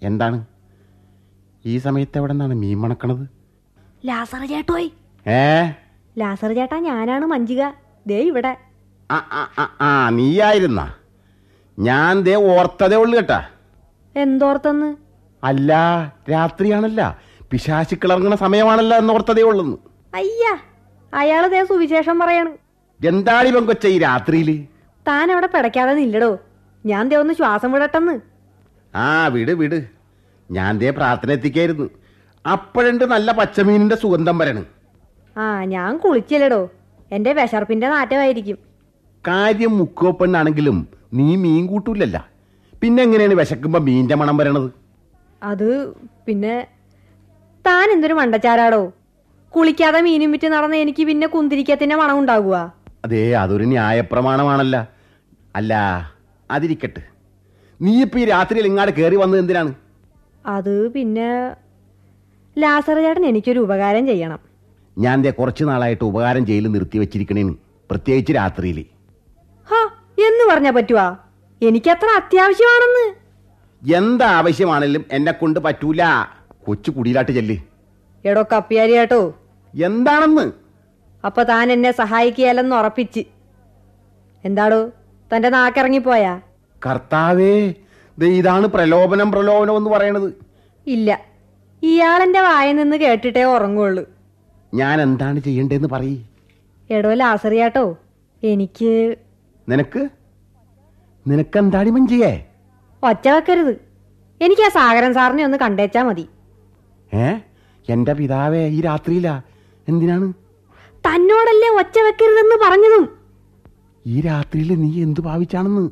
എന്താണ്? 0.04 0.46
ഈ 1.66 1.78
സമയത്ത് 1.78 2.18
എവിടെ 2.18 2.34
നിന്നാണ് 2.34 2.54
മീൻ 2.54 2.82
മണക്കണത്? 2.82 3.28
ലാസർ 4.08 4.48
ചേട്ടോയ്. 4.48 4.90
ഏ? 5.30 5.72
ലാസർ 6.18 6.54
ചേട്ടാ 6.54 6.80
ഞാനാണ് 6.80 7.26
മഞ്ജിക. 7.26 7.72
ദേ 8.08 8.22
ഇവിടെ. 8.22 8.69
ആ 9.12 10.10
നീയായിരുന്ന. 10.10 10.94
ഞാൻ 11.80 12.22
ദേ 12.22 12.36
ഓർത്തതേ 12.36 12.98
ഉള്ളു 12.98 13.16
കേട്ടാ. 13.18 13.46
എന്തോർത്തെന്ന്? 14.16 14.96
അല്ല 15.44 15.72
രാത്രിയാണല്ല. 16.32 17.02
പിശാശുക്കളിറങ്ങുന്ന 17.52 18.36
സമയമാണല്ലോ 18.36 18.98
എന്ന് 18.98 19.14
ഓർത്തതേ 19.14 19.42
ഉള്ളെന്ന്. 19.42 19.78
അയ്യാ 20.16 20.58
അയാൾ 21.14 21.48
ദേ 21.48 21.66
സുവിശേഷം 21.66 22.20
പറയാണ്. 22.20 22.52
എന്താണ് 23.06 23.52
പങ്കൊച്ച 23.56 23.88
ഈ 23.88 24.00
രാത്രിയിൽ? 24.00 24.66
താൻ 25.08 25.32
അവിടെ 25.32 25.48
പിടയ്ക്കാതെ 25.48 25.94
നില്ലടോ. 25.94 26.38
ഞാൻ 26.86 27.10
ദേ 27.10 27.16
ഒന്ന് 27.16 27.34
ശ്വാസം 27.34 27.72
വിടട്ടെന്ന്. 27.72 28.20
ആ 28.96 29.28
വിട് 29.28 29.52
വിട്. 29.52 29.80
ഞാൻ 30.52 30.78
ദേ 30.80 30.90
പ്രാർത്ഥന 30.90 31.32
എത്തിക്കായിരുന്നു. 31.32 31.90
അപ്പോഴുണ്ട് 32.52 33.06
നല്ല 33.06 33.32
പച്ചമീനിന്റെ 33.32 33.96
സുഗന്ധം 33.96 34.38
വരണ് 34.38 34.66
ആ 35.38 35.64
ഞാൻ 35.64 35.98
കുളിച്ചില്ലടോ 35.98 36.70
എന്റെ 37.12 37.34
വിശർപ്പിന്റെ 37.34 37.90
നാറ്റമായിരിക്കും. 37.90 38.69
കാര്യം 39.26 39.72
മുക്കോ 39.80 40.10
പെണ്ണാണെങ്കിലും 40.20 40.78
നീ 41.18 41.28
മീൻ 41.44 41.64
കൂട്ടൂലല്ല. 41.72 42.18
പിന്നെ 42.82 43.00
എങ്ങനെയാണ് 43.06 43.36
വിശക്കുമ്പോ 43.40 43.80
മീന്റെ 43.88 44.16
മണം 44.22 44.36
വരണത്? 44.40 44.68
അത് 45.42 45.70
പിന്നെ 46.28 46.56
താൻ 47.66 47.88
എന്തൊരു 47.96 48.16
മണ്ടച്ചാരാടോ? 48.20 48.82
കുളിക്കാതെ 49.54 50.00
മീനും 50.06 50.32
വിറ്റ് 50.34 50.48
നടന്ന 50.54 50.76
എനിക്ക് 50.84 51.04
പിന്നെ 51.10 51.28
കുന്തിരിക്കത്തിന്റെ 51.36 51.96
മണം 52.02 52.18
ഉണ്ടാകുക 52.22 52.56
അതെ 53.06 53.22
അതൊരു 53.42 53.66
ന്യായപ്രമാണമാണല്ല. 53.74 54.76
അല്ല 55.58 55.74
അതിരിക്കട്ടെ. 56.50 57.04
നീ 57.80 57.92
ഇപ്പൊ 58.06 58.18
ഈ 58.22 58.26
രാത്രിയിൽ 58.34 58.66
ഇങ്ങാട് 58.70 58.92
കേറി 59.00 59.18
വന്നത് 59.22 59.40
എന്തിനാണ്? 59.44 59.72
അത് 60.56 60.76
പിന്നെ 60.96 61.30
ലാസർ 62.58 62.98
ചേട്ടൻ 63.06 63.26
എനിക്കൊരു 63.32 63.60
ഉപകാരം 63.66 64.04
ചെയ്യണം. 64.12 64.40
ഞാൻ 64.98 65.18
ദേ 65.26 65.32
കുറച്ച് 65.40 65.64
നാളായിട്ട് 65.70 66.04
ഉപകാരം 66.12 66.44
ചെയ്യൽ 66.50 66.66
നിർത്തി 66.76 66.98
വെച്ചിരിക്കണേന് 67.04 67.54
പ്രത്യേകിച്ച് 67.90 68.34
രാത്രിയിൽ 68.40 68.80
പറഞ്ഞാ 70.50 70.72
പറ്റുവാ? 70.72 71.18
എനിക്കത്ര 71.62 72.10
അത്യാവശ്യമാണെന്ന്. 72.16 73.06
എന്താ 73.96 74.26
ആവശ്യമാണെങ്കിലും 74.26 75.06
എന്നെ 75.12 75.32
കൊണ്ട് 75.32 75.60
പറ്റൂല. 75.60 76.04
കൊച്ചു 76.66 76.92
കുടിയിലാട്ട് 76.92 77.32
ചെല്ല്. 77.32 77.58
എടോ 78.26 78.42
കപ്പിയാരി 78.52 78.94
കേട്ടോ 78.98 79.22
എന്താണെന്ന്? 79.74 80.52
അപ്പൊ 81.26 81.44
താൻ 81.44 81.72
എന്നെ 81.72 81.92
സഹായിക്കുകയല്ലെന്ന് 81.92 82.76
ഉറപ്പിച്ച്. 82.76 83.24
എന്താടോ 84.44 84.92
തന്റെ 85.32 85.50
നാക്കിറങ്ങിപ്പോയാ 85.50 86.34
കർത്താവേ 86.86 87.74
ഇതാണ് 88.18 88.68
പ്രലോഭനം 88.68 89.32
പ്രലോഭനം 89.32 89.78
എന്ന് 89.78 89.90
പറയണത്. 89.90 90.30
ഇല്ല 90.88 91.10
ഇയാളെന്റെ 91.84 92.42
വായിൽ 92.42 92.76
നിന്ന് 92.76 92.98
കേട്ടിട്ടേ 92.98 93.44
ഉറങ്ങുള്ളൂ. 93.44 94.04
ഞാൻ 94.74 95.02
എന്താണ് 95.02 95.40
ചെയ്യണ്ടേന്ന് 95.40 95.90
പറയ്. 95.92 96.18
എടോ 96.90 97.14
ലാസറിയാട്ടോ 97.14 97.98
എനിക്ക് 98.44 99.16
നിനക്ക്? 99.70 100.10
നിനക്കെന്താടി 101.30 101.90
മഞ്ചിയേ 101.90 102.32
ഒച്ച 103.04 103.28
വെക്കരുത്. 103.28 103.74
എനിക്ക് 104.42 104.62
ആ 104.62 104.70
സാഗരൻ 104.70 105.14
സാറിനെ 105.14 105.44
ഒന്ന് 105.46 105.58
കണ്ടേച്ചാ 105.58 106.04
മതി. 106.04 106.26
ഏ? 107.12 107.28
എന്റെ 107.88 108.14
പിതാവേ 108.14 108.68
ഈ 108.68 108.82
രാത്രിയിലാ 108.82 109.36
എന്തിനാണ്? 109.88 110.28
തന്നോടല്ലേ 111.04 111.70
ഒച്ച 111.82 111.98
വെക്കരുതെന്ന് 112.00 112.56
പറഞ്ഞതും. 112.66 113.04
ഈ 114.06 114.22
രാത്രിയിൽ 114.22 114.76
നീ 114.76 115.02
എന്ത് 115.04 115.22
ഭാവിച്ചാണെന്ന്? 115.22 115.86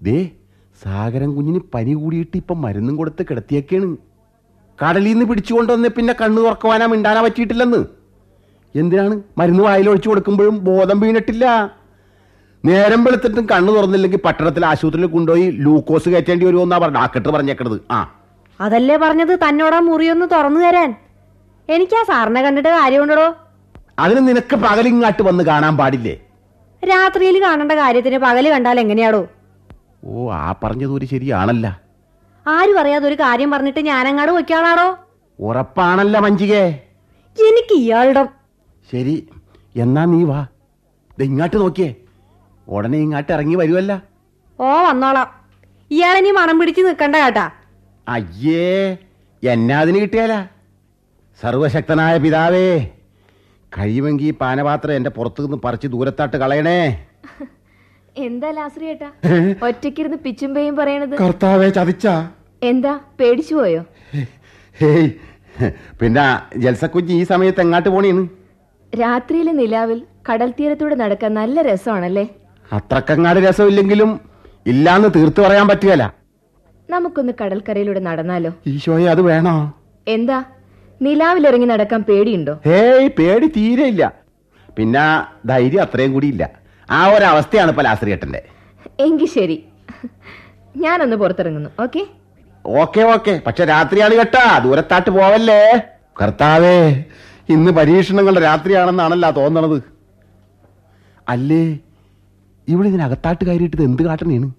ദേ 0.00 0.16
സാഗരം 0.82 1.34
കുഞ്ഞിന് 1.34 1.60
പനി 1.74 1.94
കൂടിയിട്ട് 1.94 2.36
ഇപ്പം 2.36 2.62
മരുന്നും 2.62 2.96
കൊടുത്ത് 2.96 3.22
കിടത്തിയൊക്കെയാണ് 3.30 3.88
കടലിൽ 4.78 5.12
നിന്ന് 5.12 5.24
പിടിച്ചുകൊണ്ടുവന്ന് 5.24 5.88
പിന്നെ 5.88 6.12
കണ്ണു 6.12 6.40
തുറക്കുവാനാ 6.40 6.86
മിണ്ടാനാ 6.86 7.22
പറ്റിയിട്ടില്ലെന്ന്. 7.22 7.80
എന്തിനാണ് 8.74 9.22
മരുന്ന് 9.38 9.62
വായിലൊഴിച്ചു 9.62 10.08
കൊടുക്കുമ്പോഴും 10.08 10.64
ബോധം 10.64 11.00
വീണിട്ടില്ല? 11.00 11.44
നേരം 12.64 13.04
വെളുത്തിട്ടും 13.04 13.46
കണ്ണു 13.46 13.72
തുറന്നില്ലെങ്കിൽ 13.72 14.18
പട്ടണത്തിലെ 14.18 14.66
ആശുപത്രിയിൽ 14.66 15.06
കൊണ്ടുപോയി 15.06 15.50
ലൂക്കോസ് 15.64 16.08
കയറ്റേണ്ടി 16.08 16.46
വരുമെന്നാ 16.46 16.78
പറഞ്ഞു. 16.78 16.98
ഡാക്ടർ 16.98 17.30
പറഞ്ഞേക്കണത്. 17.30 17.76
ആ. 17.90 18.00
അതല്ലേ 18.60 18.96
പറഞ്ഞത്? 18.96 19.38
തന്നോടാ 19.44 19.78
മുറിയൊന്ന് 19.80 20.26
തുറന്നു 20.32 20.60
തരാൻ. 20.60 20.90
എനിക്ക് 21.68 22.04
സാറിനെ 22.06 22.42
കണ്ടിട്ട് 22.42 22.68
കാര്യമുണ്ടോ 22.68 23.26
അതിന് 23.98 24.28
നിനക്ക് 24.28 24.56
പകലിങ്ങാട്ട് 24.56 25.22
വന്ന് 25.22 25.44
കാണാൻ 25.44 25.76
പാടില്ലേ? 25.76 26.14
രാത്രിയിൽ 26.82 27.42
കാണേണ്ട 27.42 27.72
കാര്യത്തിന് 27.72 28.18
പകൽ 28.18 28.50
കണ്ടാൽ 28.50 28.80
എങ്ങനെയാടോ? 28.80 29.22
ഓ 30.04 30.32
ആ 30.32 30.52
പറഞ്ഞത് 30.62 30.92
ഒരു 30.92 31.04
ശരിയാണല്ല. 31.04 31.66
ആരും 32.46 32.78
അറിയാതെ 32.80 33.08
ഒരു 33.08 33.14
കാര്യം 33.14 33.50
പറഞ്ഞിട്ട് 33.50 33.80
ഞാനങ്ങാട് 33.80 34.32
വയ്ക്കാളാടോ 34.32 34.88
ഉറപ്പാണല്ല 35.38 36.18
മഞ്ചികേ 36.18 36.64
എനിക്ക് 37.36 37.74
ഇയാളുടെ 37.74 38.22
ശരി 38.88 39.14
എന്നാ 39.74 40.04
നീ 40.04 40.24
വാ. 40.24 40.40
ഇങ്ങാട്ട് 41.18 41.56
നോക്കിയേ. 41.56 41.90
ഉടനെ 42.66 42.98
ഇങ്ങാട്ട് 43.04 43.30
ഇറങ്ങി 43.36 43.56
വരുമല്ല 43.60 43.92
ഓ 44.58 44.66
വന്നോളാം. 44.86 45.28
ഇയാളിനി 45.90 46.30
മണം 46.38 46.56
പിടിച്ച് 46.60 46.82
നിൽക്കണ്ട 46.86 47.16
കേട്ടാ. 47.22 47.46
അയ്യേ 48.06 48.68
എന്നാ 49.42 49.78
അതിന് 49.84 49.98
കിട്ടിയാല? 50.02 50.34
സർവശക്തനായ 51.40 52.14
പിതാവേ 52.24 52.68
കഴിയുമെങ്കിൽ 53.72 54.28
ഈ 54.30 54.34
പാനപാത്രം 54.42 54.96
എന്റെ 54.98 55.10
പുറത്തു 55.16 55.42
നിന്ന് 55.44 55.58
പറിച്ച് 55.64 55.88
ദൂരത്താട്ട് 55.94 56.36
കളയണേ. 56.42 56.78
എന്താ 58.26 58.48
ലാസ്രി 58.58 58.86
ഏട്ടാ? 58.92 59.08
ഒറ്റയ്ക്കിരുന്ന് 59.68 60.72
പറയണത്. 60.80 61.14
കർത്താവേ 61.22 61.68
ചതിച്ച. 61.78 62.06
എന്താ 62.70 62.92
പേടിച്ചു 63.18 63.54
പോയോ? 63.60 63.82
ഹേയ് 64.76 65.08
പിന്നെ 66.00 66.24
ജൽസക്കുഞ്ഞ് 66.62 67.14
ഈ 67.20 67.24
സമയത്ത് 67.32 67.62
എങ്ങാട്ട് 67.64 67.90
പോണീന്ന്? 67.94 68.24
രാത്രിയിലെ 68.92 69.52
നിലാവിൽ 69.60 69.98
കടൽ 70.28 70.50
തീരത്തൂടെ 70.58 70.96
നടക്കാൻ 71.02 71.30
നല്ല 71.40 71.62
രസമാണല്ലേ? 71.68 72.26
അത്രക്കങ്ങാട് 72.72 73.38
രസമില്ലെങ്കിലും 73.46 74.10
ഇല്ലാന്ന് 74.72 75.08
തീർത്തു 75.16 75.40
പറയാൻ 75.42 75.68
പറ്റുകയല്ല 75.68 76.04
നമുക്കൊന്ന് 76.88 77.32
കടൽക്കരയിലൂടെ 77.40 78.00
നടന്നാലോ? 78.00 78.50
ഈശോയെ 78.66 79.06
അത് 79.12 79.22
വേണോ? 79.30 79.54
എന്താ? 80.06 80.38
നിലാവിലിറങ്ങി 81.00 81.66
നടക്കാൻ 81.66 82.00
പേടിയുണ്ടോ? 82.08 82.54
ഏയ് 82.80 83.08
പേടി 83.18 83.46
തീരെ 83.56 83.86
ഇല്ല. 83.92 84.04
പിന്നെ 84.76 85.04
ധൈര്യം 85.50 85.82
അത്രയും 85.82 86.12
കൂടി 86.12 86.26
ഇല്ല. 86.26 86.44
ആ 86.88 87.00
ഒരവസ്ഥയാണ് 87.14 87.70
ഇപ്പൊ 87.70 87.82
ലാസ്രിയേട്ടന്റെ 87.82 88.42
എങ്കി 89.06 89.26
ശരി. 89.36 89.56
ഞാനൊന്ന് 90.84 91.16
പുറത്തിറങ്ങുന്നു. 91.16 91.70
ഓക്കെ? 91.84 92.02
Okay 92.64 93.02
okay. 93.14 93.42
പക്ഷെ 93.46 93.64
രാത്രിയാണ് 93.64 94.14
കേട്ടാ. 94.14 94.44
ദൂരത്താട്ട് 94.64 95.10
പോവല്ലേ? 95.10 95.60
കർത്താവേ 96.20 96.78
ഇന്ന് 97.54 97.70
പരീക്ഷണങ്ങളുടെ 97.70 98.40
രാത്രിയാണെന്നാണല്ല 98.40 99.30
തോന്നണത്. 99.30 99.78
അല്ലേ? 101.28 101.64
ഇവിടെ 102.68 102.88
ഇതിനകത്താട്ട് 102.88 103.44
കയറിയിട്ട് 103.44 103.76
ഇത് 103.76 103.84
എന്ത് 103.84 104.02
കാട്ടണേണ്? 104.02 104.52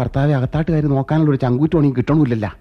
കർത്താവെ 0.00 0.34
അകത്താട്ട് 0.34 0.72
കയറി 0.72 0.86
നോക്കാനുള്ള 0.86 1.30
ഒരു 1.30 1.36
ചങ്കൂറ്റോണി 1.36 1.90
കിട്ടണമില്ലല്ല. 1.90 2.56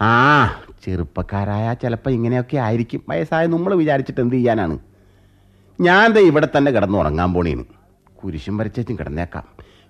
ആ 0.00 0.46
ചെറുപ്പക്കാരായ 0.84 1.74
ചിലപ്പോൾ 1.74 2.10
ഇങ്ങനെയൊക്കെ 2.10 2.56
ആയിരിക്കും. 2.56 3.02
വയസ്സായ 3.08 3.46
നമ്മൾ 3.46 3.74
വിചാരിച്ചിട്ട് 3.74 4.20
എന്ത് 4.20 4.34
ചെയ്യാനാണ്? 4.34 4.78
ഞാൻ 5.80 6.12
ദേ 6.12 6.20
ഇവിടെ 6.20 6.48
തന്നെ 6.56 6.72
കിടന്നു 6.72 6.98
ഉറങ്ങാൻ 6.98 7.32
പോണേന് 7.32 7.64
കുരിശും 8.22 8.56
വരച്ചും 8.56 8.98
കിടന്നേക്കാം. 8.98 9.44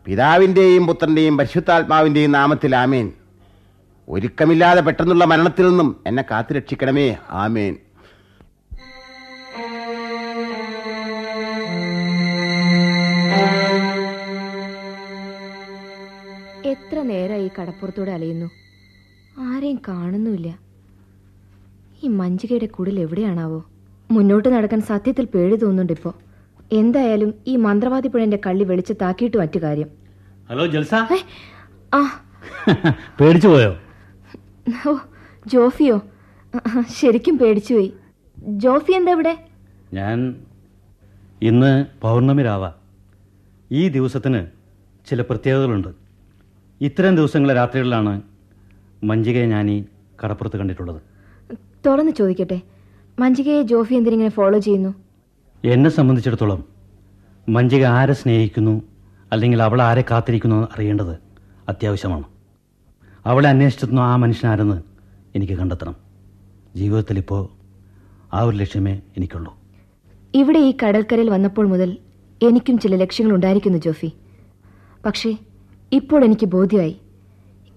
പിതാവിന്റെയും 0.04 0.86
പുത്രന്റെയും 0.86 1.36
പരിശുദ്ധാത്മാവിന്റെയും 1.36 2.32
നാമത്തിൽ 2.32 2.76
ആമേൻ. 2.76 3.12
ഒരുക്കമില്ലാതെ 4.08 4.80
പെട്ടെന്നുള്ള 4.80 5.24
മരണത്തിൽ 5.24 5.68
നിന്നും 5.68 5.96
എന്നെ 6.06 6.24
കാത്തുരക്ഷിക്കണമേ. 6.30 7.16
ആമേൻ. 7.30 7.76
എത്ര 16.74 17.02
നേരമായി 17.02 17.44
ഈ 17.44 17.50
കടപ്പുറത്തൂടെ 17.58 18.12
അലയുന്നു? 18.12 18.46
ആരെയും 19.38 19.82
കാണുന്നുമില്ല. 19.88 20.58
ഈ 22.02 22.08
മഞ്ചികയുടെ 22.08 22.66
കുടിൽ 22.66 23.00
എവിടെയാണാവോ? 23.00 23.64
മുന്നോട്ട് 24.10 24.48
നടക്കാൻ 24.48 24.80
സത്യത്തിൽ 24.80 25.24
പേടി 25.24 25.56
തോന്നുന്നുണ്ട് 25.56 25.92
ഇപ്പോ. 25.92 26.14
എന്തായാലും 26.72 27.34
ഈ 27.46 27.56
മന്ത്രവാദി 27.56 28.08
പുഴന്റെ 28.08 28.38
കള്ളി 28.46 28.64
വെളിച്ചത്താക്കിയിട്ട് 28.64 29.36
മറ്റു 29.36 29.58
കാര്യം. 29.58 29.88
ഹലോ 30.50 30.66
ജൽസ? 30.66 30.94
ആ. 31.94 32.00
പേടിച്ചു 33.20 33.48
പോയോ? 33.48 33.76
ഓ 34.88 34.94
ജോഫിയോ? 35.46 35.96
ശരിക്കും 36.54 36.82
ശരിക്കും 37.00 37.38
പേടിച്ചുപോയി 37.38 37.92
ജോഫി 38.64 38.92
എന്താ 38.92 39.12
ഇവിടെ? 39.12 39.34
ഞാൻ 39.92 40.18
ഇന്ന് 41.42 41.86
പൗർണമി 42.02 42.42
രാവ 42.42 42.70
ഈ 43.72 43.88
ദിവസത്തിന് 43.88 44.46
ചില 45.06 45.22
പ്രത്യേകതകളുണ്ട്. 45.22 46.03
ഇത്തരം 46.80 47.16
ദിവസങ്ങളെ 47.16 47.54
രാത്രികളിലാണ് 47.54 48.22
മഞ്ജികയെ 49.04 49.46
ഞാൻ 49.46 49.70
ഈ 49.70 49.84
കടപ്പുറത്ത് 50.24 50.56
കണ്ടിട്ടുള്ളത്. 50.56 51.02
തുറന്ന് 51.86 52.12
ചോദിക്കട്ടെ. 52.12 52.60
മഞ്ജികയെ 53.18 53.62
ജോഫി 53.62 53.94
എന്തിനിങ്ങനെ 53.94 54.30
ഫോളോ 54.30 54.58
ചെയ്യുന്നു? 54.58 54.94
എന്നെ 55.64 55.90
സംബന്ധിച്ചിടത്തോളം 55.90 56.64
മഞ്ജിക 57.48 57.84
ആരെ 57.84 58.12
സ്നേഹിക്കുന്നു 58.12 58.82
അല്ലെങ്കിൽ 59.32 59.62
അവൾ 59.62 59.82
ആരെ 59.82 60.04
കാത്തിരിക്കുന്നു 60.10 60.68
അറിയേണ്ടത് 60.74 61.18
അത്യാവശ്യമാണ്. 61.68 62.24
അവളെ 63.26 63.48
അന്വേഷിച്ചെത്തുന്ന 63.48 64.00
ആ 64.00 64.16
മനുഷ്യനാരെന്ന് 64.16 64.82
എനിക്ക് 65.34 65.52
കണ്ടെത്തണം. 65.52 65.96
ജീവിതത്തിൽ 66.76 67.18
ഇപ്പോൾ 67.18 67.48
ആ 68.34 68.42
ഒരു 68.42 68.56
ലക്ഷ്യമേ 68.56 69.00
എനിക്കുള്ളൂ. 69.16 69.56
ഇവിടെ 70.34 70.58
ഈ 70.58 70.74
കടൽക്കരയിൽ 70.84 71.30
വന്നപ്പോൾ 71.30 71.66
മുതൽ 71.66 71.98
എനിക്കും 72.42 72.78
ചില 72.78 72.96
ലക്ഷ്യങ്ങൾ 72.96 73.34
ഉണ്ടായിരിക്കുന്നു 73.34 73.78
ജോഫി. 73.78 74.12
പക്ഷേ 75.06 75.36
ഇപ്പോൾ 75.94 76.24
എനിക്ക് 76.24 76.46
ബോധ്യമായി. 76.46 76.96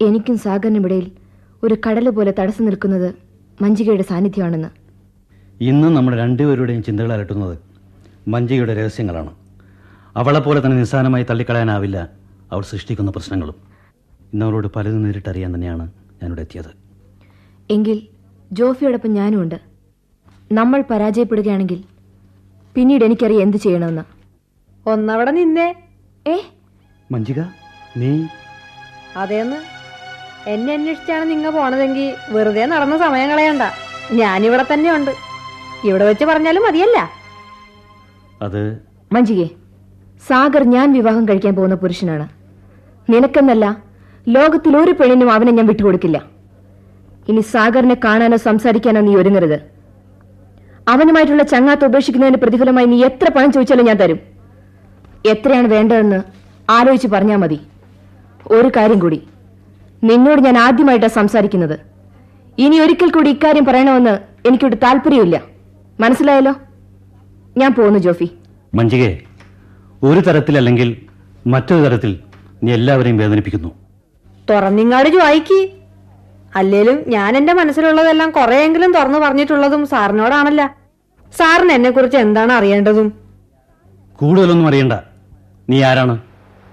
എനിക്കും 0.00 0.38
സാഗറിനുമിടയിൽ 0.38 1.10
ഒരു 1.62 1.76
കടൽ 1.88 2.10
പോലെ 2.10 2.34
തടസ്സം 2.38 2.64
നിൽക്കുന്നത് 2.64 3.14
മഞ്ചികയുടെ 3.62 4.02
സാന്നിധ്യമാണെന്ന്. 4.02 4.68
ഇന്ന് 5.60 5.88
നമ്മുടെ 5.88 6.16
രണ്ടുപേരുടെയും 6.16 6.82
ചിന്തകൾ 6.82 7.12
അലട്ടുന്നത് 7.12 7.58
മഞ്ചികയുടെ 8.28 8.74
രഹസ്യങ്ങളാണ്. 8.74 9.34
അവളെ 10.16 10.40
പോലെ 10.40 10.64
തന്നെ 10.64 10.76
നിസ്സാരമായി 10.76 11.22
തള്ളിക്കളയാനാവില്ല 11.22 12.10
അവൾ 12.52 12.62
സൃഷ്ടിക്കുന്ന 12.62 13.10
പ്രശ്നങ്ങളും. 13.10 13.54
ഇന്ന് 14.32 14.46
അവളോട് 14.46 14.68
പലതും 14.76 15.02
നേരിട്ടറിയാൻ 15.02 15.54
തന്നെയാണ് 15.54 15.92
ഞാനിവിടെ 16.22 16.40
എത്തിയത്. 16.40 16.76
എങ്കിൽ 17.70 18.02
ജോഫിയോടൊപ്പം 18.52 19.14
ഞാനും 19.14 19.42
ഉണ്ട്. 19.42 19.60
നമ്മൾ 20.52 20.84
പരാജയപ്പെടുകയാണെങ്കിൽ 20.90 21.84
പിന്നീട് 22.74 23.04
എനിക്കറിയാം 23.04 23.42
എന്ത് 23.42 23.56
ചെയ്യണമെന്ന്. 23.56 24.02
ഒന്നവിടെ 24.88 25.30
നിന്നേ. 25.30 25.74
ഏ? 26.28 26.38
മഞ്ജിക? 27.12 27.40
നീ? 28.00 28.12
അതേന്ന്? 29.16 29.58
എന്നെ 30.52 30.72
അന്വേഷിച്ചാണ് 30.74 31.24
നിങ്ങൾ 31.30 31.50
പോണതെങ്കിൽ 31.50 32.08
വെറുതെ 32.34 32.64
നടന്ന 32.72 32.96
സമയം 33.04 33.28
കളയണ്ട. 33.30 33.64
ഞാനിവിടെ 34.20 34.64
തന്നെ 34.72 34.90
ഉണ്ട് 34.96 35.12
ഇവിടെ 35.88 36.04
വെച്ച് 36.08 36.24
പറഞ്ഞാലും 36.24 36.62
മതിയല്ല. 36.66 36.98
അത് 38.42 38.62
മഞ്ജികെ 39.14 39.48
സാഗർ 40.28 40.62
ഞാൻ 40.74 40.86
വിവാഹം 40.92 41.24
കഴിക്കാൻ 41.28 41.52
പോകുന്ന 41.56 41.76
പുരുഷനാണ്. 41.82 42.26
നിനക്കെന്നല്ല 43.10 43.66
ലോകത്തിൽ 44.36 44.72
ഒരു 44.76 44.92
പെണ്ണിനും 45.00 45.30
അവനെ 45.32 45.52
ഞാൻ 45.58 45.66
വിട്ടുകൊടുക്കില്ല. 45.66 46.18
ഇനി 47.30 47.40
സാഗറിനെ 47.54 47.96
കാണാനോ 48.04 48.36
സംസാരിക്കാനോ 48.48 49.00
നീ 49.08 49.14
ഒരുങ്ങരുത്. 49.20 49.58
അവനുമായിട്ടുള്ള 50.92 51.44
ചങ്ങാത്ത 51.52 51.84
ഉപേക്ഷിക്കുന്നതിന് 51.90 52.38
പ്രതിഫലമായി 52.42 52.86
നീ 52.92 52.98
എത്ര 53.08 53.28
പണം 53.36 53.50
ചോദിച്ചാലും 53.52 53.88
ഞാൻ 53.90 53.98
തരും. 54.02 54.20
എത്രയാണ് 55.32 55.68
വേണ്ടതെന്ന് 55.74 56.20
ആലോചിച്ച് 56.76 57.08
പറഞ്ഞാൽ 57.16 57.38
മതി. 57.44 57.58
ഒരു 58.46 58.68
കാര്യം 58.76 58.98
കൂടി. 58.98 59.22
നിന്നോട് 60.04 60.40
ഞാൻ 60.40 60.58
ആദ്യമായിട്ടാണ് 60.58 61.12
സംസാരിക്കുന്നത്. 61.12 61.80
ഇനി 62.58 62.78
ഒരിക്കൽ 62.78 63.10
കൂടി 63.10 63.30
ഇക്കാര്യം 63.30 63.64
പറയണമെന്ന് 63.64 64.18
എനിക്കൊരു 64.48 64.74
താല്പര്യമില്ല 64.74 65.42
മനസ്സിലായല്ലോ? 66.00 66.54
ഞാൻ 67.56 67.74
പോകുന്നു 67.74 67.98
ജോഫി. 67.98 68.30
മഞ്ജികെ 68.74 69.20
ഒരു 70.02 70.20
തരത്തിലല്ലെങ്കിൽ 70.20 70.96
മറ്റൊരു 71.46 71.88
തരത്തിൽ 71.88 72.18
നീ 72.62 72.72
എല്ലാവരെയും 72.72 73.16
വേദനിപ്പിക്കുന്നു. 73.16 73.68
തുറന്നിങ്ങാട് 74.50 75.08
ജോയിക്ക്. 75.08 75.70
അല്ലേലും 76.56 77.04
ഞാൻ 77.06 77.36
എന്റെ 77.36 77.52
മനസ്സിലുള്ളതെല്ലാം 77.52 78.30
കുറെയെങ്കിലും 78.30 78.92
തുറന്നു 78.92 79.18
പറഞ്ഞിട്ടുള്ളതും 79.18 79.86
സാറിനോടാണല്ല. 79.86 80.76
സാറിന് 81.38 81.72
എന്നെ 81.72 81.90
കുറിച്ച് 81.90 82.16
എന്താണ് 82.16 82.52
അറിയേണ്ടതും? 82.52 83.12
കൂടുതലൊന്നും 84.18 84.68
അറിയണ്ട. 84.68 84.92
നീ 85.70 85.82
ആരാണ്? 85.82 86.18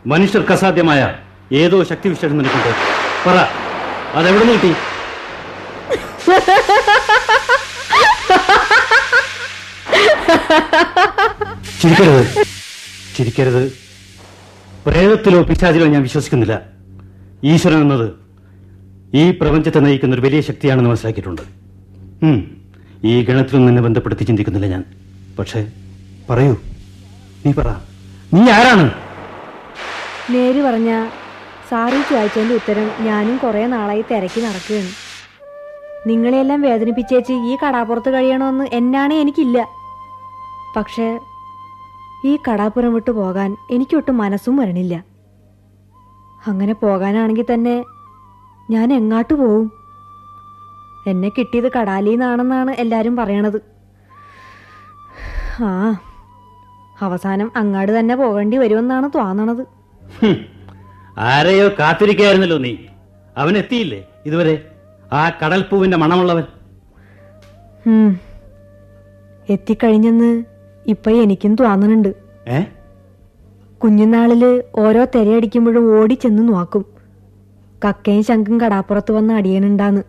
മനുഷ്യർക്ക് 0.05 0.51
അസാധ്യമായ 0.51 1.15
ഏതോ 1.53 1.83
ശക്തി 1.83 2.09
വിശേഷം 2.09 2.37
നിനക്കുണ്ട്. 2.37 2.71
പറ 3.27 3.45
അതെവിടെ 4.13 4.45
നീട്ടി 4.45 4.75
ചിരിക്കരുത്. 11.81 12.45
ചിരിക്കരുത്. 13.17 13.71
പ്രേതത്തിലോ 14.85 15.43
പിശാചിലോ 15.43 15.85
ഞാൻ 15.85 16.01
വിശ്വസിക്കുന്നില്ല. 16.01 16.61
ഈശ്വരൻ 17.43 17.81
എന്നത് 17.81 18.13
ഈ 19.15 19.31
പ്രപഞ്ചത്തെ 19.31 19.79
നയിക്കുന്ന 19.79 20.15
ഒരു 20.15 20.21
വലിയ 20.21 20.41
ശക്തിയാണെന്ന് 20.41 20.89
മനസ്സിലാക്കിയിട്ടുണ്ട്. 20.89 21.41
ഈ 23.07 23.23
ഗണത്തിലൊന്നും 23.23 23.65
നിന്നെ 23.65 23.81
ബന്ധപ്പെടുത്തി 23.81 24.23
ചിന്തിക്കുന്നില്ല 24.23 24.67
ഞാൻ. 24.67 24.83
പക്ഷേ 25.39 25.67
പറയൂ. 26.29 26.55
നീ 27.45 27.51
പറ. 27.51 27.67
നീ 28.33 28.51
ആരാണ്? 28.51 28.91
നേര് 30.29 30.61
പറഞ്ഞ 30.61 31.07
സാറി 31.69 31.99
ചോദിച്ചതിന്റെ 32.09 32.55
ഉത്തരം 32.55 32.87
ഞാനും 32.99 33.37
കുറെ 33.37 33.67
നാളായി 33.67 34.01
തിരക്കി 34.01 34.41
നടക്കുകയാണ്. 34.41 34.91
നിങ്ങളെയെല്ലാം 36.07 36.61
വേദനിപ്പിച്ചേച്ച് 36.61 37.33
ഈ 37.33 37.57
കടാപ്പുറത്ത് 37.63 38.09
കഴിയണമെന്ന് 38.13 38.65
എന്നാണ് 38.73 39.13
എനിക്കില്ല. 39.13 39.67
പക്ഷേ 40.75 41.19
ഈ 42.25 42.39
കടാപ്പുറം 42.47 42.93
വിട്ടു 42.93 43.11
പോകാൻ 43.11 43.57
എനിക്കൊട്ടും 43.71 44.17
മനസ്സും 44.17 44.55
വരണില്ല. 44.57 44.95
അങ്ങനെ 46.47 46.73
പോകാനാണെങ്കിൽ 46.73 47.45
തന്നെ 47.53 47.75
ഞാൻ 48.71 48.93
എങ്ങാട്ട് 48.93 49.33
പോവും? 49.33 49.71
എന്നെ 51.07 51.29
കിട്ടിയത് 51.29 51.71
കടാലിന്നാണെന്നാണ് 51.71 52.71
എല്ലാവരും 52.71 53.15
പറയണത്. 53.15 53.59
ആ 55.63 55.71
അവസാനം 57.01 57.51
അങ്ങാട് 57.55 57.99
തന്നെ 57.99 58.15
പോകേണ്ടി 58.15 58.57
വരുമെന്നാണ് 58.57 59.09
തോന്നണത്. 59.15 59.63
ആരെയോ 61.17 61.67
കാത്തിരിക്കായിരുന്നല്ലോ 61.79 62.57
നീ. 62.57 62.75
അവൻ 63.37 63.57
എത്തിയില്ലേ 63.57 64.07
ഇതുവരെ? 64.25 64.67
ആ 65.13 65.29
കടൽപ്പൂവിന്റെ 65.29 65.97
മണമുള്ളവൻ. 65.97 66.43
എത്തിക്കഴിഞ്ഞെന്ന് 69.49 70.43
ഇപ്പൊ 70.87 71.11
എനിക്കും 71.11 71.55
തോന്നണുണ്ട്. 71.55 72.15
കുഞ്ഞുനാളിൽ 73.83 74.63
ഓരോ 74.75 75.05
തെരയടിക്കുമ്പോഴും 75.15 75.99
ഓടി 75.99 76.13
ചെന്ന് 76.13 76.43
നോക്കും. 76.49 76.85
കക്കയും 77.85 78.23
ശങ്കും 78.23 78.61
കടാപ്പുറത്ത് 78.61 79.11
വന്ന് 79.11 79.33
അടിയനുണ്ടാന്ന്. 79.33 80.01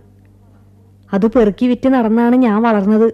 അത് 1.12 1.26
പെറുക്കി 1.26 1.66
വിറ്റ് 1.66 1.88
നടന്നാണ് 1.88 2.36
ഞാൻ 2.36 2.62
വളർന്നത്. 2.62 3.08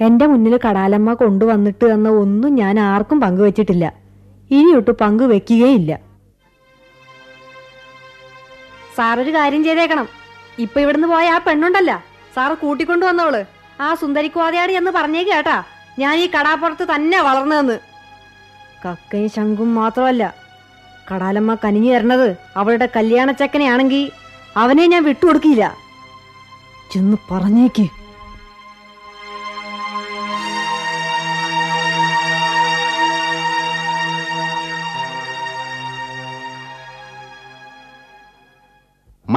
എന്റെ 0.00 0.26
മുന്നിൽ 0.26 0.58
കടാലമ്മ 0.68 1.12
കൊണ്ടുവന്നിട്ട് 1.12 1.86
എന്ന 1.86 2.08
ഒന്നും 2.08 2.54
ഞാൻ 2.54 2.80
ആർക്കും 2.80 3.20
പങ്കുവച്ചിട്ടില്ല. 3.20 3.94
ഇനിയൊട്ട് 4.50 4.90
പങ്കുവെക്കുകയില്ല. 4.90 6.07
സാറൊരു 8.98 9.32
കാര്യം 9.34 9.64
ചെയ്തേക്കണം. 9.64 10.08
ഇപ്പൊ 10.58 10.80
ഇവിടുന്ന് 10.80 11.08
പോയ 11.08 11.26
ആ 11.30 11.38
പെണ്ണുണ്ടല്ല. 11.38 12.04
സാറ് 12.36 12.52
കൂട്ടിക്കൊണ്ടു 12.52 13.06
വന്നവൾ. 13.06 13.44
ആ 13.80 13.94
സുന്ദരിക്കോതയാടി 13.94 14.72
എന്ന് 14.72 14.90
പറഞ്ഞേ 14.90 15.22
കേട്ടാ. 15.22 15.64
ഞാൻ 15.98 16.16
ഈ 16.18 16.26
കടാപ്പുറത്ത് 16.26 16.84
തന്നെ 16.94 17.20
വളർന്നതെന്ന്. 17.20 17.76
കക്കയും 18.84 19.30
ശംഖും 19.30 19.74
മാത്രമല്ല 19.74 20.34
കടാലമ്മ 21.10 21.54
കനിഞ്ഞു 21.54 21.94
തരണത് 21.94 22.28
അവളുടെ 22.56 22.88
കല്യാണച്ചക്കനെയാണെങ്കിൽ 22.96 24.10
അവനെ 24.56 24.86
ഞാൻ 24.86 25.02
വിട്ടുകൊടുക്കില്ല. 25.04 25.64
ചെന്ന് 26.92 27.16
പറഞ്ഞേക്ക്. 27.30 27.86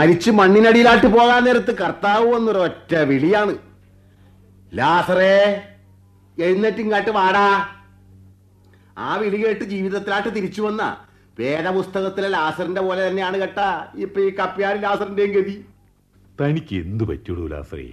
മരിച്ച് 0.02 0.32
മണ്ണിനടിയിലാട്ട് 0.32 1.08
പോകാൻ 1.08 1.44
നേരത്ത് 1.44 1.78
കർത്താവ് 1.78 2.36
എന്നൊരൊറ്റ 2.36 2.96
വിളിയാണ്. 2.96 3.58
ലാസറേ 4.74 5.62
എഴുന്നേറ്റ് 6.42 6.78
ഇങ്ങാട്ട് 6.78 7.10
വാടാ. 7.10 7.68
ആ 8.98 9.16
വിളി 9.16 9.48
കേട്ട് 9.48 9.64
ജീവിതത്തിലാട്ട് 9.64 10.36
തിരിച്ചു 10.36 10.62
വന്ന. 10.62 10.98
വേദപുസ്തകത്തിലെ 11.40 12.28
ലാസറിന്റെ 12.28 12.82
പോലെ 12.82 13.08
തന്നെയാണ് 13.08 13.38
കേട്ടാ. 13.38 13.88
ഇപ്പൊ 13.96 14.22
ഈ 14.22 14.30
കപ്പിയാരി 14.30 14.78
ലാസറിന്റെയും 14.78 15.32
ഗതി. 15.32 15.66
തനിക്ക് 16.42 16.76
എന്തു 16.76 17.04
പറ്റുള്ളൂ 17.04 17.48
ലാസറേ? 17.48 17.90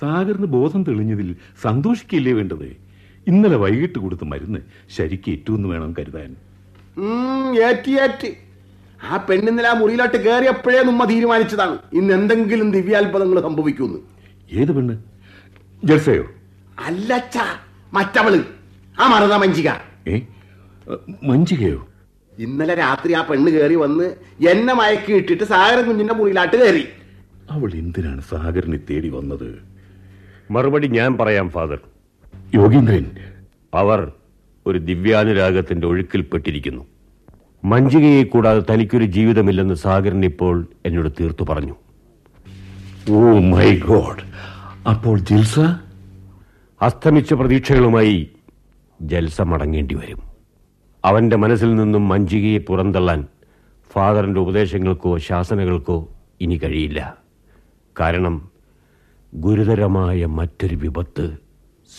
സാഗറിന് 0.00 0.46
ബോധം 0.46 0.84
തെളിഞ്ഞതിൽ 0.84 1.36
സന്തോഷിക്കില്ലേ 1.62 2.32
വേണ്ടത്? 2.32 2.76
ഇന്നലെ 3.26 3.56
വൈകിട്ട് 3.56 3.98
കൊടുത്ത 3.98 4.24
മരുന്ന് 4.24 4.58
ശരിക്ക് 4.96 5.30
ഏറ്റുമെന്ന് 5.30 5.68
വേണം 5.68 5.94
കരുതാൻ. 5.98 6.36
ഉം, 6.96 7.62
ഏറ്റി 7.64 7.90
ഏറ്റ്. 7.90 8.51
ആ 9.02 9.16
പെണ്ണിന്നലെ 9.16 9.68
ആ 9.68 9.72
മുറിയിലോട്ട് 9.72 10.24
കയറിയപ്പോഴേ 10.24 10.82
നമ്മ 10.82 11.04
തീരുമാനിച്ചതാണ്. 11.04 11.78
ഇന്ന് 11.92 12.14
എന്തെങ്കിലും 12.14 12.70
ദിവ്യാത്ഭുതങ്ങൾ 12.70 13.40
സംഭവിക്കുമെന്ന്. 13.40 13.98
ഏത് 14.52 14.72
പെണ്ണ്? 14.72 14.96
ജൽസയോ 15.84 16.24
അല്ലച്ച 16.78 17.38
മറ്റവൾ. 17.92 18.44
ആ 19.00 19.06
മറന്ന 19.06 19.36
മഞ്ചിക. 19.36 19.68
ഏ? 20.08 20.20
അ, 20.90 20.96
മഞ്ജികയോ 21.22 21.88
ഇന്നലെ 22.38 22.74
രാത്രി 22.74 23.12
ആ 23.12 23.22
പെണ്ണ് 23.22 23.50
കയറി 23.50 23.74
വന്ന് 23.74 24.04
എന്നെ 24.48 24.74
മയക്കി 24.74 25.12
ഇട്ടിട്ട് 25.12 25.44
സാഗരൻ 25.44 25.86
കുഞ്ഞിന്റെ 25.86 26.14
മുറിയിലാട്ട് 26.14 26.56
കയറി 26.56 26.88
അവൾ 27.50 27.72
എന്തിനാണ് 27.74 28.20
സാഗറിനെ 28.20 28.78
തേടി 28.90 29.08
വന്നത്? 29.08 29.62
മറുപടി 30.50 30.86
ഞാൻ 30.86 31.18
പറയാം 31.18 31.50
ഫാദർ. 31.50 31.80
യോഗീന്ദ്രൻ. 32.54 33.06
അവർ 33.74 34.12
ഒരു 34.66 34.78
ദിവ്യാനുരാഗത്തിന്റെ 34.78 35.86
ഒഴുക്കിൽപ്പെട്ടിരിക്കുന്നു 35.86 36.91
മഞ്ജികയെ 37.64 38.24
കൂടാതെ 38.24 38.62
തനിക്കൊരു 38.70 39.04
ജീവിതമില്ലെന്ന് 39.04 39.74
സാഗരൻ 39.74 40.24
ഇപ്പോൾ 40.24 40.68
എന്നോട് 40.86 41.08
തീർത്തു 41.08 41.44
പറഞ്ഞു. 41.44 41.74
Oh 43.10 43.38
my 43.38 43.78
God. 43.78 44.22
അപ്പോൾ 44.88 45.18
ജിൽസ? 45.18 45.60
അസ്തമിച്ച 46.82 47.32
പ്രതീക്ഷകളുമായി 47.32 48.30
ജൽസ 49.02 49.40
മടങ്ങേണ്ടി 49.40 49.94
വരും. 49.94 50.22
അവന്റെ 51.04 51.36
മനസ്സിൽ 51.36 51.74
നിന്നും 51.74 52.08
മഞ്ജികയെ 52.08 52.58
പുറന്തള്ളാൻ 52.58 53.26
ഫാദറിന്റെ 53.92 54.40
ഉപദേശങ്ങൾക്കോ 54.40 55.18
ശാസനകൾക്കോ 55.18 56.08
ഇനി 56.40 56.54
കഴിയില്ല. 56.54 57.16
കാരണം 58.00 58.48
ഗുരുതരമായ 59.34 60.26
മറ്റൊരു 60.26 60.76
വിപത്ത് 60.76 61.36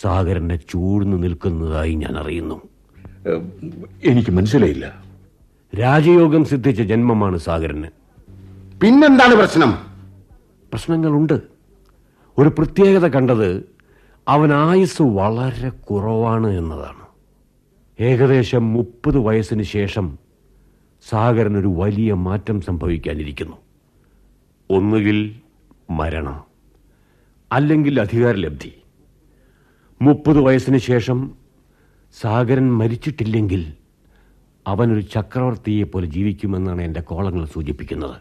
സാഗരനെ 0.02 0.56
ചൂഴ്ന്നു 0.56 1.16
നിൽക്കുന്നതായി 1.16 1.94
ഞാൻ 1.94 2.16
അറിയുന്നു. 2.16 2.60
എനിക്ക് 4.04 4.30
മനസ്സിലായില്ല. 4.30 5.03
രാജയോഗം 5.74 6.44
സിദ്ധിച്ച 6.44 6.82
ജന്മമാണ് 6.82 7.38
സാഗരന്. 7.38 7.84
പിന്നെന്താണ് 8.80 9.34
പ്രശ്നം? 9.34 9.72
പ്രശ്നങ്ങളുണ്ട്. 10.70 11.42
ഒരു 12.38 12.48
പ്രത്യേകത 12.48 13.06
കണ്ടത് 13.06 13.70
അവൻ 14.28 14.52
ആയുസ് 14.52 15.02
വളരെ 15.02 15.68
കുറവാണ് 15.68 16.46
എന്നതാണ്. 16.46 17.04
ഏകദേശം 18.00 18.72
മുപ്പത് 18.72 19.18
വയസ്സിന് 19.18 19.62
ശേഷം 19.62 20.18
സാഗരൻ 21.08 21.58
ഒരു 21.58 21.72
വലിയ 21.76 22.12
മാറ്റം 22.12 22.60
സംഭവിക്കാനിരിക്കുന്നു. 22.60 23.56
ഒന്നുകിൽ 24.70 25.34
മരണം 25.90 26.44
അല്ലെങ്കിൽ 27.52 28.00
അധികാരലബ്ധി. 28.00 28.72
മുപ്പത് 30.02 30.40
വയസ്സിന് 30.40 30.78
ശേഷം 30.78 31.30
സാഗരൻ 32.20 32.72
മരിച്ചിട്ടില്ലെങ്കിൽ 32.72 33.74
അവനൊരു 34.66 35.00
ചക്രവർത്തിയെ 35.00 35.84
പോലെ 35.84 36.06
ജീവിക്കുമെന്നാണ് 36.06 36.82
എന്റെ 36.82 37.00
കോളങ്ങൾ 37.00 37.44
സൂചിപ്പിക്കുന്നത്. 37.44 38.16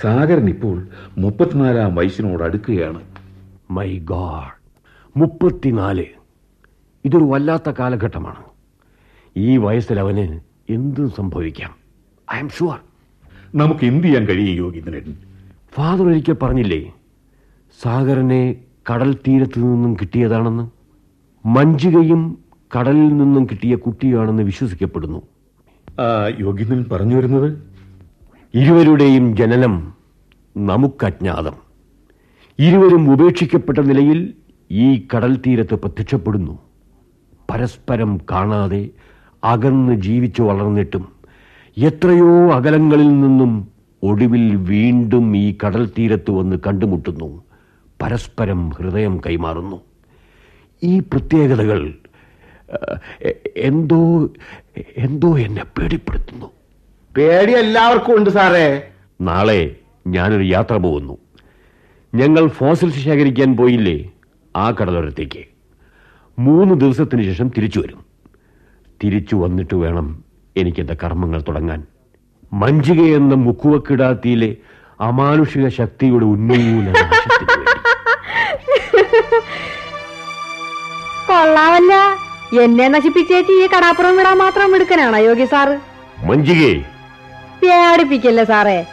സാഗരൻ 0.00 0.48
ഇപ്പോൾ 0.48 0.88
മുപ്പത്തിനാലാം 1.18 1.94
വയസ്സിനോട് 1.94 2.42
അടുക്കുകയാണ്. 2.42 3.00
മൈ 3.70 3.98
ഗാഡ് 3.98 4.62
മുപ്പത്തിനാല്. 5.16 6.04
ഇതൊരു 7.04 7.24
വല്ലാത്ത 7.24 7.70
കാലഘട്ടമാണ്. 7.70 8.44
ഈ 9.36 9.56
വയസ്സിൽ 9.56 10.00
അവന് 10.00 10.40
എന്തും 10.72 11.10
സംഭവിക്കാം. 11.10 11.70
ഐ 12.34 12.38
എം 12.38 12.48
ഷുവർ 12.48 12.78
നമുക്ക് 13.54 13.84
എന്ത് 13.84 14.04
ചെയ്യാൻ 14.04 14.24
കഴിയും 14.24 14.56
യോഗീന്ദ്രൻ 14.56 15.16
ഫാദർ 15.74 16.06
ഒരിക്കൽ 16.06 16.32
പറഞ്ഞില്ലേ 16.32 16.92
സാഗരനെ 17.82 18.56
കടൽ 18.92 19.14
തീരത്ത് 19.14 19.58
നിന്നും 19.58 19.94
കിട്ടിയതാണെന്ന് 19.94 20.70
മഞ്ചികയും 21.46 22.38
കടലിൽ 22.78 23.16
നിന്നും 23.16 23.46
കിട്ടിയ 23.46 23.74
കുട്ടിയാണെന്ന് 23.76 24.42
വിശ്വസിക്കപ്പെടുന്നു. 24.42 25.22
യോഗീന്ദ്രൻ 26.40 26.84
പറഞ്ഞു 26.92 27.16
വരുന്നത്? 27.16 27.58
ഇരുവരുടെയും 28.54 29.36
ജനനം 29.36 29.94
നമുക്കജ്ഞാതം. 30.56 31.54
ഇരുവരും 32.58 33.12
ഉപേക്ഷിക്കപ്പെട്ട 33.12 33.78
നിലയിൽ 33.78 34.34
ഈ 34.70 35.06
കടൽ 35.16 35.36
തീരത്ത് 35.36 35.74
പ്രത്യക്ഷപ്പെടുന്നു. 35.74 36.58
പരസ്പരം 37.50 38.20
കാണാതെ 38.30 38.88
അകന്ന് 39.44 39.92
ജീവിച്ചു 39.92 40.42
വളർന്നിട്ടും 40.42 41.08
എത്രയോ 41.78 42.52
അകലങ്ങളിൽ 42.52 43.08
നിന്നും 43.08 43.68
ഒടുവിൽ 44.02 44.56
വീണ്ടും 44.56 45.36
ഈ 45.36 45.56
കടൽ 45.66 45.90
തീരത്ത് 45.98 46.30
വന്ന് 46.30 46.56
കണ്ടുമുട്ടുന്നു. 46.66 47.42
പരസ്പരം 48.02 48.68
ഹൃദയം 48.68 49.20
കൈമാറുന്നു. 49.26 49.80
ഈ 50.82 50.98
പ്രത്യേകതകൾ 50.98 51.94
എന്തോ 53.56 54.28
എന്തോ 54.96 55.38
എന്നെ 55.38 55.64
പേടിപ്പെടുത്തുന്നു. 55.64 56.46
പേടി 57.16 57.52
എല്ലാവർക്കും 57.52 58.16
ഉണ്ട് 58.16 58.30
സാറേ. 58.30 58.88
നാളെ 59.20 59.76
ഞാനൊരു 60.06 60.42
യാത്ര 60.42 60.76
പോകുന്നു. 60.76 61.18
ഞങ്ങൾ 62.14 62.48
ഫോസിൽസ് 62.48 62.98
ശേഖരിക്കാൻ 62.98 63.56
പോയില്ലേ? 63.56 64.10
ആ 64.56 64.70
കടലോരത്തേക്ക്. 64.70 65.44
മൂന്ന് 66.38 66.74
ദിവസത്തിന് 66.74 67.22
ശേഷം 67.22 67.48
തിരിച്ചു 67.48 67.80
വരും. 67.80 68.04
തിരിച്ചു 69.04 69.36
വന്നിട്ട് 69.36 69.74
വേണം 69.74 70.24
എനിക്കെന്റെ 70.56 70.96
കർമ്മങ്ങൾ 71.04 71.44
തുടങ്ങാൻ. 71.48 71.86
മഞ്ചിക 72.52 73.00
എന്ന 73.00 73.34
മുക്കുവക്കിടാത്തിയിലെ 73.34 74.56
അമാനുഷിക 75.00 75.68
ശക്തിയുടെ 75.68 76.24
ഉന്മൂലന 76.24 76.92
കൊള്ളാവല്ല 81.28 81.92
എന്നെ 82.60 82.88
നശിപ്പിച്ചേച്ചി 82.88 83.52
ഈ 83.52 83.66
കടാപ്പുറം 83.66 84.16
വിടാൻ 84.16 84.38
മാത്രം 84.38 84.72
മിടുക്കനാണോ 84.72 85.18
യോഗി 85.18 85.44
സാറ് 85.44 85.80
മഞ്ജികേ. 86.18 86.84
പേടിപ്പിക്കല്ലേ 87.62 88.44
സാറേ. 88.44 88.84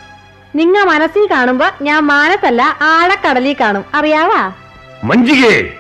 നിങ്ങ 0.56 0.84
മനസ്സിൽ 0.84 1.28
കാണുമ്പോ 1.32 1.66
ഞാൻ 1.82 2.04
മാനത്തല്ല 2.04 2.78
ആഴക്കടലിൽ 2.82 3.56
കാണും. 3.62 3.86
അറിയാവാ? 3.94 4.52
മഞ്ജികേ. 5.04 5.74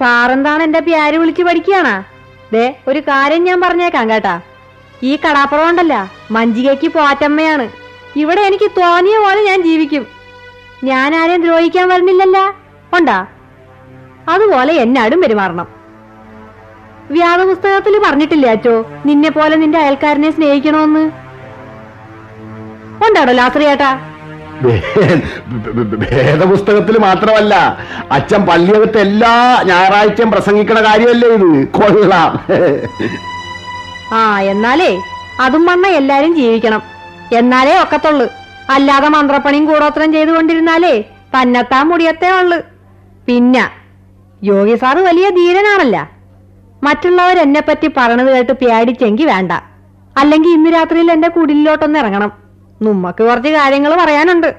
സാറെന്താണ് 0.00 0.62
എന്റെ 0.62 0.80
പ്യാര് 0.80 1.14
വിളിച്ചു 1.14 1.42
പഠിക്കുകയാണാ? 1.42 2.02
ദേ 2.52 2.74
ഒരു 2.86 3.00
കാര്യം 3.00 3.44
ഞാൻ 3.44 3.60
പറഞ്ഞേക്കാം 3.60 4.10
കേട്ടാ. 4.10 4.40
ഈ 5.02 5.16
കടാപ്പുറം 5.16 5.68
ഉണ്ടല്ല 5.68 6.12
മഞ്ജികയ്ക്ക് 6.30 6.88
പോറ്റമ്മയാണ്. 6.88 7.68
ഇവിടെ 8.16 8.40
എനിക്ക് 8.40 8.70
തോന്നിയ 8.70 9.18
പോലെ 9.18 9.42
ഞാൻ 9.42 9.62
ജീവിക്കും. 9.62 10.06
ഞാൻ 10.84 11.16
ആരെയും 11.16 11.40
ദ്രോഹിക്കാൻ 11.40 11.88
വരുന്നില്ലല്ല. 11.88 12.54
ഉണ്ടാ? 12.98 13.26
അതുപോലെ 14.28 14.72
എന്നാടും 14.74 15.20
പെരുമാറണം. 15.20 15.81
വ്യാഴപുസ്തകത്തിൽ 17.10 17.98
പറഞ്ഞിട്ടില്ല 18.04 18.46
അച്ചോ? 18.46 18.86
നിന്നെ 19.06 19.30
പോലെ 19.30 19.56
നിന്റെ 19.56 19.78
അയൽക്കാരനെ 19.78 20.30
സ്നേഹിക്കണമെന്ന് 20.30 21.10
ഉണ്ടാടോ 23.06 23.32
ലാസറിയേട്ടാ? 23.32 23.98
ഭേദപുസ്തകത്തിൽ 26.02 26.98
മാത്രമല്ല 26.98 27.54
അച്ഛൻ 28.12 28.46
പള്ളിയകത്ത് 28.46 28.98
എല്ലാ 28.98 29.62
ഞായറാഴ്ചയും 29.62 30.30
പ്രസംഗിക്കണ 30.30 30.80
കാര്യമല്ലേ 30.84 31.28
ഇത്? 31.28 31.68
കൊള്ളാം. 31.68 32.40
ആ 34.14 34.40
എന്നാലേ 34.40 35.00
അതും 35.40 35.66
വണ്ണ 35.66 35.86
എല്ലാരും 35.86 36.34
ജീവിക്കണം. 36.34 36.82
എന്നാലേ 37.32 37.82
ഒക്കത്തുള്ളു. 37.82 38.26
അല്ലാതെ 38.70 39.08
മന്ത്രപ്പണിയും 39.08 39.66
കൂടോത്രം 39.66 40.12
ചെയ്തുകൊണ്ടിരുന്നാലേ 40.12 41.04
തന്നെത്താൻ 41.34 41.88
മുടിയത്തേ 41.88 42.30
ഉള്ളു. 42.40 42.58
പിന്നെ 43.28 43.70
യോഗി 44.42 44.76
സാറ് 44.76 44.98
വലിയ 44.98 45.30
ധീരനാണല്ല. 45.30 46.21
മറ്റുള്ളവർ 46.82 47.38
എന്നെ 47.38 47.60
പറ്റി 47.60 47.90
പറഞ്ഞത് 47.96 48.36
കേട്ട് 48.36 48.52
പേടിച്ചെങ്കി 48.52 49.22
വേണ്ട. 49.22 49.52
അല്ലെങ്കിൽ 50.16 50.48
ഇന്ന് 50.48 50.70
രാത്രിയിൽ 50.70 51.12
എന്റെ 51.12 51.28
കുടിലിലോട്ടൊന്ന് 51.28 51.98
ഇറങ്ങണം. 51.98 52.32
നമ്മക്ക് 52.82 53.24
കുറച്ച് 53.24 53.48
കാര്യങ്ങൾ 53.48 54.04
പറയാനുണ്ട്. 54.04 54.54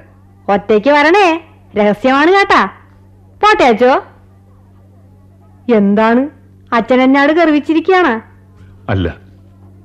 ഒറ്റയ്ക്ക് 0.50 0.90
വരണേ. 0.90 1.48
രഹസ്യമാണ് 1.78 2.32
കേട്ടാ. 2.32 2.66
പോട്ടെ 3.44 3.64
അച്ചോ. 3.64 4.04
എന്താണ്? 5.76 6.30
അച്ഛൻ 6.74 7.02
എന്നാട് 7.02 7.34
ഗർവിച്ചിരിക്കുകയാണ്. 7.34 8.22
അല്ല. 8.92 9.16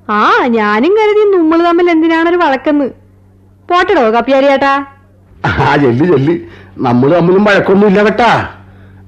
ആ 0.09 0.45
ഞാനും 0.47 0.91
കരുതി 0.91 1.37
നമ്മൾ 1.37 1.63
തമ്മിൽ 1.63 1.91
എന്തിനാണൊരു 1.91 2.35
വഴക്കെന്ന്. 2.35 2.85
പോട്ടടോ 3.69 4.11
കപ്പിയാരിയേട്ടാ 4.11 4.85
ആ 5.45 5.75
ചെല്ല് 5.75 6.05
ചെല്ല്. 6.05 6.39
നമ്മൾ 6.77 7.15
തമ്മിലും 7.15 7.43
വഴക്കൊന്നുമില്ല 7.43 8.03
കേട്ടാ. 8.03 8.55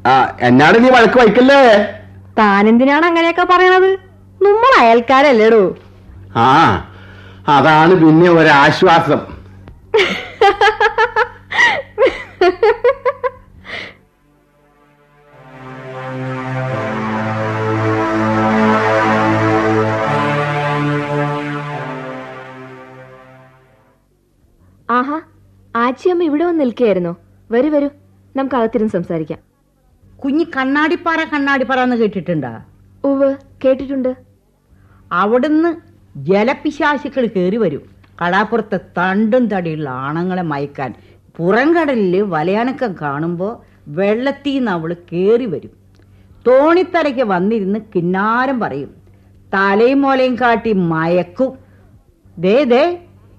ആ 0.07 0.37
എന്നാട് 0.41 0.83
നീ 0.83 0.89
വഴക്ക് 0.89 1.19
വയ്ക്കല്ലേ? 1.19 1.61
താനെന്തിനാണ് 2.41 3.05
അങ്ങനെയൊക്കെ 3.05 3.47
പറയണത്? 3.51 3.91
നമ്മൾ 4.45 4.71
അയൽക്കാരല്ലേടോ? 4.79 5.75
ആ 6.35 6.47
അതാണ് 7.47 7.93
പിന്നെ 8.05 8.31
ഒരാശ്വാസം. 8.31 9.21
ആഹാ 24.89 25.21
ആച്ചിയമ്മ 25.75 26.23
ഇവിടെ 26.23 26.43
വന്ന് 26.43 26.61
നിൽക്കുകയായിരുന്നോ. 26.61 27.15
വരൂ 27.51 27.69
വരൂ. 27.69 27.89
നമുക്ക് 28.35 28.55
അകത്തിരുന്ന് 28.55 28.91
സംസാരിക്കാം. 28.91 29.50
കുഞ്ഞ് 30.23 30.45
കണ്ണാടിപ്പാറ 30.57 31.23
കണ്ണാടിപ്പാറ 31.23 31.79
എന്ന് 31.79 31.95
കേട്ടിട്ടുണ്ടാ? 31.95 32.51
ഉവ് 33.03 33.29
കേട്ടിട്ടുണ്ട്. 33.65 34.15
അവിടുന്ന് 35.11 35.69
ജലപിശാശുക്കൾ 36.15 37.25
കയറി 37.27 37.57
വരും. 37.57 37.83
കടാപ്പുറത്തെ 38.21 38.79
തണ്ടും 38.97 39.47
തടിയുള്ള 39.47 39.89
ആണങ്ങളെ 39.89 40.41
മയക്കാൻ 40.41 40.93
പുറംകടലിൽ 41.37 42.21
വലയാനക്കം 42.21 42.95
കാണുമ്പോൾ 43.01 43.53
വെള്ളത്തിൽ 43.87 44.55
നിന്ന് 44.55 44.71
അവൾ 44.71 44.95
കയറി 45.11 45.45
വരും. 45.45 45.73
തോണിത്തലയ്ക്ക് 46.47 47.21
വന്നിരുന്ന് 47.21 47.79
കിന്നാരം 47.95 48.59
പറയും 48.59 48.91
തലയും 49.53 50.01
മോലയും 50.01 50.35
കാട്ടി 50.41 50.73
മയക്കും. 50.73 51.51
ദേ 52.37 52.63
ദേ 52.63 52.83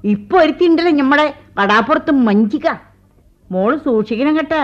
ഇപ്പൊ 0.05 0.39
ഒരുത്തിണ്ടല്ലോ 0.39 0.93
ഞമ്മടെ 0.93 1.35
കടാപ്പുറത്ത് 1.63 2.11
മഞ്ചിക്ക 2.11 2.69
മോൾ 3.51 3.77
സൂക്ഷിക്കണം 3.77 4.37
കേട്ടാ. 4.37 4.63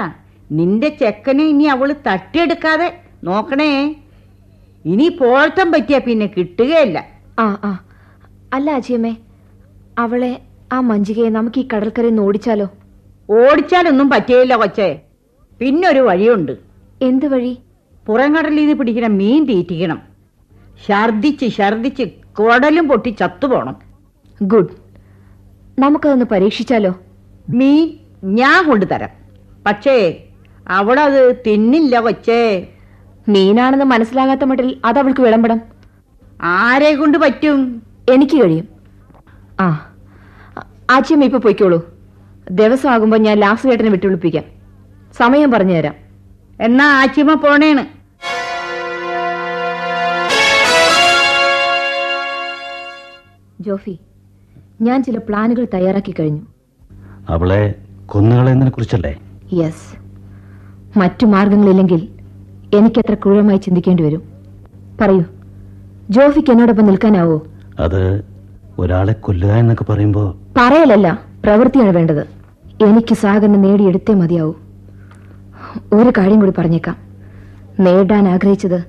നിന്റെ 0.53 0.89
ചെക്കനെ 0.89 1.45
ഇനി 1.45 1.65
അവൾ 1.65 1.95
തട്ടിയെടുക്കാതെ 2.07 3.01
നോക്കണേ. 3.25 3.97
ഇനി 4.85 5.09
പോഴത്തം 5.09 5.73
പറ്റിയാ 5.73 6.01
പിന്നെ 6.07 6.27
കിട്ടുകയല്ല. 6.27 7.07
ആ 7.39 7.61
ആ. 7.65 7.85
അല്ല 8.53 8.71
അജിയമ്മേ. 8.71 9.17
അവളെ 9.99 10.41
ആ 10.73 10.81
മഞ്ചികയെ 10.81 11.31
നമുക്ക് 11.31 11.61
ഈ 11.61 11.69
കടൽക്കരയിൽ 11.75 12.09
നിന്ന് 12.09 12.23
ഓടിച്ചാലോ? 12.23 12.69
ഓടിച്ചാലൊന്നും 13.31 14.11
പറ്റിയില്ല 14.11 14.57
കൊച്ചേ. 14.57 15.01
പിന്നൊരു 15.59 16.01
വഴിയുണ്ട്. 16.01 16.53
എന്ത് 17.03 17.27
വഴി? 17.27 17.59
പുറംകടലിൽ 18.07 18.57
നിന്ന് 18.57 18.75
പിടിക്കുന്ന 18.75 19.09
മീൻ 19.09 19.45
തീറ്റിക്കണം. 19.45 20.03
ഛർദിച്ച് 20.89 21.57
ഛർദിച്ച് 21.57 22.03
കുടലും 22.39 22.89
പൊട്ടി 22.89 23.11
ചത്തുപോണം. 23.11 23.77
ഗുഡ്. 24.43 24.69
നമുക്കതൊന്ന് 25.79 26.25
പരീക്ഷിച്ചാലോ? 26.25 26.95
മീൻ 27.49 27.91
ഞാൻ 28.25 28.69
കൊണ്ടുതരാം. 28.69 29.09
പക്ഷേ 29.67 30.25
അവിടെ 30.71 31.01
അത് 31.01 31.37
തിന്നില്ല 31.47 32.01
കൊച്ചേ. 32.01 32.67
മീനാണെന്ന് 33.29 33.85
മനസ്സിലാകാത്ത 33.85 34.45
മട്ടിൽ 34.45 34.81
അത് 34.85 34.99
അവൾക്ക് 34.99 35.21
വിളമ്പണം. 35.21 35.61
ആരെ 36.43 36.95
കൊണ്ട് 36.95 37.19
പറ്റും? 37.19 37.83
എനിക്ക് 38.11 38.43
കഴിയും. 38.43 38.69
ആ 39.61 39.93
ആച്ചിയമ്മ 40.91 41.25
ഇപ്പൊ 41.25 41.39
പൊയ്ക്കോളൂ. 41.39 41.95
ദിവസമാകുമ്പോ 42.51 43.19
ഞാൻ 43.19 43.41
ലാസ്റ്റ് 43.41 43.71
ചേട്ടനെ 43.71 43.91
വിട്ടുവിളിപ്പിക്കാം. 43.91 44.45
സമയം 45.17 45.51
പറഞ്ഞു 45.51 45.75
തരാം. 45.75 45.95
എന്നാ 46.61 47.01
ആച്ചിയമ്മ 47.01 47.35
പോണേണ്. 47.35 47.99
ജോഫി 53.63 53.99
ഞാൻ 54.81 55.03
ചില 55.03 55.19
പ്ലാനുകൾ 55.19 55.67
തയ്യാറാക്കി 55.75 56.15
കഴിഞ്ഞു. 56.21 56.43
അവളെ 57.29 57.75
കൊന്നുകളയുന്നതിനെ 58.07 58.71
കുറിച്ചല്ലേ 58.71 59.21
യെസ്. 59.53 60.08
മറ്റു 60.97 61.27
മാർഗങ്ങളില്ലെങ്കിൽ 61.27 62.09
എനിക്കത്ര 62.75 63.15
ക്രൂരമായി 63.15 63.59
ചിന്തിക്കേണ്ടി 63.59 64.03
വരും. 64.03 64.23
പറയൂ 65.01 65.25
ജോഫിക്ക് 66.11 66.51
എന്നോടൊപ്പം 66.51 66.87
നിൽക്കാനാവോ? 66.87 67.47
അത് 67.81 68.25
ഒരാളെ 68.79 69.13
കൊല്ലുക 69.13 69.51
എന്നൊക്കെ 69.51 69.85
പറയുമ്പോ 69.85 70.37
പറയലല്ല 70.57 71.19
പ്രവൃത്തിയാണ് 71.45 71.91
വേണ്ടത്. 71.91 72.27
എനിക്ക് 72.85 73.15
സാഗറിനെ 73.15 73.59
നേടിയെടുത്തേ 73.59 74.15
മതിയാവൂ. 74.15 74.55
ഒരു 75.93 76.13
കാര്യം 76.19 76.41
കൂടി 76.41 76.53
പറഞ്ഞേക്കാം. 76.59 76.97
നേടാൻ 77.81 78.29
ആഗ്രഹിച്ചത് 78.29 78.85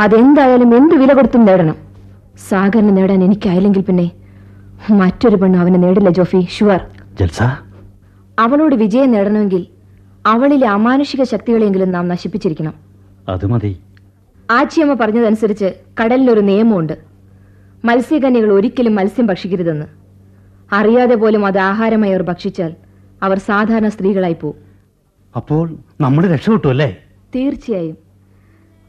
അതെന്തായാലും 0.00 0.76
എന്ത് 0.76 0.94
വില 0.94 1.12
കൊടുത്തും 1.12 1.44
നേടണം. 1.44 1.74
സാഗറിനെ 2.48 2.92
നേടാൻ 2.92 3.24
എനിക്കായില്ലെങ്കിൽ 3.24 3.80
പിന്നെ 3.80 4.10
മറ്റൊരു 4.90 5.36
പെണ്ണ് 5.36 5.58
അവനെ 5.58 5.78
നേടില്ല 5.78 6.10
ജോഫി. 6.10 6.48
ഷുവർ. 6.58 6.80
ജൽസ? 7.20 7.42
അവളോട് 8.38 8.74
വിജയം 8.74 9.12
നേടണമെങ്കിൽ 9.12 9.66
അവളിലെ 10.26 10.66
അമാനുഷിക 10.68 11.22
ശക്തികളെങ്കിലും 11.22 11.92
നാം 11.92 12.08
നശിപ്പിച്ചിരിക്കണം. 12.08 12.74
അത് 13.28 13.46
മതി 13.46 13.80
ആച്ചിയമ്മ 14.50 14.94
പറഞ്ഞതനുസരിച്ച് 14.94 15.72
കടലിലൊരു 16.00 16.40
നിയമമുണ്ട്. 16.40 16.98
മത്സ്യകന്യകൾ 17.84 18.52
ഒരിക്കലും 18.52 18.94
മത്സ്യം 18.94 19.26
ഭക്ഷിക്കരുതെന്ന്. 19.26 19.86
അറിയാതെ 20.72 21.14
പോലും 21.14 21.46
അത് 21.46 21.58
ആഹാരമായി 21.58 22.12
അവർ 22.12 22.22
ഭക്ഷിച്ചാൽ 22.22 22.74
അവർ 23.22 23.38
സാധാരണ 23.38 23.88
സ്ത്രീകളായി 23.88 24.36
പോകും 24.42 24.56
അപ്പോൾ 25.36 25.76
നമ്മൾ 26.00 26.26
രക്ഷപ്പെട്ടു 26.26 26.68
അല്ലേ? 26.68 26.96
തീർച്ചയായും. 27.34 27.96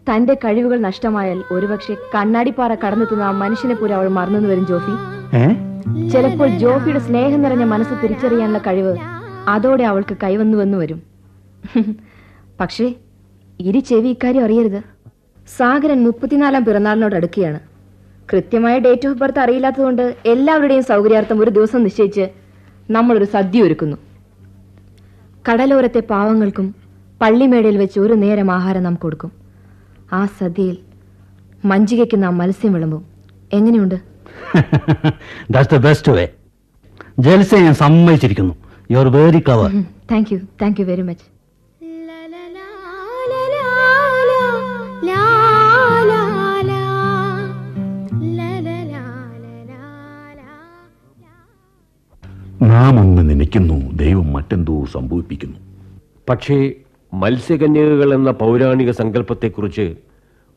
തന്റെ 0.07 0.33
കഴിവുകൾ 0.33 0.79
നഷ്ടമായാൽ 0.79 1.43
ഒരുപക്ഷെ 1.51 1.97
കണ്ണാടിപ്പാറ 2.15 2.75
കടന്നെത്തുന്ന 2.75 3.23
ആ 3.23 3.31
മനുഷ്യനെ 3.31 3.75
പോലും 3.75 3.95
അവൾ 3.95 4.07
മറന്നു 4.07 4.49
വരും 4.49 4.65
ജോഫി. 4.65 4.93
ചിലപ്പോൾ 6.09 6.47
ജോഫിയുടെ 6.47 6.99
സ്നേഹം 6.99 7.41
നിറഞ്ഞ 7.41 7.63
മനസ്സ് 7.63 7.93
തിരിച്ചറിയാനുള്ള 8.03 8.57
കഴിവ് 8.57 8.97
അതോടെ 9.47 9.83
അവൾക്ക് 9.83 10.17
കൈവന്നുവെന്ന് 10.23 10.77
വരും. 10.77 11.08
പക്ഷേ 12.59 12.85
ഇരി 13.59 13.79
ചെവി 13.79 14.07
ഇക്കാര്യം 14.07 14.43
അറിയരുത്. 14.43 14.81
സാഗരൻ 15.57 16.03
മുപ്പത്തിനാലാം 16.03 16.65
പിറന്നാളിനോട് 16.65 17.15
അടുക്കുകയാണ്. 17.15 17.59
കൃത്യമായ 18.31 18.79
ഡേറ്റ് 18.79 19.07
ഓഫ് 19.07 19.17
ബർത്ത് 19.17 19.39
അറിയില്ലാത്തതുകൊണ്ട് 19.39 20.15
എല്ലാവരുടെയും 20.25 20.83
സൗകര്യാർത്ഥം 20.83 21.39
ഒരു 21.43 21.51
ദിവസം 21.57 21.83
നിശ്ചയിച്ച് 21.83 22.25
നമ്മളൊരു 22.91 23.25
സദ്യ 23.25 23.61
ഒരുക്കുന്നു. 23.61 23.97
കടലോരത്തെ 25.47 26.01
പാവങ്ങൾക്കും 26.09 26.75
പള്ളിമേടയിൽ 27.21 27.77
വെച്ച് 27.77 27.99
ഒരു 27.99 28.13
നേരം 28.13 28.51
ആഹാരം 28.51 28.83
നാം 28.83 28.95
കൊടുക്കും. 28.95 29.31
ആ 30.13 30.25
സദ്യയിൽ 30.25 30.77
മഞ്ചികയ്ക്ക് 31.65 32.23
നാം 32.23 32.37
മത്സ്യം 32.37 32.73
വിളമ്പും. 32.73 33.05
എങ്ങനെയുണ്ട്? 33.53 33.97
ദാറ്റ്സ് 35.51 35.75
ദ 35.75 35.79
ബെസ്റ്റ് 35.87 36.11
വേ 36.11 36.25
ഞാൻ 37.61 37.73
സമ്മതിച്ചിരിക്കുന്നു. 37.73 38.55
You 38.91 38.97
are 38.97 39.07
very 39.17 39.39
clever 39.39 39.71
thank 40.11 40.33
you 40.33 40.39
thank 40.61 40.81
you 40.81 40.85
very 40.85 41.01
much 41.01 41.38
നാം 52.61 52.99
ഒന്ന് 52.99 53.29
നനയ്ക്കുന്നു 53.29 53.91
ദൈവം 53.91 54.33
മറ്റെന്തോ 54.33 54.85
സംഭവിപ്പിക്കുന്നു. 54.85 55.57
പക്ഷേ 56.29 56.73
മത്സ്യകന്യകകൾ 57.13 58.13
എന്ന 58.13 58.31
പൗരാണിക 58.31 58.91
സങ്കല്പത്തെക്കുറിച്ച് 58.91 59.95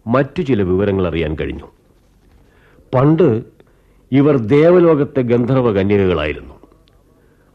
മറ്റു 0.06 0.42
ചില 0.42 0.62
വിവരങ്ങൾ 0.62 1.08
അറിയാൻ 1.08 1.34
കഴിഞ്ഞു. 1.34 1.64
പണ്ട് 2.94 3.42
ഇവർ 4.12 4.36
ദേവലോകത്തെ 4.36 5.20
ഗന്ധർവ 5.20 5.72
കന്യകകളായിരുന്നു 5.72 6.54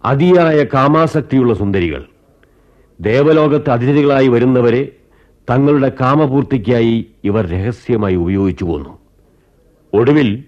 അതിയായ 0.06 0.64
കാമാസക്തിയുള്ള 0.64 1.54
സുന്ദരികൾ 1.54 2.06
ദേവലോകത്ത് 3.02 3.70
അതിഥികളായി 3.70 4.28
വരുന്നവരെ 4.28 4.92
തങ്ങളുടെ 5.50 5.92
കാമപൂർത്തിക്കായി 6.02 7.08
ഇവർ 7.24 7.48
രഹസ്യമായി 7.48 8.16
ഉപയോഗിച്ചു 8.16 8.66
പോന്നു. 8.66 9.00
ഒടുവിൽ 9.94 10.44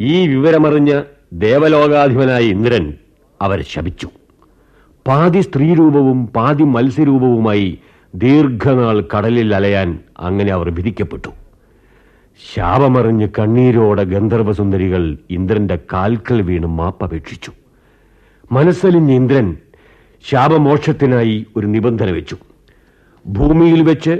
ഈ 0.00 0.26
വിവരമറിഞ്ഞ 0.26 1.02
ദേവലോകാധിപനായ 1.32 2.42
ഇന്ദ്രൻ 2.42 2.94
അവരെ 3.42 3.64
ശപിച്ചു. 3.74 4.08
പാതി 5.06 5.40
സ്ത്രീരൂപവും 5.40 6.26
പാതി 6.26 6.62
മത്സ്യരൂപവുമായി 6.62 7.78
ദീർഘനാൾ 8.14 8.96
കടലിൽ 9.12 9.54
അലയാൻ 9.54 9.98
അങ്ങനെ 10.18 10.52
അവർ 10.52 10.74
വിധിക്കപ്പെട്ടു. 10.74 11.30
ശാപമറിഞ്ഞ് 12.54 13.28
കണ്ണീരോടെ 13.38 14.02
ഗന്ധർവസുന്ദരികൾ 14.02 15.18
ഇന്ദ്രന്റെ 15.30 15.78
കാൽക്കൽ 15.92 16.42
വീണ് 16.42 16.66
മാപ്പപേക്ഷിച്ചു 16.66 17.52
മനസ്സലിഞ്ഞ 18.52 19.12
ഇന്ദ്രൻ 19.12 19.56
ശാപമോക്ഷത്തിനായി 20.24 21.46
ഒരു 21.56 21.66
നിബന്ധന 21.66 22.10
വെച്ചു. 22.10 22.36
ഭൂമിയിൽ 23.26 23.82
വെച്ച് 23.82 24.14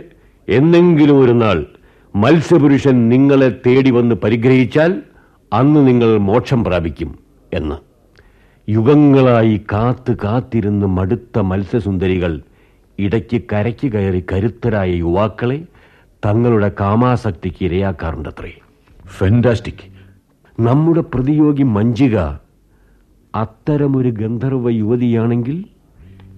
എന്നെങ്കിലും 0.48 1.20
ഒരു 1.20 1.32
നാൾ 1.32 1.66
മത്സ്യപുരുഷൻ 2.16 3.08
നിങ്ങളെ 3.08 3.48
തേടി 3.66 3.90
വന്ന് 3.90 4.14
പരിഗ്രഹിച്ചാൽ 4.14 4.92
അന്ന് 5.52 5.80
നിങ്ങൾ 5.88 6.18
മോക്ഷം 6.18 6.64
പ്രാപിക്കും 6.64 7.18
എന്ന്. 7.52 7.87
യുഗങ്ങളായി 8.68 9.64
കാത്തു 9.72 10.12
കാത്തിരുന്ന് 10.24 10.86
മടുത്ത 10.86 11.38
മത്സ്യസുന്ദരികൾ 11.38 12.42
ഇടയ്ക്ക് 12.98 13.42
കരയ്ക്ക് 13.52 13.92
കയറി 13.92 14.24
കരുത്തരായ 14.32 14.90
യുവാക്കളെ 14.94 15.64
തങ്ങളുടെ 16.24 16.72
കാമാസക്തിക്ക് 16.80 17.64
ഇരയാക്കാറുണ്ടത്രേ. 17.64 18.52
ഫെന്റാസ്റ്റിക് 19.06 19.84
നമ്മുടെ 20.60 21.00
പ്രതിയോഗി 21.00 21.62
മഞ്ജിക 21.62 22.18
അത്തരമൊരു 23.34 24.08
ഗന്ധർവ 24.08 24.70
യുവതിയാണെങ്കിൽ? 24.70 25.64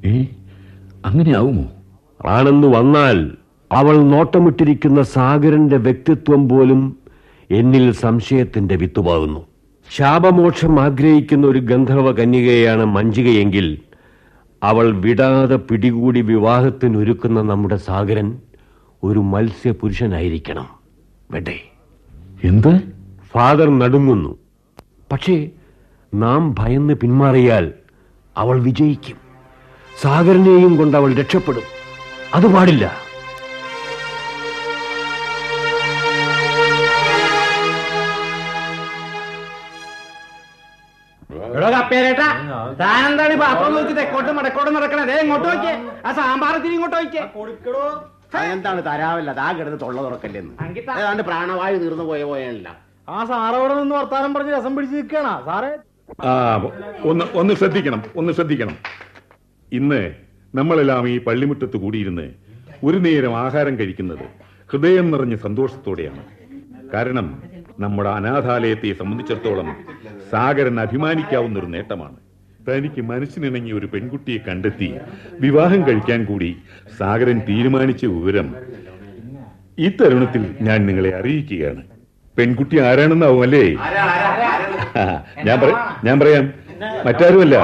ഏ 0.05 0.25
അങ്ങനെ 1.07 1.37
ആവുമോ 1.37 1.67
ആണെന്ന് 2.27 2.69
വന്നാൽ 2.69 3.19
അവൾ 3.73 3.97
നോട്ടമിട്ടിരിക്കുന്ന 4.03 5.03
സാഗരന്റെ 5.03 5.77
വ്യക്തിത്വം 5.77 6.49
പോലും 6.49 6.81
എന്നിൽ 7.51 7.93
സംശയത്തിന്റെ 7.93 8.77
വിത്തുപാകുന്നു. 8.77 9.50
ശാപമോക്ഷം 9.91 10.81
ആഗ്രഹിക്കുന്ന 10.81 11.47
ഒരു 11.47 11.59
ഗന്ധർവ 11.59 12.13
കന്യകയാണ് 12.13 12.85
മഞ്ജികയെങ്കിൽ 12.85 13.79
അവൾ 14.63 15.01
വിടാതെ 15.01 15.57
പിടികൂടി 15.57 16.21
വിവാഹത്തിനൊരുക്കുന്ന 16.21 17.43
നമ്മുടെ 17.43 17.77
സാഗരൻ 17.77 18.39
ഒരു 19.03 19.19
മത്സ്യപുരുഷനായിരിക്കണം. 19.19 20.67
വേണ്ടേ? 21.31 21.73
എന്ത്? 22.45 22.81
ഫാദർ 23.33 23.79
നടുങ്ങുന്നു. 23.79 24.39
പക്ഷേ 25.13 25.51
നാം 26.15 26.55
ഭയന്ന് 26.59 26.95
പിന്മാറിയാൽ 26.95 27.73
അവൾ 28.37 28.63
വിജയിക്കും. 28.63 29.17
സാഗരനെയും 30.01 30.77
കൊണ്ട് 30.77 30.97
അവൾ 30.97 31.15
രക്ഷപ്പെടും. 31.15 31.63
അത് 32.35 32.53
പാടില്ല. 32.55 33.10
താനെന്താണ് 42.81 43.33
ഇപ്പൊ 43.37 43.47
അപ്പുറം 43.53 43.73
നോക്കി 43.77 43.95
തെക്കോട്ട് 43.99 44.33
മടക്കോട്ട് 44.39 44.71
നടക്കണത് 44.77 45.15
ഇങ്ങോട്ട് 45.25 45.47
നോക്കിയേ. 45.49 45.75
ആ 46.07 46.13
സാമ്പാർ 46.19 46.55
ഇത്തിരി 46.59 46.75
ഇങ്ങോട്ട് 46.79 46.97
നോക്കിയേ. 46.97 47.25
എന്താണ് 48.55 48.81
തരാവില്ല? 48.89 49.31
താ 49.41 49.47
കിടന്ന് 49.59 49.79
തൊള്ള 49.85 49.99
തുറക്കല്ലെന്ന്. 50.07 50.53
ഏതാണ്ട് 51.01 51.23
പ്രാണവായു 51.29 51.77
തീർന്നു 51.85 52.05
പോയ 52.11 52.23
പോയല്ല 52.31 52.69
ആ 53.15 53.25
സാറവിടെ 53.31 53.75
നിന്ന് 53.81 53.95
വർത്താനം 53.99 54.31
പറഞ്ഞ് 54.35 54.53
രസം 54.57 54.73
പിടിച്ച് 54.77 54.97
നിൽക്കണ 54.97 55.29
സാറേ. 55.49 55.71
ആ 56.29 56.31
ഒന്ന് 57.11 57.25
ഒന്ന് 57.41 57.55
ശ്രദ്ധിക്കണം 57.61 58.01
ഒന്ന് 58.21 58.33
ശ്രദ്ധിക്കണം. 58.39 58.77
ഇന്ന് 59.73 60.01
നമ്മളെല്ലാം 60.55 61.05
ഈ 61.15 61.17
പള്ളിമുറ്റത്ത് 61.27 61.77
കൂടിയിരുന്ന് 61.85 62.27
ഒരു 62.89 62.99
നേരം 63.07 63.33
ആഹാരം 63.45 63.75
കഴിക്കുന്നത് 63.81 64.25
ഹൃദയം 64.71 65.07
നിറഞ്ഞ 65.13 65.35
സന്തോഷത്തോടെയാണ്. 65.47 66.23
കാരണം 66.95 67.27
നമ്മുടെ 67.83 68.11
അനാഥാലയത്തെ 68.19 68.91
സംബന്ധിച്ചിടത്തോളം 69.01 69.69
സാഗരൻ 70.33 70.77
അഭിമാനിക്കാവുന്ന 70.85 71.57
ഒരു 71.59 71.69
നേട്ടമാണ്. 71.75 72.19
തനിക്ക് 72.69 73.03
മനസ്സിനിണങ്ങിയ 73.11 73.75
ഒരു 73.81 73.87
പെൺകുട്ടിയെ 73.93 74.41
കണ്ടെത്തി 74.49 74.89
വിവാഹം 75.45 75.81
കഴിക്കാൻ 75.89 76.21
കൂടി 76.31 76.51
സാഗരൻ 76.99 77.39
തീരുമാനിച്ച 77.49 78.05
വിവരം 78.17 78.49
ഈ 79.85 79.89
തരുണത്തിൽ 80.01 80.43
ഞാൻ 80.69 80.79
നിങ്ങളെ 80.89 81.11
അറിയിക്കുകയാണ്. 81.19 81.83
പെൺകുട്ടി 82.37 82.77
ആരാണെന്നാവും 82.89 83.43
അല്ലേ? 83.47 83.65
ഞാൻ 85.47 85.59
ഞാൻ 86.07 86.17
പറയാം. 86.23 86.45
മറ്റാരുമല്ല 87.07 87.57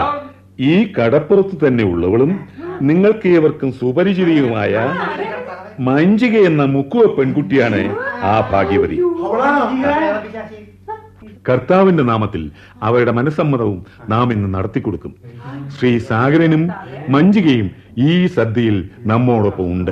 ഈ 0.70 0.74
കടപ്പുറത്ത് 0.96 1.56
തന്നെ 1.66 1.84
ഉള്ളവളും 1.92 2.30
നിങ്ങൾക്ക് 2.88 3.28
ഏവർക്കും 3.36 3.70
സുപരിചിതയുമായ 3.80 4.72
മഞ്ജിക 5.88 6.36
എന്ന 6.50 6.62
മുക്കുവ 6.74 7.04
പെൺകുട്ടിയാണ് 7.16 7.80
ആ 8.22 8.50
ഭാഗ്യവതി. 8.52 8.96
കർത്താവിന്റെ 11.48 12.02
നാമത്തിൽ 12.02 12.50
അവരുടെ 12.82 13.10
മനസ്സമ്മതവും 13.10 13.86
നാം 14.08 14.32
ഇന്ന് 14.32 14.54
നടത്തിക്കൊടുക്കും. 14.54 15.14
ശ്രീ 15.78 15.98
സാഗരനും 15.98 16.70
മഞ്ജികയും 17.08 17.70
ഈ 17.98 18.26
സദ്യയിൽ 18.26 18.90
നമ്മോടൊപ്പം 18.98 19.72
ഉണ്ട്. 19.72 19.90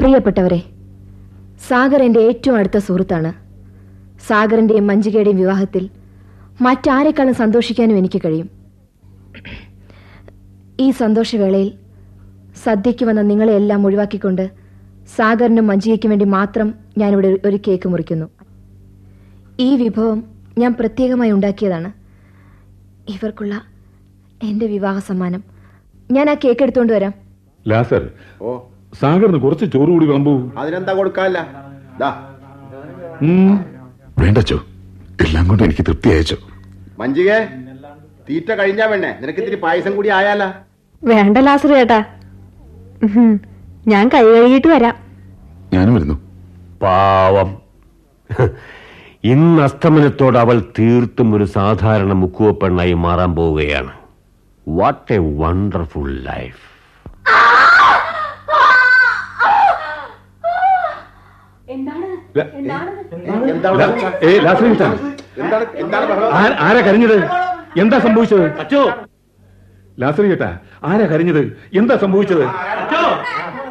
പ്രിയപ്പെട്ടവരെ 0.00 0.62
സാഗർ 1.68 2.02
എന്റെ 2.02 2.20
ഏറ്റവും 2.20 2.56
അടുത്ത 2.56 2.78
സുഹൃത്താണ്. 2.78 3.32
സാഗറിന്റെയും 4.26 4.86
മഞ്ജികയുടെയും 4.86 5.36
വിവാഹത്തിൽ 5.36 5.90
മറ്റാരെക്കാളും 6.60 7.34
സന്തോഷിക്കാനും 7.34 7.96
എനിക്ക് 7.96 8.20
കഴിയും. 8.24 8.50
ഈ 10.80 10.90
സന്തോഷവേളയിൽ 10.90 11.72
സദ്യയ്ക്ക് 12.64 13.04
വന്ന 13.04 13.22
നിങ്ങളെയെല്ലാം 13.22 13.86
ഒഴിവാക്കിക്കൊണ്ട് 13.86 14.63
സാഗറിനും 15.16 15.66
മഞ്ജിയയ്ക്കും 15.66 16.10
വേണ്ടി 16.10 16.24
മാത്രം 16.24 16.74
ഞാനിവിടെ 16.98 17.38
ഒരു 17.44 17.58
കേക്ക് 17.68 17.88
മുറിക്കുന്നു. 17.88 18.26
ഈ 19.60 19.76
വിഭവം 19.76 20.24
ഞാൻ 20.58 20.74
പ്രത്യേകമായി 20.80 21.30
ഉണ്ടാക്കിയതാണ്. 21.30 21.92
ഇവർക്കുള്ള 23.08 23.62
എന്റെ 24.42 24.66
വിവാഹ 24.66 24.98
സമ്മാനം. 24.98 25.44
ഞാൻ 26.10 26.30
ആ 26.30 26.34
കേക്ക് 26.34 26.62
എടുത്തോണ്ട് 26.62 26.92
വരാം. 26.92 27.14
ലാസർ 27.68 28.10
ഓ. 28.42 28.58
സാഗറിന് 29.00 29.40
കുറച്ച് 29.40 29.64
ചോറ് 29.64 29.88
കൂടി 29.88 30.06
വിളമ്പൂ. 30.06 30.52
അതിനെന്താ 30.58 30.92
കൊടുക്കാല്ല? 30.92 31.38
ദാ. 32.00 32.10
എല്ലാം 35.20 35.48
കൊണ്ട് 35.48 35.62
എനിക്ക് 35.62 35.82
തൃപ്തി 35.82 36.08
അയച്ചോ 36.08 36.36
മഞ്ജികേ 36.98 37.38
തീറ്റ 38.30 38.52
കഴിഞ്ഞാ 38.52 38.86
വേണ്ടേ 38.86 39.16
നിനക്ക് 39.20 39.38
ഇത്തിരി 39.38 39.56
പായസം 39.56 39.96
കൂടി 39.96 40.08
ആയാലാ. 40.08 40.54
വേണ്ട 41.04 41.38
ലാസർ 41.38 41.68
ചേട്ടാ. 41.68 42.04
ഞാൻ 43.88 44.04
കൈ 44.08 44.22
കഴുകിയിട്ട് 44.24 44.68
വരാം. 44.68 44.94
ഞാനും 45.72 45.94
വരുന്നു. 45.94 46.14
പാവം. 46.82 47.50
ഇന്ന് 49.24 49.62
അസ്തമനത്തോട് 49.62 50.38
അവൾ 50.38 50.56
തീർത്തും 50.78 51.28
ഒരു 51.36 51.44
സാധാരണ 51.44 52.12
മുക്കുവ 52.12 52.50
പെണ്ണായി 52.52 52.92
മാറാൻ 53.04 53.30
പോവുകയാണ്. 53.34 53.92
വാട്ട് 54.68 55.12
എ 55.12 55.18
വണ്ടർഫുൾ 55.42 56.10
ലൈഫ് 56.28 56.62
ആരാ 66.66 66.80
കരഞ്ഞത്? 66.86 67.18
എന്താ 67.80 67.98
സംഭവിച്ചത്? 67.98 68.44
അച്ചോ. 68.62 68.82
ലാസറി 70.00 70.28
ചേട്ടാ 70.28 70.58
ആരാ 70.84 71.06
കരഞ്ഞത്? 71.06 71.42
എന്താ 71.74 71.96
സംഭവിച്ചത്? 71.96 72.44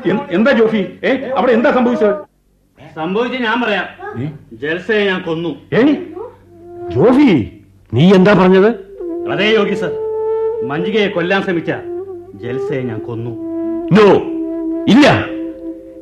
എന്താ 0.09 0.51
ജോഫി? 0.51 0.87
ഏ 1.03 1.09
അവിടെ 1.29 1.51
എന്താ 1.51 1.71
സംഭവിച്ചത്? 1.71 2.15
സംഭവിച്ച 2.95 3.35
ഞാൻ 3.41 3.61
പറയാം. 3.61 3.85
ജൽസയെ 4.53 5.05
ഞാൻ 5.05 5.21
കൊന്നു. 5.21 5.49
ഏ? 5.73 5.81
ജോഫി 6.95 7.51
നീ 7.93 8.13
എന്താ 8.13 8.33
പറഞ്ഞത്? 8.33 8.69
അതേ 9.31 9.51
യോഗി 9.53 9.73
സർ. 9.73 9.91
മഞ്ജികയെ 10.63 11.07
കൊല്ലാൻ 11.07 11.43
ശ്രമിച്ച 11.43 11.71
ജൽസയെ 12.35 12.81
ഞാൻ 12.81 12.99
കൊന്നു. 12.99 13.31
നോ 13.93 14.07
ഇല്ല. 14.87 15.25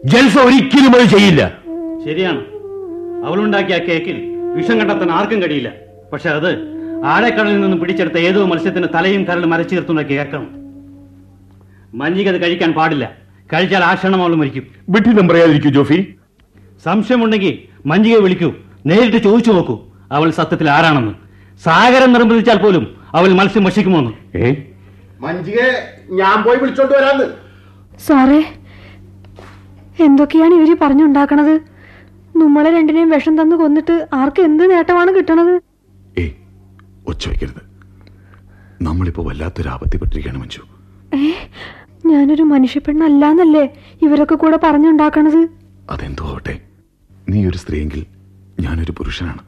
ജൽസ 0.05 0.37
ഒരിക്കലും 0.37 0.95
അത് 0.95 1.07
ചെയ്യില്ല. 1.09 1.41
ശരിയാണ്. 2.05 2.41
അവളുണ്ടാക്കിയ 3.25 3.77
കേക്കിൽ 3.77 4.17
വിഷം 4.55 4.79
കണ്ടെത്താൻ 4.79 5.11
ആർക്കും 5.11 5.41
കഴിയില്ല. 5.41 5.71
പക്ഷെ 6.13 6.29
അത് 6.29 6.51
ആഴക്കടലിൽ 7.05 7.61
നിന്നും 7.61 7.79
പിടിച്ചെടുത്ത 7.79 8.17
ഏതോ 8.17 8.45
മത്സ്യത്തിന്റെ 8.45 8.89
തലയും 8.95 9.23
കരളും 9.23 9.53
അരച്ചു 9.53 9.75
ചേർത്തുണ്ടാക്കി 9.75 10.13
കേൾക്കണം 10.17 10.47
മഞ്ജിക 11.93 12.29
അത് 12.29 12.41
കഴിക്കാൻ 12.43 12.73
പാടില്ല. 12.73 13.05
കഴിച്ചാൽ 13.53 13.83
ആ 13.83 13.93
ക്ഷണം 13.93 14.21
അവൾ 14.23 14.35
മരിക്കും 14.35 14.67
വിട്ടിതം 14.89 15.27
പറയാതിരിക്കൂ 15.27 15.69
ജോഫി. 15.69 16.15
സംശയമുണ്ടെങ്കിൽ 16.83 17.59
മഞ്ജികയെ 17.85 18.19
വിളിക്കൂ. 18.19 18.53
നേരിട്ട് 18.85 19.17
ചോദിച്ചു 19.17 19.51
നോക്കൂ. 19.51 19.79
അവൾ 20.11 20.31
സത്യത്തിൽ 20.31 20.69
ആരാണെന്ന്. 20.69 21.13
സാഗരം 21.63 22.13
നിർബന്ധിച്ചാൽ 22.13 22.57
പോലും 22.57 23.01
അവൾ 23.13 23.29
മത്സ്യം 23.29 23.63
ഭക്ഷിക്കുമോന്ന്. 23.63 24.37
ഏ? 24.37 24.55
മഞ്ജികെ 25.19 25.67
ഞാൻ 26.09 26.43
പോയി 26.43 26.57
വിളിച്ചോണ്ട് 26.57 26.93
വരാന്ന്. 26.93 27.25
സാറേ 27.99 28.39
എന്തൊക്കെയാണ് 30.03 30.53
ഇവർ 30.53 30.77
പറഞ്ഞുണ്ടാക്കണത്? 30.81 31.55
നമ്മളെ 32.37 32.71
രണ്ടിനെയും 32.71 33.09
വിഷം 33.09 33.41
തന്നു 33.41 33.55
കൊന്നിട്ട് 33.55 34.07
ആർക്ക് 34.13 34.41
എന്ത് 34.41 34.71
നേട്ടമാണ് 34.71 35.15
കിട്ടണത്? 35.15 35.61
ഏ 36.19 36.29
ഒച്ച 37.07 37.27
വയ്ക്കരുത്. 37.29 37.61
നമ്മളിപ്പോ 38.81 39.23
വല്ലാത്തൊരു 39.23 39.69
ആപത്തിപ്പെട്ടിരിക്കുകയാണ് 39.69 40.39
മഞ്ജു. 40.41 40.61
ഏ? 41.15 41.31
ഞാനൊരു 42.05 42.43
മനുഷ്യപ്പെണ്ണല്ലാന്നല്ലേ 42.43 43.77
ഇവരൊക്കെ 44.01 44.35
കൂടെ 44.35 44.59
പറഞ്ഞുണ്ടാക്കണത്? 44.63 45.47
അതെന്തോ 45.89 46.23
ആവട്ടെ 46.29 46.61
നീ 47.29 47.45
ഒരു 47.45 47.57
സ്ത്രീയെങ്കിൽ 47.57 48.05
ഞാനൊരു 48.59 48.91
പുരുഷനാണ്. 48.91 49.41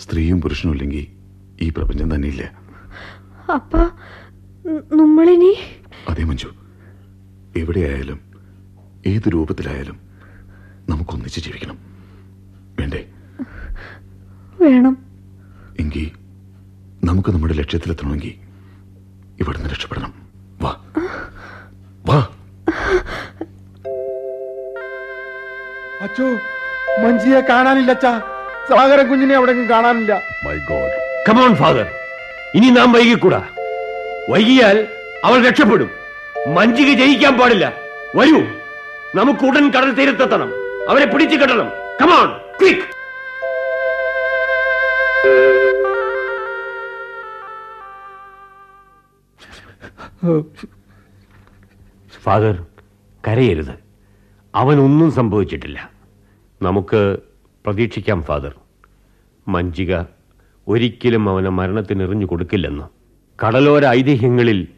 സ്ത്രീയും 0.00 0.40
പുരുഷനും 0.40 0.72
ഇല്ലെങ്കിൽ 0.72 1.06
ഈ 1.60 1.70
പ്രപഞ്ചം 1.70 2.14
തന്നെ 2.14 2.28
ഇല്ല 2.28 2.52
അപ്പ 3.54 3.76
നമ്മളിനി? 4.94 5.56
അതേ 6.08 6.24
മഞ്ജു. 6.24 6.48
എവിടെയായാലും 7.56 8.20
ഏത് 9.06 9.28
രൂപത്തിലായാലും 9.28 9.98
നമുക്കൊന്നിച്ച് 10.88 11.40
ജീവിക്കണം. 11.40 11.78
വേണ്ടേ? 12.80 13.04
വേണം. 14.60 14.98
എങ്കിൽ 15.80 16.10
നമുക്ക് 17.04 17.30
നമ്മുടെ 17.30 17.54
ലക്ഷ്യത്തിലെത്തണമെങ്കിൽ 17.54 18.34
ഇവിടുന്ന് 19.40 19.70
രക്ഷപ്പെടണം. 19.70 20.14
വാ. 20.62 20.72
വാ. 22.08 22.28
അച്ചോ 26.02 26.24
മഞ്ജിയെ 27.02 27.40
കാണാനില്ല 27.40 27.90
അച്ഛാ 27.90 28.20
സാഗര 28.70 29.02
കുഞ്ഞിനെ 29.02 29.34
എവിടെങ്കിലും 29.34 29.70
കാണാനില്ല. 29.70 30.20
മൈ 30.46 30.56
ഗോഡ് 30.56 31.24
കമോൺ 31.28 31.54
ഫാദർ 31.54 31.86
ഇനി 32.54 32.70
നാം 32.70 32.92
വൈകിക്കൂടാ. 32.92 33.48
വൈകിയാൽ 34.30 34.86
അവൾ 35.24 35.48
രക്ഷപ്പെടും. 35.48 35.90
മഞ്ജിക 36.54 36.98
ജയിക്കാൻ 36.98 37.38
പാടില്ല. 37.38 37.72
വരൂ. 38.16 38.40
നമുക്ക് 39.14 39.44
ഉടൻ 39.44 39.70
കടൽ 39.70 39.94
തീരത്തെത്തണം. 39.94 40.52
അവരെ 40.88 41.04
പിടിച്ചു 41.04 41.36
കെട്ടണം. 41.36 41.72
കമോൺ 42.02 42.38
ക്വിക്ക് 42.60 42.98
ഫാദർ 52.28 52.66
കരയരുത്. 53.28 53.78
അവനൊന്നും 54.54 55.10
സംഭവിച്ചിട്ടില്ല. 55.10 55.90
നമുക്ക് 56.62 57.18
പ്രതീക്ഷിക്കാം 57.66 58.22
ഫാദർ. 58.22 58.54
മഞ്ജിക 59.48 60.02
ഒരിക്കലും 60.68 61.30
അവനെ 61.30 61.50
മരണത്തിന് 61.50 62.02
എറിഞ്ഞു 62.02 62.26
കൊടുക്കില്ലെന്ന്. 62.26 62.84
കടലോര 63.46 63.86
ഐതിഹ്യങ്ങളിൽ 63.86 64.68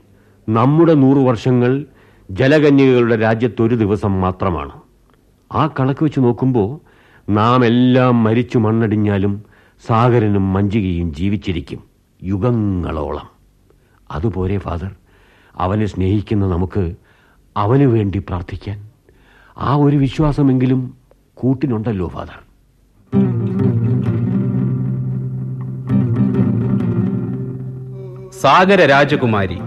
നമ്മുടെ 0.48 0.94
നൂറു 0.94 1.18
വർഷങ്ങൾ 1.18 1.86
ജലകന്യകകളുടെ 2.30 3.16
രാജ്യത്തൊരു 3.16 3.74
ദിവസം 3.74 4.20
മാത്രമാണ്. 4.20 4.72
ആ 5.53 5.66
കണക്ക് 5.80 6.05
വെച്ച് 6.05 6.20
നോക്കുമ്പോൾ 6.20 6.80
നാം 7.32 7.64
എല്ലാം 7.64 8.24
മരിച്ചു 8.24 8.59
മണ്ണടിഞ്ഞാലും 8.59 9.44
സാഗരനും 9.86 10.53
മഞ്ജികയും 10.53 11.14
ജീവിച്ചിരിക്കും 11.14 11.84
യുഗങ്ങളോളം. 12.22 13.28
അതുപോലെ 14.11 14.59
ഫാദർ 14.59 14.90
അവനെ 15.57 15.86
സ്നേഹിക്കുന്ന 15.86 16.46
നമുക്ക് 16.46 16.94
അവന് 17.57 17.82
വേണ്ടി 17.82 18.18
പ്രാർത്ഥിക്കാൻ. 18.18 18.88
ആ 19.59 19.74
ഒരു 19.74 19.96
വിശ്വാസമെങ്കിലും 19.96 20.94
കൂട്ടിനുണ്ടല്ലോ 21.34 22.09
ഫാദർ. 22.09 22.42
സാഗര 28.30 28.86
രാജകുമാരി. 28.86 29.59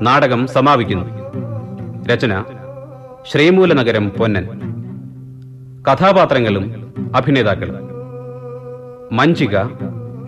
നാടകം 0.00 0.46
സമാപിക്കുന്നു. 0.46 1.04
രചന 2.06 2.44
ശ്രീമൂലനഗരം 3.30 4.10
പൊന്നൻ. 4.10 4.46
കഥാപാത്രങ്ങളും 5.82 6.94
അഭിനേതാക്കളും. 7.16 7.74
Manjika 9.16 9.58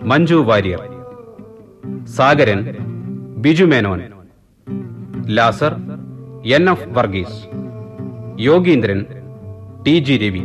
Manju 0.03 0.35
Warrier. 0.35 0.89
Sagaran 2.05 2.75
Biju 3.37 3.65
Menon. 3.65 4.01
Lazar 5.27 5.75
N 6.45 6.69
F 6.69 6.87
Varghese 6.87 7.37
Yogindran 8.39 9.05
T 9.83 9.99
G 9.99 10.17
Ravi 10.17 10.43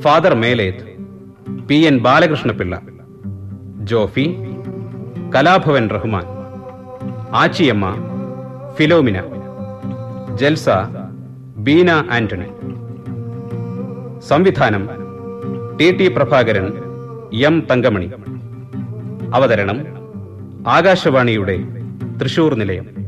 father 0.00 0.34
Meleth 0.34 0.84
P 1.68 1.74
N 1.74 1.98
Balakrishnapillai 1.98 2.80
Jofi 3.84 4.36
Kalabhavan 5.34 5.88
Rahman 5.88 6.26
Achiyamma 7.32 7.94
Philomina 8.72 9.18
Jalsa 10.34 10.68
Beena 11.56 11.90
Antony. 11.90 12.48
സംവിധാനം 14.20 14.88
T 15.80 15.96
T 15.96 16.08
Prabhakaran 16.08 16.66
M 17.32 17.66
Thankamani. 17.70 18.08
അവതരണം 19.34 19.78
ആകാശവാണിയുടെ 20.66 21.56
തൃശൂർ 22.20 22.54
നിലയം. 22.54 22.99